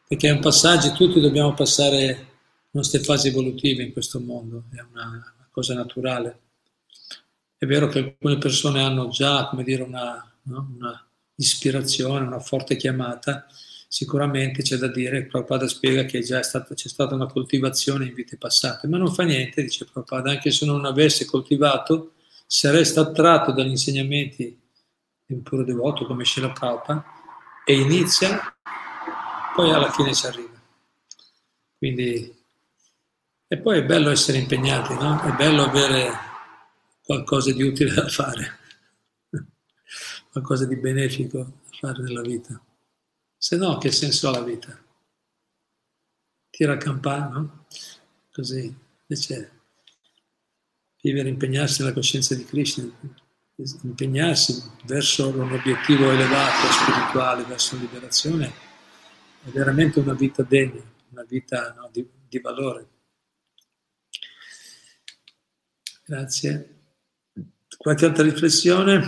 perché 0.06 0.28
è 0.28 0.32
un 0.32 0.40
passaggio, 0.40 0.92
tutti 0.92 1.20
dobbiamo 1.20 1.52
passare 1.54 2.33
nostre 2.74 3.00
fasi 3.00 3.28
evolutive 3.28 3.82
in 3.82 3.92
questo 3.92 4.20
mondo, 4.20 4.64
è 4.70 4.80
una, 4.92 5.06
una 5.08 5.48
cosa 5.50 5.74
naturale. 5.74 6.40
È 7.56 7.66
vero 7.66 7.88
che 7.88 7.98
alcune 8.00 8.38
persone 8.38 8.82
hanno 8.82 9.08
già, 9.08 9.48
come 9.48 9.62
dire, 9.62 9.82
una, 9.82 10.32
no? 10.42 10.72
una 10.76 11.06
ispirazione, 11.36 12.26
una 12.26 12.40
forte 12.40 12.76
chiamata, 12.76 13.46
sicuramente 13.88 14.62
c'è 14.62 14.76
da 14.76 14.88
dire, 14.88 15.24
Prabhupada 15.26 15.68
spiega 15.68 16.04
che 16.04 16.20
già 16.20 16.42
stata, 16.42 16.74
c'è 16.74 16.88
stata 16.88 17.14
una 17.14 17.26
coltivazione 17.26 18.06
in 18.06 18.14
vite 18.14 18.36
passate, 18.36 18.88
ma 18.88 18.98
non 18.98 19.12
fa 19.12 19.22
niente, 19.22 19.62
dice 19.62 19.84
Prabhupada, 19.84 20.30
anche 20.30 20.50
se 20.50 20.66
non 20.66 20.84
avesse 20.84 21.24
coltivato, 21.24 22.14
se 22.46 22.70
resta 22.70 23.02
attratto 23.02 23.52
dagli 23.52 23.70
insegnamenti 23.70 24.60
di 25.26 25.34
un 25.34 25.42
puro 25.42 25.64
devoto 25.64 26.06
come 26.06 26.24
Shila 26.24 26.50
Prabhupada 26.50 27.04
e 27.64 27.78
inizia, 27.78 28.56
poi 29.54 29.70
alla 29.70 29.90
fine 29.90 30.12
ci 30.12 30.26
arriva. 30.26 30.60
Quindi, 31.78 32.43
e 33.54 33.58
poi 33.58 33.78
è 33.78 33.84
bello 33.84 34.10
essere 34.10 34.38
impegnati, 34.38 34.94
no? 34.94 35.22
È 35.22 35.32
bello 35.36 35.62
avere 35.62 36.10
qualcosa 37.04 37.52
di 37.52 37.62
utile 37.62 37.94
da 37.94 38.08
fare, 38.08 38.58
qualcosa 40.32 40.66
di 40.66 40.74
benefico 40.74 41.38
da 41.38 41.76
fare 41.78 42.02
nella 42.02 42.20
vita. 42.20 42.60
Se 43.36 43.56
no, 43.56 43.78
che 43.78 43.92
senso 43.92 44.28
ha 44.28 44.32
la 44.32 44.42
vita? 44.42 44.76
Tira 46.50 46.72
a 46.72 46.76
campare, 46.78 47.32
no? 47.32 47.66
Così, 48.32 48.76
invece 49.06 49.50
vivere, 51.00 51.28
impegnarsi 51.28 51.82
nella 51.82 51.94
coscienza 51.94 52.34
di 52.34 52.44
Krishna, 52.44 52.90
impegnarsi 53.82 54.68
verso 54.86 55.28
un 55.28 55.52
obiettivo 55.52 56.10
elevato, 56.10 56.72
spirituale, 56.72 57.44
verso 57.44 57.76
la 57.76 57.82
liberazione, 57.82 58.52
è 59.44 59.50
veramente 59.50 60.00
una 60.00 60.14
vita 60.14 60.42
degna, 60.42 60.82
una 61.10 61.22
vita 61.22 61.72
no, 61.78 61.88
di, 61.92 62.04
di 62.26 62.40
valore. 62.40 62.88
Grazie. 66.06 66.82
Qualche 67.78 68.04
altra 68.04 68.22
riflessione? 68.22 69.02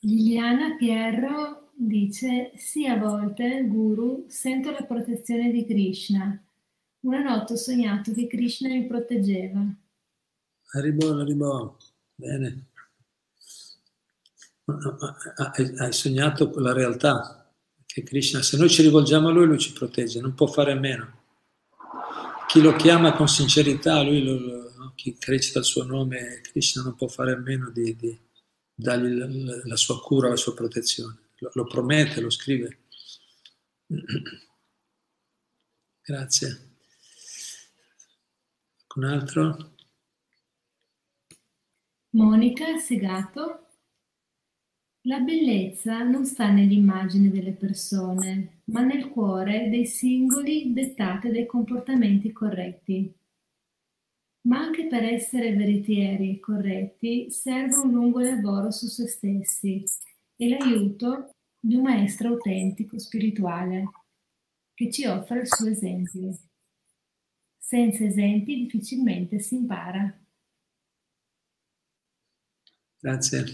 Liliana 0.00 0.76
Pierro 0.76 1.70
dice: 1.74 2.52
Sì, 2.56 2.86
a 2.86 2.98
volte, 2.98 3.64
Guru, 3.66 4.26
sento 4.28 4.70
la 4.70 4.84
protezione 4.84 5.50
di 5.50 5.64
Krishna. 5.64 6.38
Una 7.00 7.22
notte 7.22 7.54
ho 7.54 7.56
sognato 7.56 8.12
che 8.12 8.26
Krishna 8.26 8.68
mi 8.68 8.86
proteggeva. 8.86 9.64
Arrivo, 10.72 11.18
arrivo. 11.18 11.78
Bene. 12.14 12.66
Hai 15.78 15.92
sognato 15.92 16.52
la 16.58 16.72
realtà, 16.72 17.50
che 17.86 18.02
Krishna, 18.02 18.42
se 18.42 18.56
noi 18.56 18.68
ci 18.68 18.82
rivolgiamo 18.82 19.28
a 19.28 19.30
lui, 19.30 19.46
lui 19.46 19.58
ci 19.58 19.72
protegge, 19.72 20.20
non 20.20 20.34
può 20.34 20.46
fare 20.48 20.72
a 20.72 20.78
meno. 20.78 21.24
Chi 22.46 22.60
lo 22.60 22.74
chiama 22.76 23.12
con 23.12 23.28
sincerità, 23.28 24.02
lui 24.02 24.22
lo, 24.22 24.38
lo, 24.38 24.92
chi 24.94 25.16
recita 25.20 25.58
il 25.58 25.64
suo 25.64 25.84
nome, 25.84 26.40
Krishna 26.42 26.82
non 26.82 26.94
può 26.94 27.08
fare 27.08 27.32
a 27.32 27.36
meno 27.36 27.70
di, 27.70 27.96
di 27.96 28.18
dargli 28.74 29.14
la, 29.16 29.26
la, 29.64 29.76
sua 29.76 30.00
cura, 30.00 30.28
la 30.28 30.36
sua 30.36 30.54
protezione. 30.54 31.30
Lo, 31.38 31.50
lo 31.54 31.64
promette, 31.64 32.20
lo 32.20 32.30
scrive. 32.30 32.78
Grazie. 36.02 36.74
Un 38.94 39.04
altro? 39.04 39.74
Monica 42.10 42.78
Segato 42.78 43.66
la 45.02 45.20
bellezza 45.20 46.02
non 46.02 46.24
sta 46.24 46.50
nell'immagine 46.50 47.30
delle 47.30 47.52
persone, 47.52 48.55
ma 48.66 48.82
nel 48.82 49.08
cuore 49.08 49.68
dei 49.68 49.86
singoli 49.86 50.72
dettate 50.72 51.30
dai 51.30 51.46
comportamenti 51.46 52.32
corretti. 52.32 53.14
Ma 54.46 54.58
anche 54.58 54.86
per 54.86 55.02
essere 55.02 55.54
veritieri 55.54 56.36
e 56.36 56.40
corretti 56.40 57.30
serve 57.30 57.76
un 57.76 57.92
lungo 57.92 58.20
lavoro 58.20 58.70
su 58.70 58.86
se 58.86 59.08
stessi 59.08 59.82
e 60.36 60.48
l'aiuto 60.48 61.30
di 61.60 61.74
un 61.74 61.82
maestro 61.82 62.28
autentico 62.28 62.98
spirituale 62.98 63.90
che 64.74 64.90
ci 64.90 65.06
offre 65.06 65.40
il 65.40 65.46
suo 65.48 65.68
esempio. 65.68 66.38
Senza 67.58 68.04
esempi 68.04 68.54
difficilmente 68.54 69.40
si 69.40 69.56
impara. 69.56 70.16
Grazie. 73.00 73.44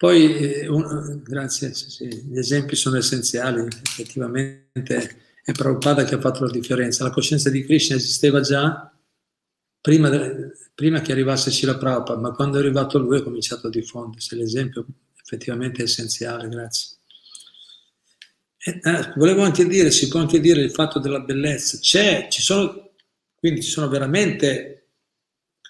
Poi, 0.00 0.34
eh, 0.34 0.66
un, 0.66 1.20
grazie, 1.22 1.74
sì, 1.74 1.90
sì, 1.90 2.06
gli 2.06 2.38
esempi 2.38 2.74
sono 2.74 2.96
essenziali, 2.96 3.66
effettivamente 3.66 5.16
è 5.44 5.52
Prabhupada 5.52 6.04
che 6.04 6.14
ha 6.14 6.20
fatto 6.20 6.42
la 6.42 6.50
differenza. 6.50 7.04
La 7.04 7.10
coscienza 7.10 7.50
di 7.50 7.62
Krishna 7.62 7.96
esisteva 7.96 8.40
già 8.40 8.90
prima, 9.78 10.10
prima 10.74 11.02
che 11.02 11.12
arrivasse 11.12 11.50
Srila 11.50 11.76
Prabhupada, 11.76 12.18
ma 12.18 12.32
quando 12.32 12.56
è 12.56 12.60
arrivato 12.60 12.96
lui 12.98 13.18
è 13.18 13.22
cominciato 13.22 13.66
a 13.66 13.70
diffondersi. 13.70 14.36
L'esempio 14.36 14.86
effettivamente 15.22 15.82
è 15.82 15.84
essenziale, 15.84 16.48
grazie. 16.48 16.96
E, 18.56 18.80
eh, 18.82 19.12
volevo 19.16 19.42
anche 19.42 19.66
dire, 19.66 19.90
si 19.90 20.08
può 20.08 20.20
anche 20.20 20.40
dire 20.40 20.62
il 20.62 20.70
fatto 20.70 20.98
della 20.98 21.20
bellezza. 21.20 21.76
C'è, 21.76 22.28
ci 22.30 22.40
sono, 22.40 22.92
quindi 23.34 23.62
ci 23.62 23.68
sono 23.68 23.88
veramente 23.88 24.79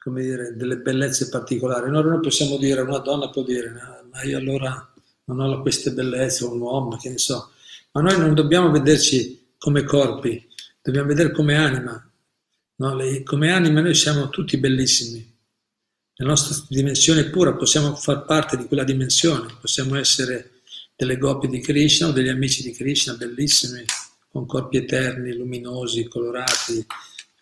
come 0.02 0.22
dire, 0.22 0.56
delle 0.56 0.78
bellezze 0.78 1.28
particolari. 1.28 1.90
Noi 1.90 2.02
non 2.04 2.20
possiamo 2.20 2.56
dire, 2.56 2.80
una 2.80 2.98
donna 2.98 3.28
può 3.28 3.42
dire, 3.42 3.70
ma 4.10 4.22
io 4.22 4.38
allora 4.38 4.92
non 5.24 5.40
ho 5.40 5.60
queste 5.60 5.92
bellezze, 5.92 6.44
un 6.44 6.60
uomo, 6.60 6.96
che 6.96 7.10
ne 7.10 7.18
so. 7.18 7.50
Ma 7.92 8.00
noi 8.00 8.18
non 8.18 8.34
dobbiamo 8.34 8.70
vederci 8.70 9.52
come 9.58 9.84
corpi, 9.84 10.48
dobbiamo 10.80 11.08
vedere 11.08 11.32
come 11.32 11.54
anima. 11.54 12.04
No? 12.76 12.96
come 13.24 13.52
anima 13.52 13.82
noi 13.82 13.94
siamo 13.94 14.30
tutti 14.30 14.56
bellissimi. 14.56 15.28
La 16.14 16.26
nostra 16.26 16.56
dimensione 16.68 17.24
pura 17.28 17.54
possiamo 17.54 17.94
far 17.94 18.24
parte 18.24 18.56
di 18.56 18.64
quella 18.64 18.84
dimensione, 18.84 19.54
possiamo 19.60 19.96
essere 19.96 20.60
delle 20.96 21.18
goppie 21.18 21.48
di 21.48 21.60
Krishna 21.60 22.08
o 22.08 22.12
degli 22.12 22.28
amici 22.28 22.62
di 22.62 22.72
Krishna 22.72 23.14
bellissimi, 23.14 23.84
con 24.30 24.46
corpi 24.46 24.78
eterni, 24.78 25.34
luminosi, 25.34 26.08
colorati. 26.08 26.86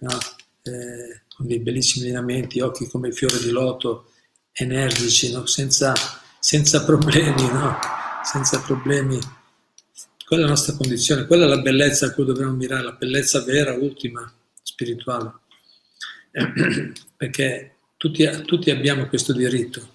No? 0.01 0.19
Eh, 0.63 1.23
con 1.39 1.47
dei 1.47 1.61
bellissimi 1.61 2.07
lineamenti, 2.07 2.59
occhi 2.59 2.89
come 2.89 3.13
fiore 3.13 3.39
di 3.39 3.51
loto, 3.51 4.11
energici, 4.53 5.31
no? 5.31 5.47
senza, 5.47 5.95
senza, 6.41 6.85
problemi, 6.85 7.47
no? 7.47 7.79
senza 8.25 8.61
problemi. 8.61 9.17
Quella 10.27 10.43
è 10.43 10.47
la 10.47 10.51
nostra 10.51 10.75
condizione, 10.75 11.27
quella 11.27 11.45
è 11.45 11.49
la 11.49 11.61
bellezza 11.61 12.07
a 12.07 12.13
cui 12.13 12.25
dobbiamo 12.25 12.55
mirare, 12.55 12.83
la 12.83 12.97
bellezza 12.99 13.45
vera, 13.45 13.73
ultima, 13.75 14.29
spirituale. 14.61 15.33
Perché 17.17 17.77
tutti, 17.97 18.29
tutti 18.45 18.73
abbiamo 18.73 19.07
questo 19.07 19.33
diritto, 19.33 19.89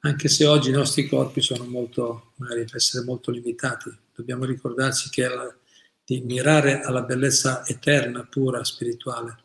anche 0.00 0.28
se 0.28 0.46
oggi 0.46 0.70
i 0.70 0.72
nostri 0.72 1.06
corpi 1.06 1.42
sono 1.42 1.64
molto, 1.64 2.32
magari 2.36 2.64
per 2.64 2.76
essere 2.76 3.04
molto 3.04 3.30
limitati, 3.30 3.94
dobbiamo 4.14 4.46
ricordarci 4.46 5.10
che 5.10 5.28
la, 5.28 5.54
di 6.02 6.22
mirare 6.22 6.80
alla 6.80 7.02
bellezza 7.02 7.66
eterna, 7.66 8.24
pura, 8.24 8.64
spirituale 8.64 9.44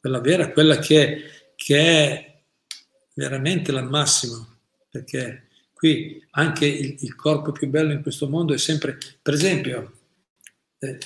quella 0.00 0.20
vera, 0.20 0.52
quella 0.52 0.78
che, 0.78 1.52
che 1.56 1.78
è 1.78 2.42
veramente 3.14 3.72
la 3.72 3.82
massima, 3.82 4.46
perché 4.90 5.48
qui 5.72 6.24
anche 6.30 6.66
il, 6.66 6.96
il, 7.00 7.14
corpo 7.14 7.52
più 7.52 7.68
bello 7.68 7.92
in 7.92 8.02
questo 8.02 8.28
mondo 8.28 8.54
è 8.54 8.58
sempre, 8.58 8.98
per 9.20 9.34
esempio, 9.34 9.92
eh, 10.78 10.98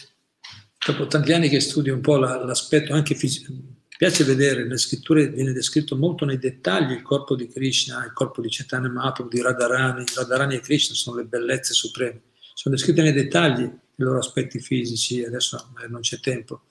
dopo 0.87 1.07
tanti 1.07 1.33
anni 1.33 1.49
che 1.49 1.61
studio 1.61 1.95
un 1.95 2.01
po' 2.01 2.17
la, 2.17 2.45
l'aspetto 2.45 2.93
anche 2.93 3.15
fisico, 3.15 3.53
piace 3.97 4.25
vedere, 4.25 4.63
nelle 4.63 4.79
scritture 4.79 5.29
viene 5.29 5.53
descritto 5.53 5.97
molto 5.97 6.25
nei 6.25 6.39
dettagli 6.39 6.93
il 6.93 7.03
corpo 7.03 7.37
di 7.37 7.47
Krishna, 7.49 8.05
il 8.05 8.13
corpo 8.13 8.41
di 8.41 8.49
Chaitanya 8.51 8.89
Mahaprabhu, 8.89 9.31
di 9.31 9.41
Radharani, 9.41 10.05
Radharani 10.15 10.57
e 10.57 10.61
Krishna 10.61 10.95
sono 10.95 11.17
le 11.17 11.25
bellezze 11.25 11.73
supreme, 11.73 12.21
sono 12.55 12.75
descritte 12.75 13.03
nei 13.03 13.13
dettagli 13.13 13.63
i 13.63 14.03
loro 14.03 14.19
aspetti 14.19 14.59
fisici, 14.59 15.23
adesso 15.25 15.73
non 15.89 16.01
c'è 16.01 16.19
tempo, 16.19 16.63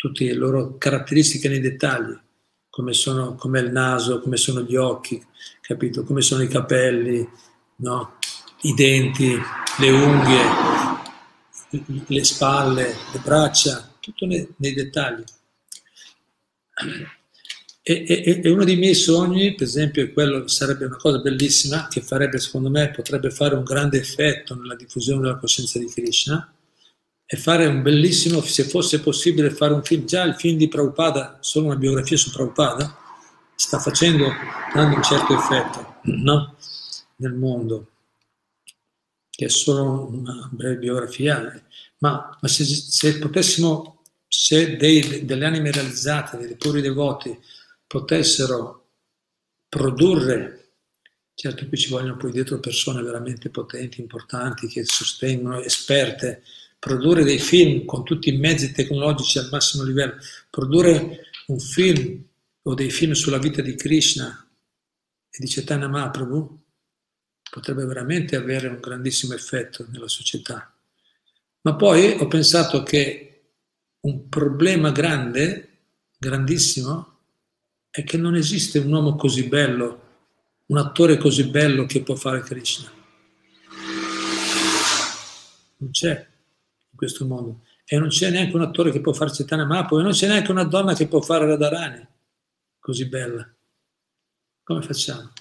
tutte 0.00 0.24
le 0.24 0.32
loro 0.32 0.78
caratteristiche 0.78 1.50
nei 1.50 1.60
dettagli, 1.60 2.16
come, 2.70 2.94
sono, 2.94 3.34
come 3.34 3.60
il 3.60 3.70
naso, 3.70 4.22
come 4.22 4.38
sono 4.38 4.62
gli 4.62 4.74
occhi, 4.74 5.22
capito? 5.60 6.04
come 6.04 6.22
sono 6.22 6.42
i 6.42 6.48
capelli, 6.48 7.28
no? 7.76 8.16
i 8.62 8.72
denti, 8.72 9.38
le 9.78 9.90
unghie, 9.90 10.42
le 12.06 12.24
spalle, 12.24 12.96
le 13.12 13.20
braccia, 13.22 13.92
tutto 14.00 14.24
nei, 14.24 14.48
nei 14.56 14.72
dettagli. 14.72 15.22
E, 17.82 18.04
e, 18.06 18.40
e, 18.42 18.50
uno 18.50 18.64
dei 18.64 18.76
miei 18.76 18.94
sogni, 18.94 19.54
per 19.54 19.66
esempio, 19.66 20.02
è 20.02 20.14
quello, 20.14 20.48
sarebbe 20.48 20.86
una 20.86 20.96
cosa 20.96 21.18
bellissima 21.18 21.88
che 21.88 22.00
farebbe, 22.00 22.38
secondo 22.38 22.70
me, 22.70 22.90
potrebbe 22.90 23.30
fare 23.30 23.54
un 23.54 23.64
grande 23.64 23.98
effetto 23.98 24.54
nella 24.54 24.76
diffusione 24.76 25.20
della 25.20 25.36
coscienza 25.36 25.78
di 25.78 25.90
Krishna, 25.90 26.54
e 27.32 27.36
fare 27.36 27.64
un 27.68 27.80
bellissimo, 27.80 28.40
se 28.40 28.64
fosse 28.64 28.98
possibile 28.98 29.50
fare 29.50 29.72
un 29.72 29.84
film, 29.84 30.04
già 30.04 30.24
il 30.24 30.34
film 30.34 30.58
di 30.58 30.66
Prabhupada, 30.66 31.38
solo 31.40 31.66
una 31.66 31.76
biografia 31.76 32.16
su 32.16 32.32
Prabhupada, 32.32 32.98
sta 33.54 33.78
facendo, 33.78 34.26
dando 34.74 34.96
un 34.96 35.02
certo 35.04 35.38
effetto 35.38 36.00
no? 36.06 36.56
nel 37.18 37.34
mondo, 37.34 37.86
che 39.30 39.44
è 39.44 39.48
solo 39.48 40.08
una 40.10 40.48
breve 40.50 40.78
biografia, 40.78 41.62
ma, 41.98 42.36
ma 42.40 42.48
se, 42.48 42.64
se, 42.64 43.18
potessimo, 43.20 44.02
se 44.26 44.76
dei, 44.76 45.24
delle 45.24 45.44
anime 45.44 45.70
realizzate, 45.70 46.36
dei 46.36 46.56
puri 46.56 46.80
devoti, 46.80 47.38
potessero 47.86 48.88
produrre, 49.68 50.72
certo 51.32 51.68
qui 51.68 51.78
ci 51.78 51.90
vogliono 51.90 52.16
poi 52.16 52.32
dietro 52.32 52.58
persone 52.58 53.02
veramente 53.02 53.50
potenti, 53.50 54.00
importanti, 54.00 54.66
che 54.66 54.84
sostengono, 54.84 55.60
esperte, 55.60 56.42
produrre 56.80 57.24
dei 57.24 57.38
film 57.38 57.84
con 57.84 58.02
tutti 58.04 58.30
i 58.30 58.38
mezzi 58.38 58.72
tecnologici 58.72 59.38
al 59.38 59.50
massimo 59.50 59.84
livello, 59.84 60.16
produrre 60.48 61.20
un 61.48 61.60
film 61.60 62.24
o 62.62 62.74
dei 62.74 62.90
film 62.90 63.12
sulla 63.12 63.38
vita 63.38 63.60
di 63.60 63.74
Krishna 63.74 64.48
e 65.30 65.38
di 65.38 65.46
Chaitanya 65.46 65.88
Mahaprabhu 65.88 66.58
potrebbe 67.50 67.84
veramente 67.84 68.34
avere 68.34 68.68
un 68.68 68.80
grandissimo 68.80 69.34
effetto 69.34 69.86
nella 69.90 70.08
società. 70.08 70.72
Ma 71.62 71.74
poi 71.74 72.16
ho 72.18 72.26
pensato 72.26 72.82
che 72.82 73.26
un 74.00 74.28
problema 74.30 74.90
grande, 74.90 75.68
grandissimo, 76.16 77.18
è 77.90 78.02
che 78.04 78.16
non 78.16 78.36
esiste 78.36 78.78
un 78.78 78.90
uomo 78.90 79.16
così 79.16 79.46
bello, 79.48 80.08
un 80.66 80.78
attore 80.78 81.18
così 81.18 81.44
bello 81.44 81.84
che 81.84 82.02
può 82.02 82.14
fare 82.14 82.40
Krishna. 82.40 82.90
Non 85.76 85.90
c'è 85.90 86.29
questo 87.00 87.24
mondo. 87.26 87.62
E 87.86 87.98
non 87.98 88.08
c'è 88.08 88.30
neanche 88.30 88.54
un 88.54 88.60
attore 88.60 88.90
che 88.90 89.00
può 89.00 89.14
fare 89.14 89.32
Cetana 89.32 89.64
Mapo, 89.64 89.98
e 89.98 90.02
non 90.02 90.12
c'è 90.12 90.28
neanche 90.28 90.50
una 90.50 90.64
donna 90.64 90.94
che 90.94 91.08
può 91.08 91.22
fare 91.22 91.46
Radharani, 91.46 92.06
così 92.78 93.08
bella. 93.08 93.50
Come 94.62 94.82
facciamo? 94.82 95.32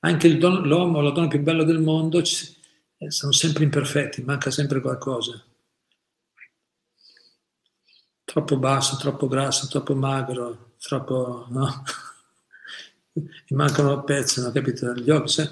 Anche 0.00 0.36
don, 0.36 0.66
l'uomo, 0.68 1.00
la 1.00 1.10
donna 1.10 1.28
più 1.28 1.40
bella 1.40 1.64
del 1.64 1.80
mondo, 1.80 2.18
eh, 2.18 3.10
sono 3.10 3.32
sempre 3.32 3.64
imperfetti, 3.64 4.22
manca 4.22 4.50
sempre 4.50 4.80
qualcosa. 4.82 5.42
Troppo 8.22 8.58
basso, 8.58 8.96
troppo 8.96 9.26
grasso, 9.26 9.66
troppo 9.68 9.94
magro, 9.94 10.74
troppo... 10.78 11.46
No? 11.48 11.82
mi 13.14 13.56
mancano 13.56 14.04
pezzi, 14.04 14.40
non 14.40 14.52
capito? 14.52 14.92
Gli 14.92 15.10
occhi, 15.10 15.42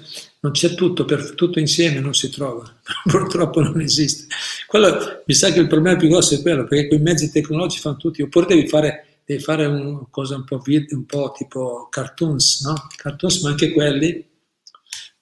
non 0.41 0.51
c'è 0.53 0.73
tutto, 0.73 1.05
per, 1.05 1.35
tutto 1.35 1.59
insieme 1.59 1.99
non 1.99 2.13
si 2.13 2.29
trova, 2.29 2.63
purtroppo 3.03 3.61
non 3.61 3.81
esiste. 3.81 4.27
Quello, 4.65 5.23
mi 5.25 5.33
sa 5.33 5.51
che 5.51 5.59
il 5.59 5.67
problema 5.67 5.97
più 5.97 6.07
grosso 6.07 6.35
è 6.35 6.41
quello, 6.41 6.65
perché 6.65 6.87
quei 6.87 6.99
mezzi 6.99 7.31
tecnologici 7.31 7.81
fanno 7.81 7.97
tutti, 7.97 8.21
oppure 8.21 8.45
devi 8.45 8.67
fare, 8.67 9.21
devi 9.25 9.41
fare 9.41 9.65
una 9.65 10.05
cosa 10.09 10.35
un 10.35 10.45
po', 10.45 10.61
un 10.65 11.05
po' 11.05 11.33
tipo 11.35 11.87
cartoons, 11.89 12.61
no? 12.61 12.87
Cartoons, 12.95 13.41
ma 13.41 13.49
anche 13.49 13.71
quelli 13.71 14.27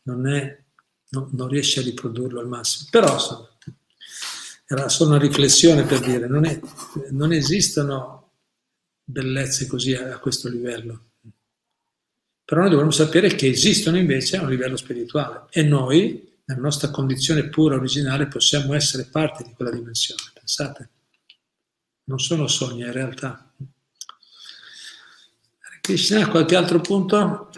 non 0.03 0.27
è, 0.27 0.63
no, 1.09 1.29
non 1.31 1.47
riesce 1.47 1.79
a 1.79 1.83
riprodurlo 1.83 2.39
al 2.39 2.47
massimo. 2.47 2.87
Però 2.91 3.11
insomma, 3.11 3.49
era 4.67 4.89
solo 4.89 5.11
una 5.11 5.19
riflessione 5.19 5.83
per 5.83 5.99
dire, 6.01 6.27
non, 6.27 6.45
è, 6.45 6.59
non 7.11 7.31
esistono 7.31 8.31
bellezze 9.03 9.65
così 9.65 9.93
a, 9.93 10.13
a 10.13 10.19
questo 10.19 10.47
livello. 10.49 11.06
Però 12.47 12.61
noi 12.61 12.69
dovremmo 12.69 12.91
sapere 12.91 13.35
che 13.35 13.49
esistono 13.49 13.97
invece 13.97 14.37
a 14.37 14.43
un 14.43 14.49
livello 14.49 14.77
spirituale 14.77 15.47
e 15.49 15.63
noi, 15.63 16.39
nella 16.45 16.61
nostra 16.61 16.89
condizione 16.91 17.49
pura, 17.49 17.75
originale, 17.75 18.27
possiamo 18.27 18.73
essere 18.73 19.03
parte 19.03 19.43
di 19.43 19.51
quella 19.53 19.69
dimensione. 19.69 20.21
Pensate, 20.33 20.89
non 22.05 22.19
sono 22.19 22.47
sogni, 22.47 22.83
è 22.83 22.91
realtà. 22.93 23.53
Krishna, 25.81 26.29
qualche 26.29 26.55
altro 26.55 26.79
punto? 26.79 27.49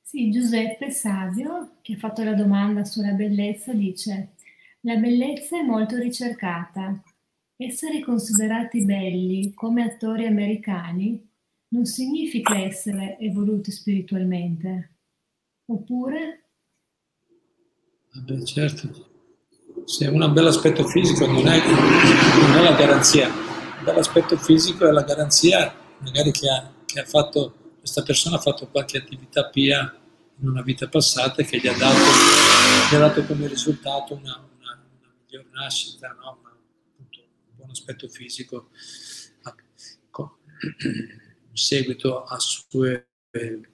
Sì, 0.00 0.30
Giuseppe 0.30 0.90
Savio, 0.90 1.76
che 1.82 1.92
ha 1.92 1.98
fatto 1.98 2.24
la 2.24 2.32
domanda 2.32 2.82
sulla 2.86 3.12
bellezza, 3.12 3.74
dice 3.74 4.36
la 4.80 4.96
bellezza 4.96 5.58
è 5.58 5.62
molto 5.62 5.98
ricercata. 5.98 6.98
Essere 7.56 8.00
considerati 8.00 8.86
belli 8.86 9.52
come 9.52 9.82
attori 9.82 10.26
americani 10.26 11.25
non 11.68 11.84
significa 11.84 12.58
essere 12.58 13.18
evoluti 13.18 13.70
spiritualmente. 13.70 14.94
Oppure? 15.66 16.50
Vabbè, 18.12 18.42
certo. 18.44 19.14
Se 19.84 20.06
un 20.06 20.32
bel 20.32 20.46
aspetto 20.46 20.84
fisico 20.86 21.26
non 21.26 21.46
è, 21.46 21.58
non 21.66 22.58
è 22.58 22.62
la 22.62 22.76
garanzia. 22.76 23.28
Un 23.28 23.84
bel 23.84 23.98
aspetto 23.98 24.36
fisico 24.36 24.86
è 24.86 24.90
la 24.90 25.02
garanzia 25.02 25.74
magari 25.98 26.30
che 26.30 26.48
ha, 26.48 26.72
che 26.84 27.00
ha 27.00 27.04
fatto, 27.04 27.74
questa 27.78 28.02
persona 28.02 28.36
ha 28.36 28.40
fatto 28.40 28.68
qualche 28.68 28.98
attività 28.98 29.48
pia 29.48 30.00
in 30.38 30.48
una 30.48 30.62
vita 30.62 30.88
passata 30.88 31.42
che 31.42 31.58
gli 31.58 31.66
ha 31.66 31.76
dato, 31.76 31.98
gli 32.90 32.94
ha 32.94 32.98
dato 32.98 33.24
come 33.24 33.46
risultato 33.46 34.14
una, 34.14 34.36
una, 34.58 34.86
una 34.98 35.14
miglior 35.22 35.46
nascita, 35.52 36.08
no? 36.08 36.38
appunto, 36.42 37.20
un 37.20 37.56
buon 37.56 37.70
aspetto 37.70 38.08
fisico 38.08 38.70
in 39.44 39.54
seguito 41.56 42.24
a 42.24 42.38
sue 42.38 43.08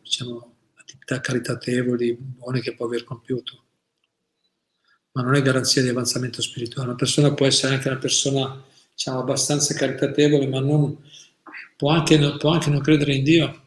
diciamo, 0.03 0.57
attività 0.75 1.21
caritatevoli, 1.21 2.15
buone 2.15 2.61
che 2.61 2.75
può 2.75 2.87
aver 2.87 3.05
compiuto. 3.05 3.65
Ma 5.13 5.23
non 5.23 5.35
è 5.35 5.43
garanzia 5.43 5.83
di 5.83 5.89
avanzamento 5.89 6.41
spirituale. 6.41 6.89
Una 6.89 6.97
persona 6.97 7.35
può 7.35 7.47
essere 7.47 7.75
anche 7.75 7.89
una 7.89 7.99
persona 7.99 8.65
diciamo, 8.93 9.21
abbastanza 9.21 9.75
caritatevole, 9.75 10.47
ma 10.47 10.61
non, 10.61 10.97
può, 11.77 11.91
anche, 11.91 12.37
può 12.39 12.51
anche 12.51 12.71
non 12.71 12.81
credere 12.81 13.15
in 13.15 13.25
Dio, 13.25 13.63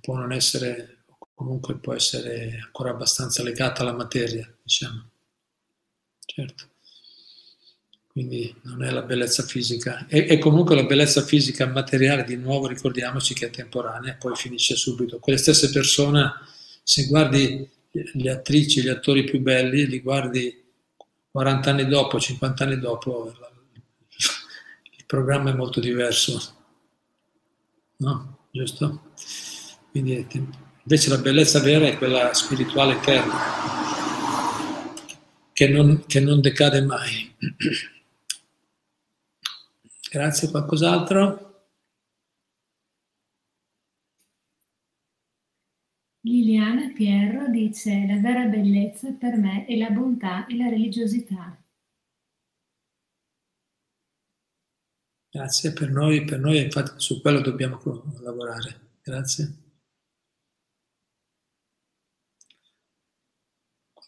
può 0.00 0.16
non 0.16 0.32
essere 0.32 1.00
comunque 1.40 1.78
può 1.78 1.94
essere 1.94 2.58
ancora 2.62 2.90
abbastanza 2.90 3.42
legata 3.42 3.80
alla 3.80 3.94
materia, 3.94 4.46
diciamo. 4.62 5.08
Certo. 6.26 6.69
Quindi 8.20 8.54
non 8.64 8.84
è 8.84 8.90
la 8.90 9.00
bellezza 9.00 9.42
fisica. 9.44 10.04
E, 10.06 10.26
e, 10.28 10.36
comunque 10.36 10.74
la 10.74 10.84
bellezza 10.84 11.22
fisica 11.22 11.66
materiale, 11.66 12.24
di 12.24 12.36
nuovo 12.36 12.66
ricordiamoci 12.66 13.32
che 13.32 13.46
è 13.46 13.50
temporanea, 13.50 14.16
poi 14.16 14.36
finisce 14.36 14.76
subito. 14.76 15.18
Quelle 15.18 15.38
stesse 15.38 15.70
persone, 15.70 16.30
se 16.82 17.06
guardi 17.06 17.66
le 17.90 18.30
attrici, 18.30 18.82
gli 18.82 18.88
attori 18.88 19.24
più 19.24 19.40
belli, 19.40 19.86
li 19.86 20.00
guardi 20.02 20.54
40 21.30 21.70
anni 21.70 21.86
dopo, 21.86 22.20
50 22.20 22.62
anni 22.62 22.78
dopo, 22.78 23.32
il 24.98 25.04
programma 25.06 25.52
è 25.52 25.54
molto 25.54 25.80
diverso. 25.80 26.56
No? 27.96 28.48
Giusto? 28.50 29.12
Quindi. 29.90 30.26
Invece 30.82 31.08
la 31.08 31.18
bellezza 31.18 31.60
vera 31.60 31.86
è 31.86 31.96
quella 31.96 32.34
spirituale 32.34 32.96
eterna, 32.96 33.38
che 35.54 35.68
non, 35.68 36.04
che 36.06 36.20
non 36.20 36.42
decade 36.42 36.82
mai. 36.82 37.34
Grazie, 40.10 40.50
qualcos'altro? 40.50 41.48
Liliana 46.22 46.92
Pierro 46.92 47.48
dice 47.48 48.06
la 48.08 48.18
vera 48.18 48.46
bellezza 48.46 49.12
per 49.12 49.36
me 49.36 49.66
è 49.66 49.76
la 49.76 49.90
bontà 49.90 50.46
e 50.46 50.56
la 50.56 50.68
religiosità. 50.68 51.56
Grazie, 55.30 55.72
per 55.72 55.90
noi, 55.90 56.24
per 56.24 56.40
noi 56.40 56.60
infatti 56.60 56.90
su 56.96 57.20
quello 57.20 57.40
dobbiamo 57.40 57.78
lavorare. 58.20 58.96
Grazie. 59.02 59.54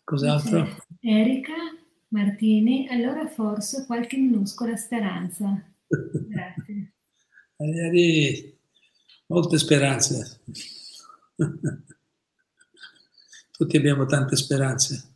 Cos'altro? 0.03 0.84
Erika 0.98 1.55
Martini, 2.09 2.88
allora 2.88 3.28
forse 3.28 3.86
qualche 3.86 4.16
minuscola 4.16 4.74
speranza. 4.76 5.72
Grazie. 6.28 6.93
Magari 7.57 8.59
molte 9.26 9.59
speranze. 9.59 10.40
Tutti 13.51 13.76
abbiamo 13.76 14.07
tante 14.07 14.36
speranze. 14.36 15.11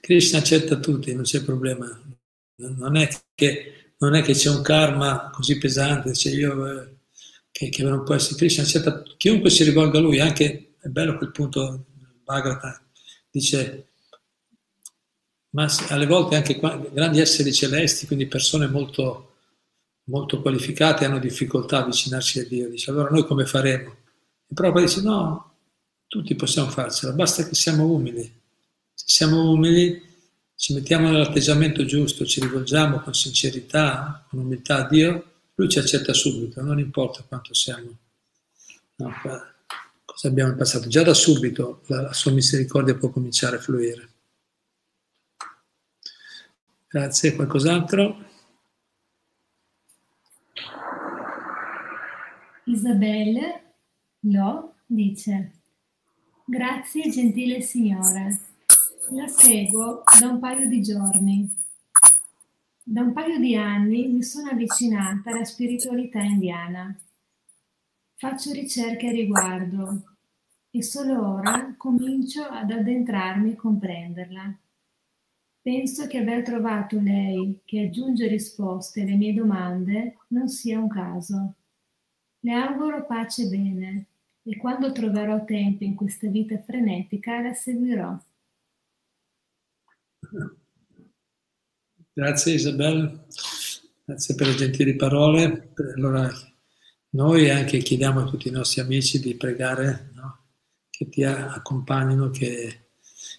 Krishna 0.00 0.38
accetta 0.38 0.78
tutti, 0.78 1.14
non 1.14 1.22
c'è 1.22 1.42
problema. 1.42 1.86
Non 2.56 2.96
è 2.96 3.08
che, 3.34 3.94
non 3.98 4.14
è 4.14 4.22
che 4.22 4.32
c'è 4.34 4.50
un 4.50 4.62
karma 4.62 5.30
così 5.30 5.58
pesante, 5.58 6.12
cioè 6.12 6.32
io, 6.32 6.82
eh, 6.82 6.96
che, 7.50 7.68
che, 7.68 7.82
non 7.82 8.04
può 8.04 8.14
essere. 8.14 8.36
Krishna 8.36 8.62
accetta 8.62 9.02
chiunque 9.16 9.50
si 9.50 9.64
rivolga 9.64 9.98
a 9.98 10.02
lui, 10.02 10.20
anche 10.20 10.74
è 10.78 10.88
bello 10.88 11.16
quel 11.16 11.30
punto 11.30 11.86
Bhagavatam 12.24 12.82
dice, 13.32 13.91
ma 15.52 15.68
alle 15.88 16.06
volte 16.06 16.36
anche 16.36 16.58
grandi 16.58 17.20
esseri 17.20 17.52
celesti, 17.52 18.06
quindi 18.06 18.26
persone 18.26 18.66
molto, 18.68 19.36
molto 20.04 20.40
qualificate, 20.40 21.04
hanno 21.04 21.18
difficoltà 21.18 21.78
a 21.78 21.80
avvicinarsi 21.82 22.40
a 22.40 22.46
Dio. 22.46 22.68
Dice, 22.68 22.90
allora 22.90 23.10
noi 23.10 23.26
come 23.26 23.44
faremo? 23.44 23.90
E 24.46 24.54
Prabhupada 24.54 24.86
dice, 24.86 25.02
no, 25.02 25.54
tutti 26.06 26.34
possiamo 26.34 26.70
farcela, 26.70 27.12
basta 27.12 27.46
che 27.46 27.54
siamo 27.54 27.84
umili. 27.84 28.22
Se 28.94 29.04
siamo 29.06 29.50
umili, 29.50 30.02
ci 30.56 30.74
mettiamo 30.74 31.10
nell'atteggiamento 31.10 31.84
giusto, 31.84 32.24
ci 32.24 32.40
rivolgiamo 32.40 33.00
con 33.00 33.14
sincerità, 33.14 34.24
con 34.28 34.40
umiltà 34.40 34.84
a 34.84 34.88
Dio, 34.88 35.24
Lui 35.54 35.68
ci 35.68 35.78
accetta 35.78 36.14
subito, 36.14 36.62
non 36.62 36.78
importa 36.78 37.24
quanto 37.26 37.52
siamo. 37.52 37.98
No, 38.96 39.12
cosa 40.04 40.28
abbiamo 40.28 40.54
passato. 40.54 40.88
Già 40.88 41.02
da 41.02 41.14
subito 41.14 41.82
la 41.86 42.12
sua 42.12 42.30
misericordia 42.30 42.94
può 42.94 43.10
cominciare 43.10 43.56
a 43.56 43.60
fluire. 43.60 44.11
Grazie, 46.92 47.34
qualcos'altro? 47.34 48.16
Isabelle 52.64 53.74
Lo 54.20 54.74
dice 54.84 55.52
Grazie 56.44 57.08
gentile 57.08 57.62
signore, 57.62 58.40
la 59.12 59.26
seguo 59.26 60.02
da 60.20 60.28
un 60.28 60.38
paio 60.38 60.68
di 60.68 60.82
giorni. 60.82 61.64
Da 62.82 63.00
un 63.00 63.14
paio 63.14 63.38
di 63.38 63.56
anni 63.56 64.08
mi 64.08 64.22
sono 64.22 64.50
avvicinata 64.50 65.30
alla 65.30 65.44
spiritualità 65.44 66.20
indiana 66.20 66.94
Faccio 68.16 68.52
ricerche 68.52 69.08
a 69.08 69.12
riguardo 69.12 70.02
e 70.70 70.82
solo 70.82 71.36
ora 71.36 71.74
comincio 71.78 72.42
ad 72.42 72.70
addentrarmi 72.70 73.52
e 73.52 73.56
comprenderla. 73.56 74.58
Penso 75.62 76.08
che 76.08 76.18
aver 76.18 76.42
trovato 76.42 76.98
lei 76.98 77.60
che 77.64 77.82
aggiunge 77.82 78.26
risposte 78.26 79.02
alle 79.02 79.14
mie 79.14 79.32
domande 79.32 80.16
non 80.28 80.48
sia 80.48 80.80
un 80.80 80.88
caso. 80.88 81.54
Le 82.40 82.52
auguro 82.52 83.06
pace 83.06 83.44
e 83.44 83.48
bene 83.48 84.06
e 84.42 84.56
quando 84.56 84.90
troverò 84.90 85.44
tempo 85.44 85.84
in 85.84 85.94
questa 85.94 86.26
vita 86.26 86.60
frenetica 86.60 87.40
la 87.40 87.52
seguirò. 87.52 88.20
Grazie 92.12 92.54
Isabella, 92.54 93.24
grazie 94.04 94.34
per 94.34 94.48
le 94.48 94.54
gentili 94.56 94.96
parole. 94.96 95.72
Allora 95.94 96.28
noi 97.10 97.50
anche 97.50 97.78
chiediamo 97.78 98.20
a 98.20 98.24
tutti 98.24 98.48
i 98.48 98.52
nostri 98.52 98.80
amici 98.80 99.20
di 99.20 99.36
pregare 99.36 100.10
no? 100.14 100.38
che 100.90 101.08
ti 101.08 101.22
accompagnino, 101.22 102.30
che, 102.30 102.81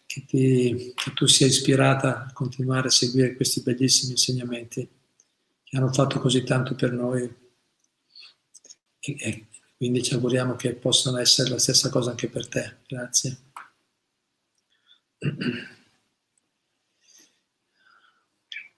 che, 0.05 0.25
ti, 0.25 0.93
che, 0.95 1.13
tu 1.13 1.25
sia 1.25 1.47
ispirata 1.47 2.25
a 2.25 2.33
continuare 2.33 2.87
a 2.87 2.91
seguire 2.91 3.35
questi 3.35 3.61
bellissimi 3.61 4.11
insegnamenti 4.11 4.87
che 5.63 5.77
hanno 5.77 5.91
fatto 5.91 6.19
così 6.19 6.43
tanto 6.43 6.75
per 6.75 6.91
noi 6.91 7.23
e, 8.99 9.15
e 9.19 9.47
quindi 9.75 10.03
ci 10.03 10.13
auguriamo 10.13 10.55
che 10.55 10.75
possano 10.75 11.17
essere 11.17 11.49
la 11.49 11.59
stessa 11.59 11.89
cosa 11.89 12.11
anche 12.11 12.29
per 12.29 12.47
te. 12.47 12.77
Grazie. 12.87 13.37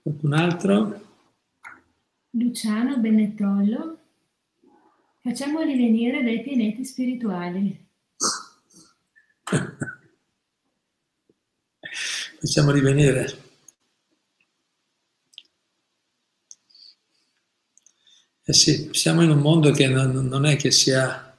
Qualcun 0.02 0.34
altro? 0.34 1.04
Luciano 2.32 2.98
Benettollo 2.98 4.00
Facciamoli 5.26 5.76
venire 5.76 6.22
dai 6.22 6.44
pianeti 6.44 6.86
spirituali. 6.86 7.85
Facciamoli 12.46 12.80
venire. 12.80 13.44
Eh 18.44 18.54
sì, 18.54 18.90
siamo 18.92 19.24
in 19.24 19.32
un 19.32 19.40
mondo 19.40 19.72
che 19.72 19.88
non, 19.88 20.12
non 20.12 20.46
è 20.46 20.56
che 20.56 20.70
sia 20.70 21.36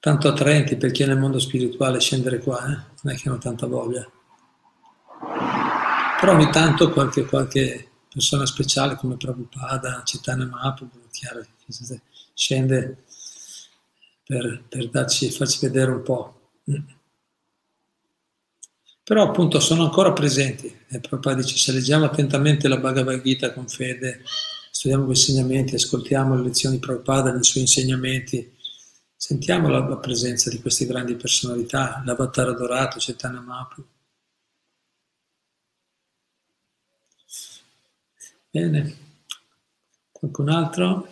tanto 0.00 0.26
attraenti 0.26 0.76
per 0.76 0.90
chi 0.90 1.04
è 1.04 1.06
nel 1.06 1.18
mondo 1.18 1.38
spirituale 1.38 2.00
scendere 2.00 2.40
qua, 2.40 2.64
eh? 2.64 2.82
non 3.02 3.14
è 3.14 3.16
che 3.16 3.28
hanno 3.28 3.38
tanta 3.38 3.68
voglia. 3.68 4.04
Però 6.18 6.32
ogni 6.32 6.50
tanto 6.50 6.90
qualche, 6.90 7.26
qualche 7.26 7.88
persona 8.12 8.44
speciale 8.44 8.96
come 8.96 9.16
Prabhupada, 9.16 10.02
Chaitanya 10.04 10.46
Mahaprabhu, 10.46 10.98
chiaro, 11.12 11.46
scende 12.34 13.04
per, 14.24 14.64
per 14.68 14.90
darci, 14.90 15.30
farci 15.30 15.60
vedere 15.60 15.92
un 15.92 16.02
po'. 16.02 16.50
Però 19.10 19.24
appunto 19.24 19.58
sono 19.58 19.82
ancora 19.82 20.12
presenti. 20.12 20.72
E 20.86 21.00
Prabhupada 21.00 21.42
dice, 21.42 21.56
se 21.56 21.72
leggiamo 21.72 22.04
attentamente 22.04 22.68
la 22.68 22.76
Bhagavad 22.76 23.20
Gita 23.20 23.52
con 23.52 23.66
fede, 23.66 24.22
studiamo 24.70 25.04
questi 25.04 25.32
insegnamenti, 25.32 25.74
ascoltiamo 25.74 26.36
le 26.36 26.42
lezioni 26.42 26.76
di 26.76 26.80
Prabhupada 26.80 27.32
nei 27.32 27.42
suoi 27.42 27.64
insegnamenti, 27.64 28.56
sentiamo 29.16 29.66
la, 29.66 29.80
la 29.80 29.96
presenza 29.96 30.48
di 30.48 30.60
queste 30.60 30.86
grandi 30.86 31.16
personalità, 31.16 32.00
l'avatar 32.06 32.50
adorato, 32.50 32.98
Chaitanya 33.00 33.40
Mahaprabhu. 33.40 33.88
Bene, 38.48 38.96
qualcun 40.12 40.48
altro? 40.50 41.08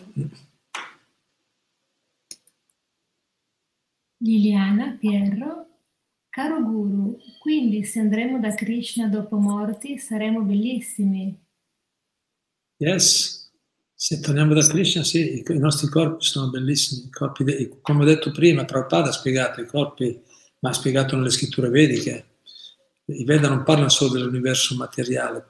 Liliana, 4.19 4.95
Pierro, 4.97 5.68
caro 6.29 6.61
Guru, 6.63 7.17
quindi 7.39 7.83
se 7.83 7.99
andremo 7.99 8.39
da 8.39 8.53
Krishna 8.53 9.07
dopo 9.07 9.37
morti 9.37 9.97
saremo 9.97 10.41
bellissimi. 10.41 11.37
Yes, 12.77 13.39
se 13.93 14.21
torniamo 14.21 14.53
da 14.53 14.65
Krishna, 14.65 15.03
sì, 15.03 15.43
i 15.45 15.57
nostri 15.57 15.89
corpi 15.89 16.23
sono 16.23 16.49
bellissimi, 16.49 17.09
dei, 17.39 17.79
come 17.81 18.03
ho 18.03 18.05
detto 18.05 18.31
prima, 18.31 18.63
Prabhupada 18.63 19.09
ha 19.09 19.11
spiegato 19.11 19.59
i 19.59 19.65
corpi, 19.65 20.17
ma 20.59 20.69
ha 20.69 20.73
spiegato 20.73 21.17
nelle 21.17 21.29
scritture 21.29 21.67
vediche. 21.67 22.27
I 23.05 23.25
Veda 23.25 23.49
non 23.49 23.63
parlano 23.63 23.89
solo 23.89 24.13
dell'universo 24.13 24.75
materiale, 24.75 25.45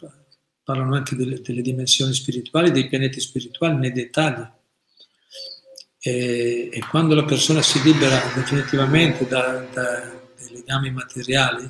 parlano 0.64 0.96
anche 0.96 1.16
delle, 1.16 1.42
delle 1.42 1.62
dimensioni 1.62 2.14
spirituali, 2.14 2.72
dei 2.72 2.88
pianeti 2.88 3.20
spirituali 3.20 3.76
nei 3.76 3.92
dettagli. 3.92 4.48
E, 6.00 6.70
e 6.72 6.80
quando 6.90 7.14
la 7.14 7.26
persona 7.26 7.62
si 7.62 7.80
libera 7.84 8.20
definitivamente 8.34 9.28
da, 9.28 9.68
da, 9.72 10.19
legami 10.70 10.92
materiali 10.92 11.68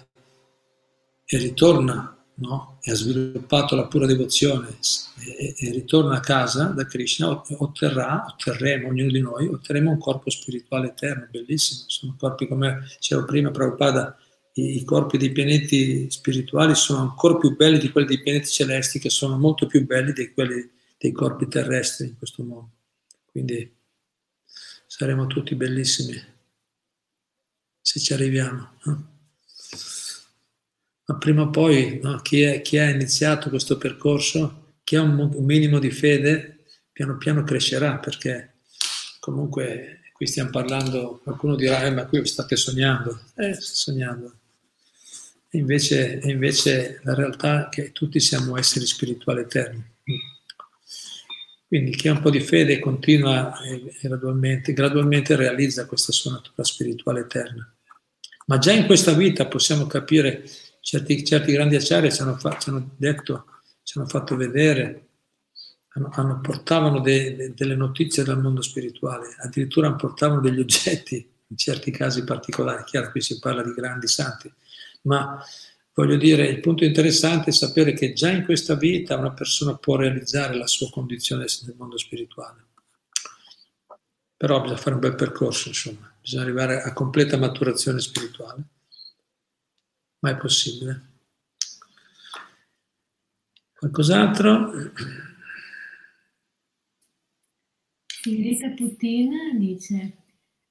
e 1.23 1.37
ritorna 1.37 2.17
no? 2.35 2.79
e 2.81 2.91
ha 2.91 2.95
sviluppato 2.95 3.75
la 3.75 3.87
pura 3.87 4.05
devozione 4.05 4.67
e, 5.25 5.55
e, 5.57 5.71
ritorna 5.71 6.17
a 6.17 6.19
casa 6.19 6.65
da 6.65 6.85
Krishna, 6.85 7.29
otterrà, 7.29 8.25
otterremo, 8.27 8.89
ognuno 8.89 9.11
di 9.11 9.21
noi, 9.21 9.47
otterremo 9.47 9.91
un 9.91 9.99
corpo 9.99 10.29
spirituale 10.29 10.89
eterno, 10.89 11.29
bellissimo. 11.31 11.83
Sono 11.87 12.15
corpi, 12.17 12.47
come 12.47 12.85
dicevo 12.95 13.23
prima, 13.23 13.51
Prabhupada, 13.51 14.17
i, 14.55 14.77
i 14.77 14.83
corpi 14.83 15.17
dei 15.17 15.31
pianeti 15.31 16.11
spirituali 16.11 16.75
sono 16.75 16.99
ancora 16.99 17.37
più 17.37 17.55
belli 17.55 17.77
di 17.77 17.89
quelli 17.91 18.07
dei 18.07 18.21
pianeti 18.21 18.49
celesti, 18.49 18.99
che 18.99 19.09
sono 19.09 19.37
molto 19.37 19.65
più 19.65 19.85
belli 19.85 20.11
di 20.11 20.33
quelli 20.33 20.69
dei 20.97 21.11
corpi 21.13 21.47
terrestri 21.47 22.07
in 22.07 22.17
questo 22.17 22.43
mondo. 22.43 22.71
Quindi 23.31 23.77
saremo 24.87 25.27
tutti 25.27 25.55
bellissimi 25.55 26.37
se 27.89 27.99
ci 27.99 28.13
arriviamo. 28.13 28.73
No? 28.83 29.07
ma 31.09 31.17
prima 31.17 31.41
o 31.41 31.49
poi 31.49 31.99
no, 32.03 32.21
chi, 32.21 32.41
è, 32.41 32.61
chi, 32.61 32.77
ha 32.77 32.87
iniziato 32.87 33.49
questo 33.49 33.79
percorso, 33.79 34.75
chi 34.83 34.95
ha 34.95 35.01
un, 35.01 35.17
un, 35.17 35.43
minimo 35.43 35.79
di 35.79 35.89
fede, 35.89 36.65
piano 36.91 37.17
piano 37.17 37.43
crescerà, 37.43 37.97
perché 37.97 38.57
comunque 39.19 40.01
qui 40.13 40.27
stiamo 40.27 40.51
parlando, 40.51 41.19
qualcuno 41.23 41.55
dirà, 41.55 41.83
eh, 41.83 41.89
ma 41.89 42.05
qui 42.05 42.23
state 42.27 42.55
sognando, 42.55 43.21
eh, 43.37 43.55
sognando. 43.59 44.35
E 45.49 45.57
invece, 45.57 46.19
e 46.19 46.29
invece 46.29 46.99
la 47.03 47.15
realtà 47.15 47.65
è 47.65 47.69
che 47.69 47.91
tutti 47.91 48.19
siamo 48.19 48.55
esseri 48.55 48.85
spirituali 48.85 49.41
eterni. 49.41 49.83
Quindi 51.67 51.91
chi 51.95 52.07
ha 52.07 52.13
un 52.13 52.21
po' 52.21 52.29
di 52.29 52.39
fede 52.39 52.77
continua 52.77 53.59
e 53.61 53.95
gradualmente, 53.99 54.73
gradualmente 54.73 55.35
realizza 55.35 55.87
questa 55.87 56.11
sua 56.11 56.33
natura 56.33 56.63
spirituale 56.63 57.21
eterna. 57.21 57.73
Ma 58.49 58.57
già 58.57 58.71
in 58.71 58.87
questa 58.87 59.13
vita 59.13 59.45
possiamo 59.45 59.85
capire 59.85 60.43
certi, 60.81 61.23
certi 61.23 61.51
grandi 61.51 61.75
acciari 61.75 62.11
ci 62.11 62.23
hanno, 62.23 62.35
ci 62.35 62.69
hanno, 62.69 62.89
detto, 62.97 63.45
ci 63.83 63.99
hanno 63.99 64.07
fatto 64.07 64.35
vedere, 64.35 65.09
hanno, 65.89 66.09
hanno 66.13 66.39
portavano 66.41 66.99
de, 66.99 67.35
de, 67.35 67.53
delle 67.53 67.75
notizie 67.75 68.23
dal 68.23 68.41
mondo 68.41 68.63
spirituale, 68.63 69.35
addirittura 69.37 69.93
portavano 69.93 70.41
degli 70.41 70.59
oggetti, 70.59 71.29
in 71.45 71.57
certi 71.57 71.91
casi 71.91 72.23
particolari, 72.23 72.83
chiaro 72.85 73.11
qui 73.11 73.21
si 73.21 73.37
parla 73.37 73.61
di 73.61 73.71
grandi 73.71 74.07
santi, 74.07 74.51
ma 75.03 75.39
voglio 75.93 76.17
dire, 76.17 76.47
il 76.47 76.59
punto 76.59 76.83
interessante 76.83 77.51
è 77.51 77.53
sapere 77.53 77.93
che 77.93 78.13
già 78.13 78.31
in 78.31 78.45
questa 78.45 78.73
vita 78.73 79.15
una 79.15 79.31
persona 79.31 79.75
può 79.75 79.95
realizzare 79.95 80.55
la 80.55 80.67
sua 80.67 80.89
condizione 80.89 81.45
nel 81.65 81.75
mondo 81.77 81.99
spirituale. 81.99 82.65
Però 84.35 84.59
bisogna 84.59 84.79
fare 84.79 84.95
un 84.95 85.01
bel 85.01 85.15
percorso, 85.15 85.67
insomma, 85.67 86.08
bisogna 86.29 86.43
arrivare 86.43 86.83
a 86.83 86.93
completa 86.93 87.37
maturazione 87.37 87.99
spirituale 87.99 88.63
ma 90.19 90.31
è 90.31 90.37
possibile. 90.37 91.07
Qualcos'altro? 93.73 94.71
Rita 98.25 98.69
Putin 98.71 99.57
dice, 99.57 100.17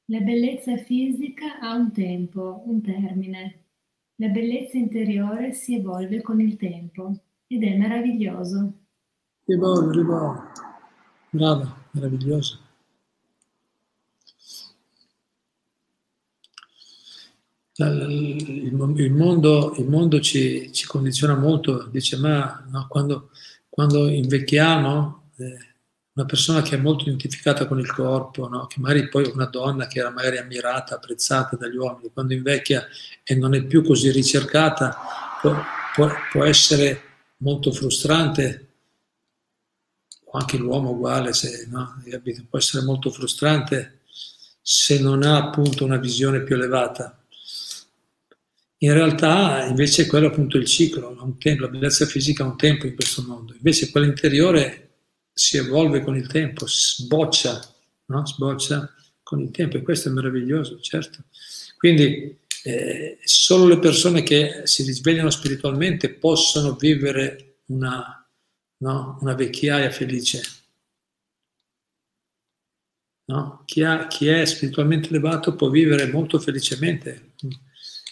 la 0.05 0.21
bellezza 0.21 0.77
fisica 0.77 1.59
ha 1.59 1.75
un 1.75 1.93
tempo, 1.93 2.63
un 2.67 2.83
termine. 2.83 3.65
La 4.17 4.29
bellezza 4.29 4.77
interiore 4.77 5.55
si 5.55 5.77
evolve 5.77 6.21
con 6.21 6.41
il 6.41 6.57
tempo 6.57 7.19
ed 7.47 7.65
è 7.65 7.77
meraviglioso. 7.77 8.85
Evolve, 9.47 9.99
evolve. 9.99 10.53
Brava, 11.31 11.89
meraviglioso. 11.93 12.68
Il, 17.87 19.13
mondo, 19.13 19.75
il 19.77 19.85
mondo 19.89 20.21
ci, 20.21 20.73
ci, 20.73 20.87
condiziona 20.87 21.37
molto, 21.37 21.87
dice 21.91 22.17
ma 22.17 22.67
no, 22.71 22.87
quando, 22.89 23.31
quando, 23.69 24.09
invecchiamo, 24.09 25.31
eh, 25.37 25.67
una 26.15 26.27
persona 26.27 26.63
che 26.63 26.75
è 26.75 26.81
molto 26.81 27.05
identificata 27.05 27.67
con 27.67 27.79
il 27.79 27.93
corpo, 27.93 28.49
no, 28.49 28.67
che 28.67 28.81
magari 28.81 29.09
poi 29.09 29.31
una 29.33 29.47
donna 29.47 29.87
che 29.87 30.01
era 30.01 30.11
magari 30.11 30.39
ammirata, 30.39 30.97
apprezzata 30.97 31.55
dagli 31.57 31.77
uomini, 31.77 32.11
quando 32.13 32.35
invecchia 32.35 32.85
e 33.23 33.37
non 33.37 33.55
è 33.55 33.63
più 33.63 33.85
così 33.85 34.11
ricercata, 34.11 34.97
può, 35.41 35.55
può, 35.95 36.11
può 36.33 36.45
essere 36.45 37.03
molto 37.39 37.71
frustrante, 37.71 38.67
o 40.25 40.37
anche 40.37 40.57
l'uomo 40.57 40.91
uguale, 40.91 41.33
se, 41.33 41.69
no, 41.71 42.03
può 42.49 42.59
essere 42.59 42.85
molto 42.85 43.11
frustrante 43.11 44.01
se 44.61 45.01
non 45.01 45.23
ha 45.23 45.37
appunto 45.37 45.85
una 45.85 45.97
visione 45.97 46.43
più 46.43 46.57
elevata 46.57 47.19
in 48.81 48.93
realtà 48.93 49.65
invece 49.67 50.07
quello 50.07 50.29
è 50.29 50.31
appunto 50.31 50.57
il 50.57 50.67
ciclo, 50.67 51.37
tempo, 51.39 51.63
la 51.63 51.69
bellezza 51.69 52.07
fisica 52.07 52.45
ha 52.45 52.49
un 52.49 52.57
tempo 52.57 52.87
in 52.87 52.95
questo 52.95 53.23
mondo, 53.23 53.53
invece 53.55 53.91
quella 53.91 54.07
interiore 54.07 54.85
si 55.33 55.57
evolve 55.57 56.03
con 56.03 56.17
il 56.17 56.27
tempo, 56.29 56.67
sboccia, 56.67 57.75
no? 58.07 58.27
sboccia 58.27 58.93
con 59.23 59.41
il 59.41 59.51
tempo 59.51 59.77
e 59.77 59.83
questo 59.83 60.09
è 60.09 60.13
meraviglioso, 60.13 60.81
certo. 60.81 61.25
Quindi 61.77 62.39
eh, 62.65 63.19
solo 63.23 63.67
le 63.67 63.79
persone 63.79 64.23
che 64.23 64.63
si 64.65 64.83
risvegliano 64.85 65.31
spiritualmente 65.31 66.11
possono 66.11 66.75
vivere 66.75 67.61
una, 67.67 68.29
no? 68.79 69.19
una 69.21 69.35
vecchiaia 69.35 69.91
felice. 69.91 70.43
No? 73.27 73.63
Chi, 73.67 73.83
ha, 73.83 74.07
chi 74.07 74.29
è 74.29 74.45
spiritualmente 74.45 75.09
elevato 75.09 75.55
può 75.55 75.69
vivere 75.69 76.11
molto 76.11 76.39
felicemente 76.39 77.33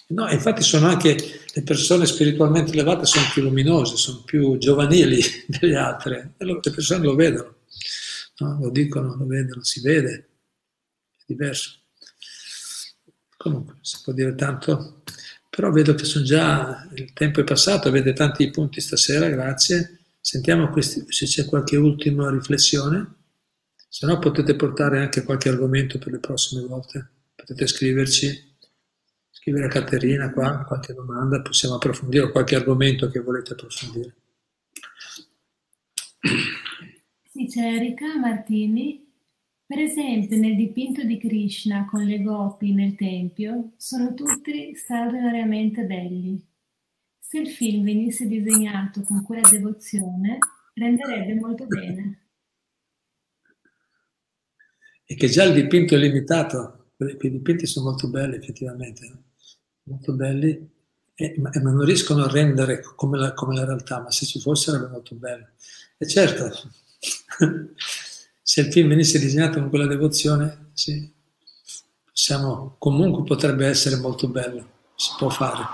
No, 0.09 0.28
infatti 0.30 0.62
sono 0.62 0.86
anche 0.86 1.16
le 1.52 1.62
persone 1.62 2.07
spiritualmente 2.07 2.70
elevate 2.72 3.07
sono 3.07 3.26
più 3.32 3.42
luminose, 3.42 3.96
sono 3.96 4.22
più 4.24 4.57
giovanili 4.57 5.20
delle 5.48 5.76
altre, 5.76 6.34
le 6.36 6.61
persone 6.61 7.04
lo 7.04 7.16
vedono, 7.16 7.57
no? 8.38 8.59
lo 8.61 8.70
dicono, 8.70 9.16
lo 9.16 9.26
vedono, 9.26 9.64
si 9.64 9.80
vede, 9.80 10.28
è 11.16 11.22
diverso. 11.26 11.80
Comunque, 13.36 13.78
si 13.80 13.98
può 14.04 14.12
dire 14.12 14.34
tanto, 14.34 15.02
però 15.48 15.70
vedo 15.70 15.94
che 15.94 16.04
sono 16.04 16.24
già, 16.24 16.88
il 16.94 17.12
tempo 17.12 17.40
è 17.40 17.44
passato, 17.44 17.88
avete 17.88 18.12
tanti 18.12 18.50
punti 18.50 18.80
stasera, 18.80 19.28
grazie. 19.28 20.00
Sentiamo 20.20 20.68
questi, 20.70 21.04
se 21.09 21.26
c'è 21.26 21.44
qualche 21.46 21.76
ultima 21.76 22.30
riflessione. 22.30 23.14
Se 23.88 24.07
no 24.07 24.18
potete 24.18 24.54
portare 24.57 25.00
anche 25.00 25.22
qualche 25.22 25.48
argomento 25.48 25.98
per 25.98 26.12
le 26.12 26.18
prossime 26.18 26.66
volte, 26.66 27.09
potete 27.34 27.66
scriverci, 27.66 28.45
scrivere 29.47 29.66
a 29.66 29.68
Caterina 29.68 30.32
qua 30.32 30.64
qualche 30.64 30.92
domanda, 30.92 31.40
possiamo 31.40 31.76
approfondire 31.76 32.32
qualche 32.32 32.57
argomento 32.57 33.09
che 33.09 33.20
volete 33.20 33.53
approfondire. 33.53 34.16
Sì, 37.30 37.47
c'è 37.47 37.74
Erika 37.76 38.18
Martini. 38.18 39.07
Per 39.64 39.78
esempio, 39.78 40.36
nel 40.36 40.57
dipinto 40.57 41.05
di 41.05 41.18
Krishna 41.18 41.86
con 41.88 42.03
le 42.03 42.22
gopi 42.22 42.72
nel 42.72 42.97
tempio 42.97 43.74
sono 43.76 44.14
tutti 44.14 44.74
straordinariamente 44.74 45.84
belli. 45.84 46.44
Se 47.20 47.38
il 47.38 47.49
film 47.49 47.84
venisse 47.84 48.26
disegnato 48.26 49.03
con 49.03 49.22
quella 49.22 49.49
devozione, 49.49 50.38
renderebbe 50.74 51.34
molto 51.34 51.66
bene. 51.66 52.26
E 55.05 55.14
che 55.14 55.28
già 55.28 55.44
il 55.44 55.55
dipinto 55.55 55.94
è 55.94 55.99
limitato, 55.99 56.90
quei 56.97 57.30
dipinti 57.30 57.66
sono 57.66 57.90
molto 57.90 58.09
belli 58.09 58.36
effettivamente, 58.36 59.26
molto 59.87 60.12
belli, 60.12 60.70
e, 61.14 61.34
ma, 61.39 61.51
non 61.51 61.84
riescono 61.84 62.24
a 62.24 62.28
rendere 62.28 62.80
come 62.95 63.18
la, 63.18 63.32
come 63.32 63.55
la 63.55 63.64
realtà, 63.64 64.01
ma 64.01 64.11
se 64.11 64.26
ci 64.26 64.41
fosse 64.41 64.70
sarebbe 64.70 64.91
molto 64.91 65.14
bello. 65.14 65.47
E 65.97 66.07
certo, 66.07 66.51
se 68.43 68.61
il 68.61 68.72
film 68.72 68.89
venisse 68.89 69.18
disegnato 69.18 69.59
con 69.59 69.70
quella 69.70 69.87
devozione, 69.87 70.70
sì, 70.74 71.11
possiamo, 72.05 72.76
comunque 72.78 73.24
potrebbe 73.24 73.66
essere 73.66 73.97
molto 73.97 74.28
bello, 74.28 74.68
si 74.95 75.12
può 75.16 75.30
fare. 75.30 75.64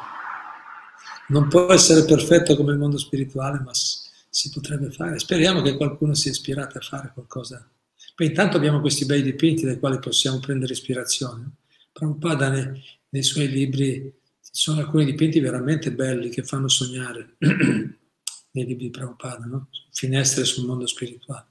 Non 1.29 1.49
può 1.49 1.73
essere 1.73 2.05
perfetto 2.05 2.57
come 2.57 2.73
il 2.73 2.79
mondo 2.79 2.99
spirituale, 2.99 3.59
ma 3.61 3.73
si 3.73 4.51
potrebbe 4.51 4.91
fare. 4.91 5.19
Speriamo 5.19 5.63
che 5.63 5.77
qualcuno 5.77 6.15
sia 6.15 6.31
ispirato 6.31 6.79
a 6.79 6.81
fare 6.81 7.11
qualcosa. 7.13 7.67
Poi 8.15 8.27
intanto 8.27 8.57
abbiamo 8.59 8.81
questi 8.81 9.07
bei 9.07 9.23
dipinti 9.23 9.65
dai 9.65 9.79
quali 9.79 9.99
possiamo 9.99 10.39
prendere 10.39 10.73
ispirazione. 10.73 11.51
Prabhupada 11.93 12.49
nei, 12.49 12.83
nei 13.13 13.23
suoi 13.23 13.49
libri 13.49 14.21
ci 14.41 14.51
sono 14.53 14.81
alcuni 14.81 15.05
dipinti 15.05 15.41
veramente 15.41 15.93
belli 15.93 16.29
che 16.31 16.43
fanno 16.43 16.69
sognare 16.69 17.37
nei 17.41 18.67
libri 18.67 18.87
di 18.87 18.91
Prabhupada, 18.91 19.45
no? 19.45 19.69
finestre 19.93 20.45
sul 20.45 20.67
mondo 20.67 20.87
spirituale. 20.87 21.47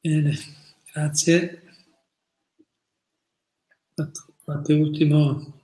Bene, 0.00 0.36
grazie. 0.92 1.62
Qualche 4.42 4.72
ultimo... 4.74 5.54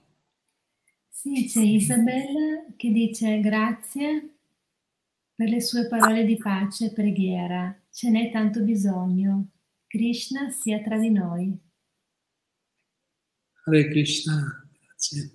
Sì, 1.09 1.47
c'è 1.47 1.61
Isabella 1.61 2.65
che 2.75 2.91
dice 2.91 3.39
grazie 3.39 4.35
per 5.35 5.47
le 5.47 5.61
sue 5.61 5.87
parole 5.87 6.25
di 6.25 6.35
pace 6.35 6.87
e 6.87 6.91
preghiera. 6.91 7.81
Ce 7.89 8.09
n'è 8.09 8.29
tanto 8.29 8.61
bisogno. 8.61 9.51
Krishna 9.87 10.49
sia 10.49 10.81
tra 10.81 10.97
di 10.97 11.09
noi. 11.09 11.57
Hare 13.65 13.89
Krishna, 13.89 14.69
grazie. 14.81 15.31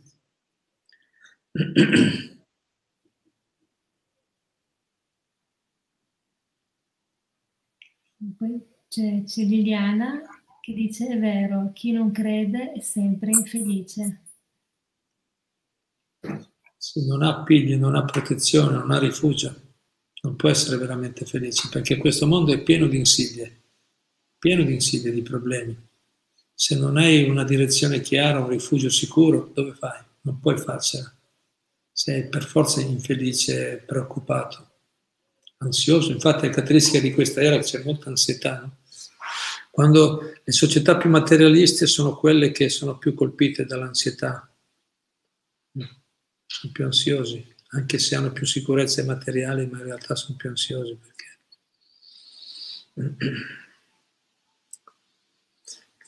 Poi 8.37 8.67
c'è, 8.89 9.23
c'è 9.25 9.43
Liliana 9.45 10.23
che 10.61 10.75
dice 10.75 11.07
è 11.09 11.19
vero, 11.19 11.71
chi 11.73 11.93
non 11.93 12.13
crede 12.13 12.73
è 12.73 12.81
sempre 12.81 13.31
infelice. 13.31 14.25
Se 16.77 17.05
non 17.07 17.23
ha 17.23 17.43
figli, 17.47 17.75
non 17.77 17.95
ha 17.95 18.05
protezione, 18.05 18.77
non 18.77 18.91
ha 18.91 18.99
rifugio, 18.99 19.75
non 20.23 20.37
può 20.37 20.51
essere 20.51 20.77
veramente 20.77 21.25
felice, 21.25 21.71
perché 21.71 21.97
questo 21.97 22.27
mondo 22.27 22.53
è 22.53 22.63
pieno 22.63 22.87
di 22.87 22.99
insidie, 22.99 23.63
pieno 24.39 24.63
di 24.63 24.75
insidie, 24.75 25.11
di 25.11 25.23
problemi. 25.23 25.88
Se 26.61 26.75
non 26.75 26.97
hai 26.97 27.29
una 27.29 27.45
direzione 27.45 28.01
chiara, 28.01 28.41
un 28.41 28.49
rifugio 28.49 28.91
sicuro, 28.91 29.53
dove 29.55 29.75
fai? 29.75 30.03
Non 30.23 30.41
puoi 30.41 30.59
farcela. 30.59 31.17
Sei 31.93 32.29
per 32.29 32.45
forza 32.45 32.81
infelice, 32.81 33.81
preoccupato 33.87 34.69
ansioso. 35.59 36.11
Infatti 36.11 36.47
la 36.47 36.53
caratteristica 36.53 36.99
di 36.99 37.15
questa 37.15 37.43
era 37.43 37.61
c'è 37.61 37.85
molta 37.85 38.09
ansietà. 38.09 38.59
No? 38.59 38.79
Quando 39.71 40.33
le 40.43 40.53
società 40.53 40.97
più 40.97 41.09
materialiste 41.09 41.87
sono 41.87 42.17
quelle 42.17 42.51
che 42.51 42.69
sono 42.69 42.99
più 42.99 43.15
colpite 43.15 43.65
dall'ansietà, 43.65 44.53
sono 46.45 46.73
più 46.73 46.85
ansiosi, 46.85 47.55
anche 47.69 48.01
se 48.01 48.17
hanno 48.17 48.33
più 48.33 48.47
sicurezze 48.47 49.05
materiali, 49.05 49.65
ma 49.69 49.79
in 49.79 49.85
realtà 49.85 50.17
sono 50.17 50.37
più 50.37 50.49
ansiosi 50.49 50.99
perché... 51.01 51.39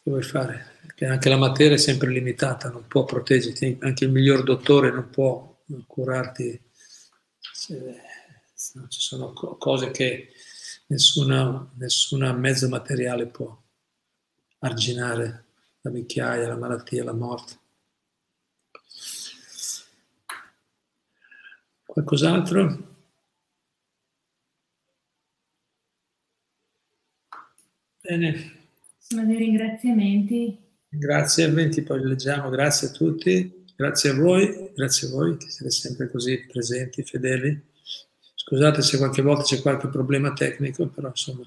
Che 0.02 0.08
vuoi 0.08 0.22
fare? 0.22 0.78
Perché 0.80 1.04
anche 1.04 1.28
la 1.28 1.36
materia 1.36 1.74
è 1.74 1.78
sempre 1.78 2.08
limitata, 2.10 2.70
non 2.70 2.86
può 2.86 3.04
proteggerti, 3.04 3.78
anche 3.82 4.04
il 4.04 4.10
miglior 4.10 4.42
dottore 4.42 4.90
non 4.90 5.10
può 5.10 5.62
curarti. 5.86 6.58
Se 7.40 8.00
ci 8.88 9.00
sono 9.00 9.32
cose 9.32 9.90
che 9.90 10.32
nessuna, 10.86 11.70
nessuna 11.74 12.32
mezzo 12.32 12.68
materiale 12.68 13.26
può 13.26 13.54
arginare, 14.60 15.44
la 15.82 15.90
vecchiaia, 15.90 16.48
la 16.48 16.56
malattia, 16.56 17.04
la 17.04 17.12
morte. 17.12 17.58
Qualcos'altro? 21.84 22.88
Bene. 28.02 28.59
Sono 29.12 29.26
dei 29.26 29.38
ringraziamenti. 29.38 30.56
Grazie, 30.88 31.46
eventi 31.46 31.82
poi 31.82 32.00
leggiamo, 32.00 32.48
grazie 32.48 32.86
a 32.86 32.90
tutti, 32.92 33.64
grazie 33.74 34.10
a 34.10 34.14
voi, 34.14 34.70
grazie 34.72 35.08
a 35.08 35.10
voi 35.10 35.36
che 35.36 35.50
siete 35.50 35.72
sempre 35.72 36.08
così 36.08 36.46
presenti, 36.46 37.02
fedeli. 37.02 37.60
Scusate 38.36 38.82
se 38.82 38.98
qualche 38.98 39.20
volta 39.22 39.42
c'è 39.42 39.60
qualche 39.60 39.88
problema 39.88 40.32
tecnico, 40.32 40.86
però 40.86 41.08
insomma 41.08 41.42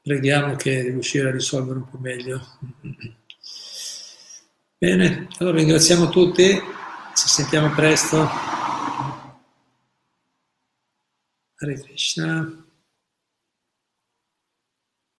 preghiamo 0.00 0.56
che 0.56 0.80
riuscire 0.80 1.28
a 1.28 1.32
risolvere 1.32 1.80
un 1.80 1.90
po' 1.90 1.98
meglio. 1.98 2.40
Bene, 4.78 5.28
allora 5.40 5.58
ringraziamo 5.58 6.08
tutti, 6.08 6.42
ci 6.52 7.28
sentiamo 7.28 7.68
presto. 7.74 8.26
Hare 11.56 11.80
Krishna. 11.82 12.63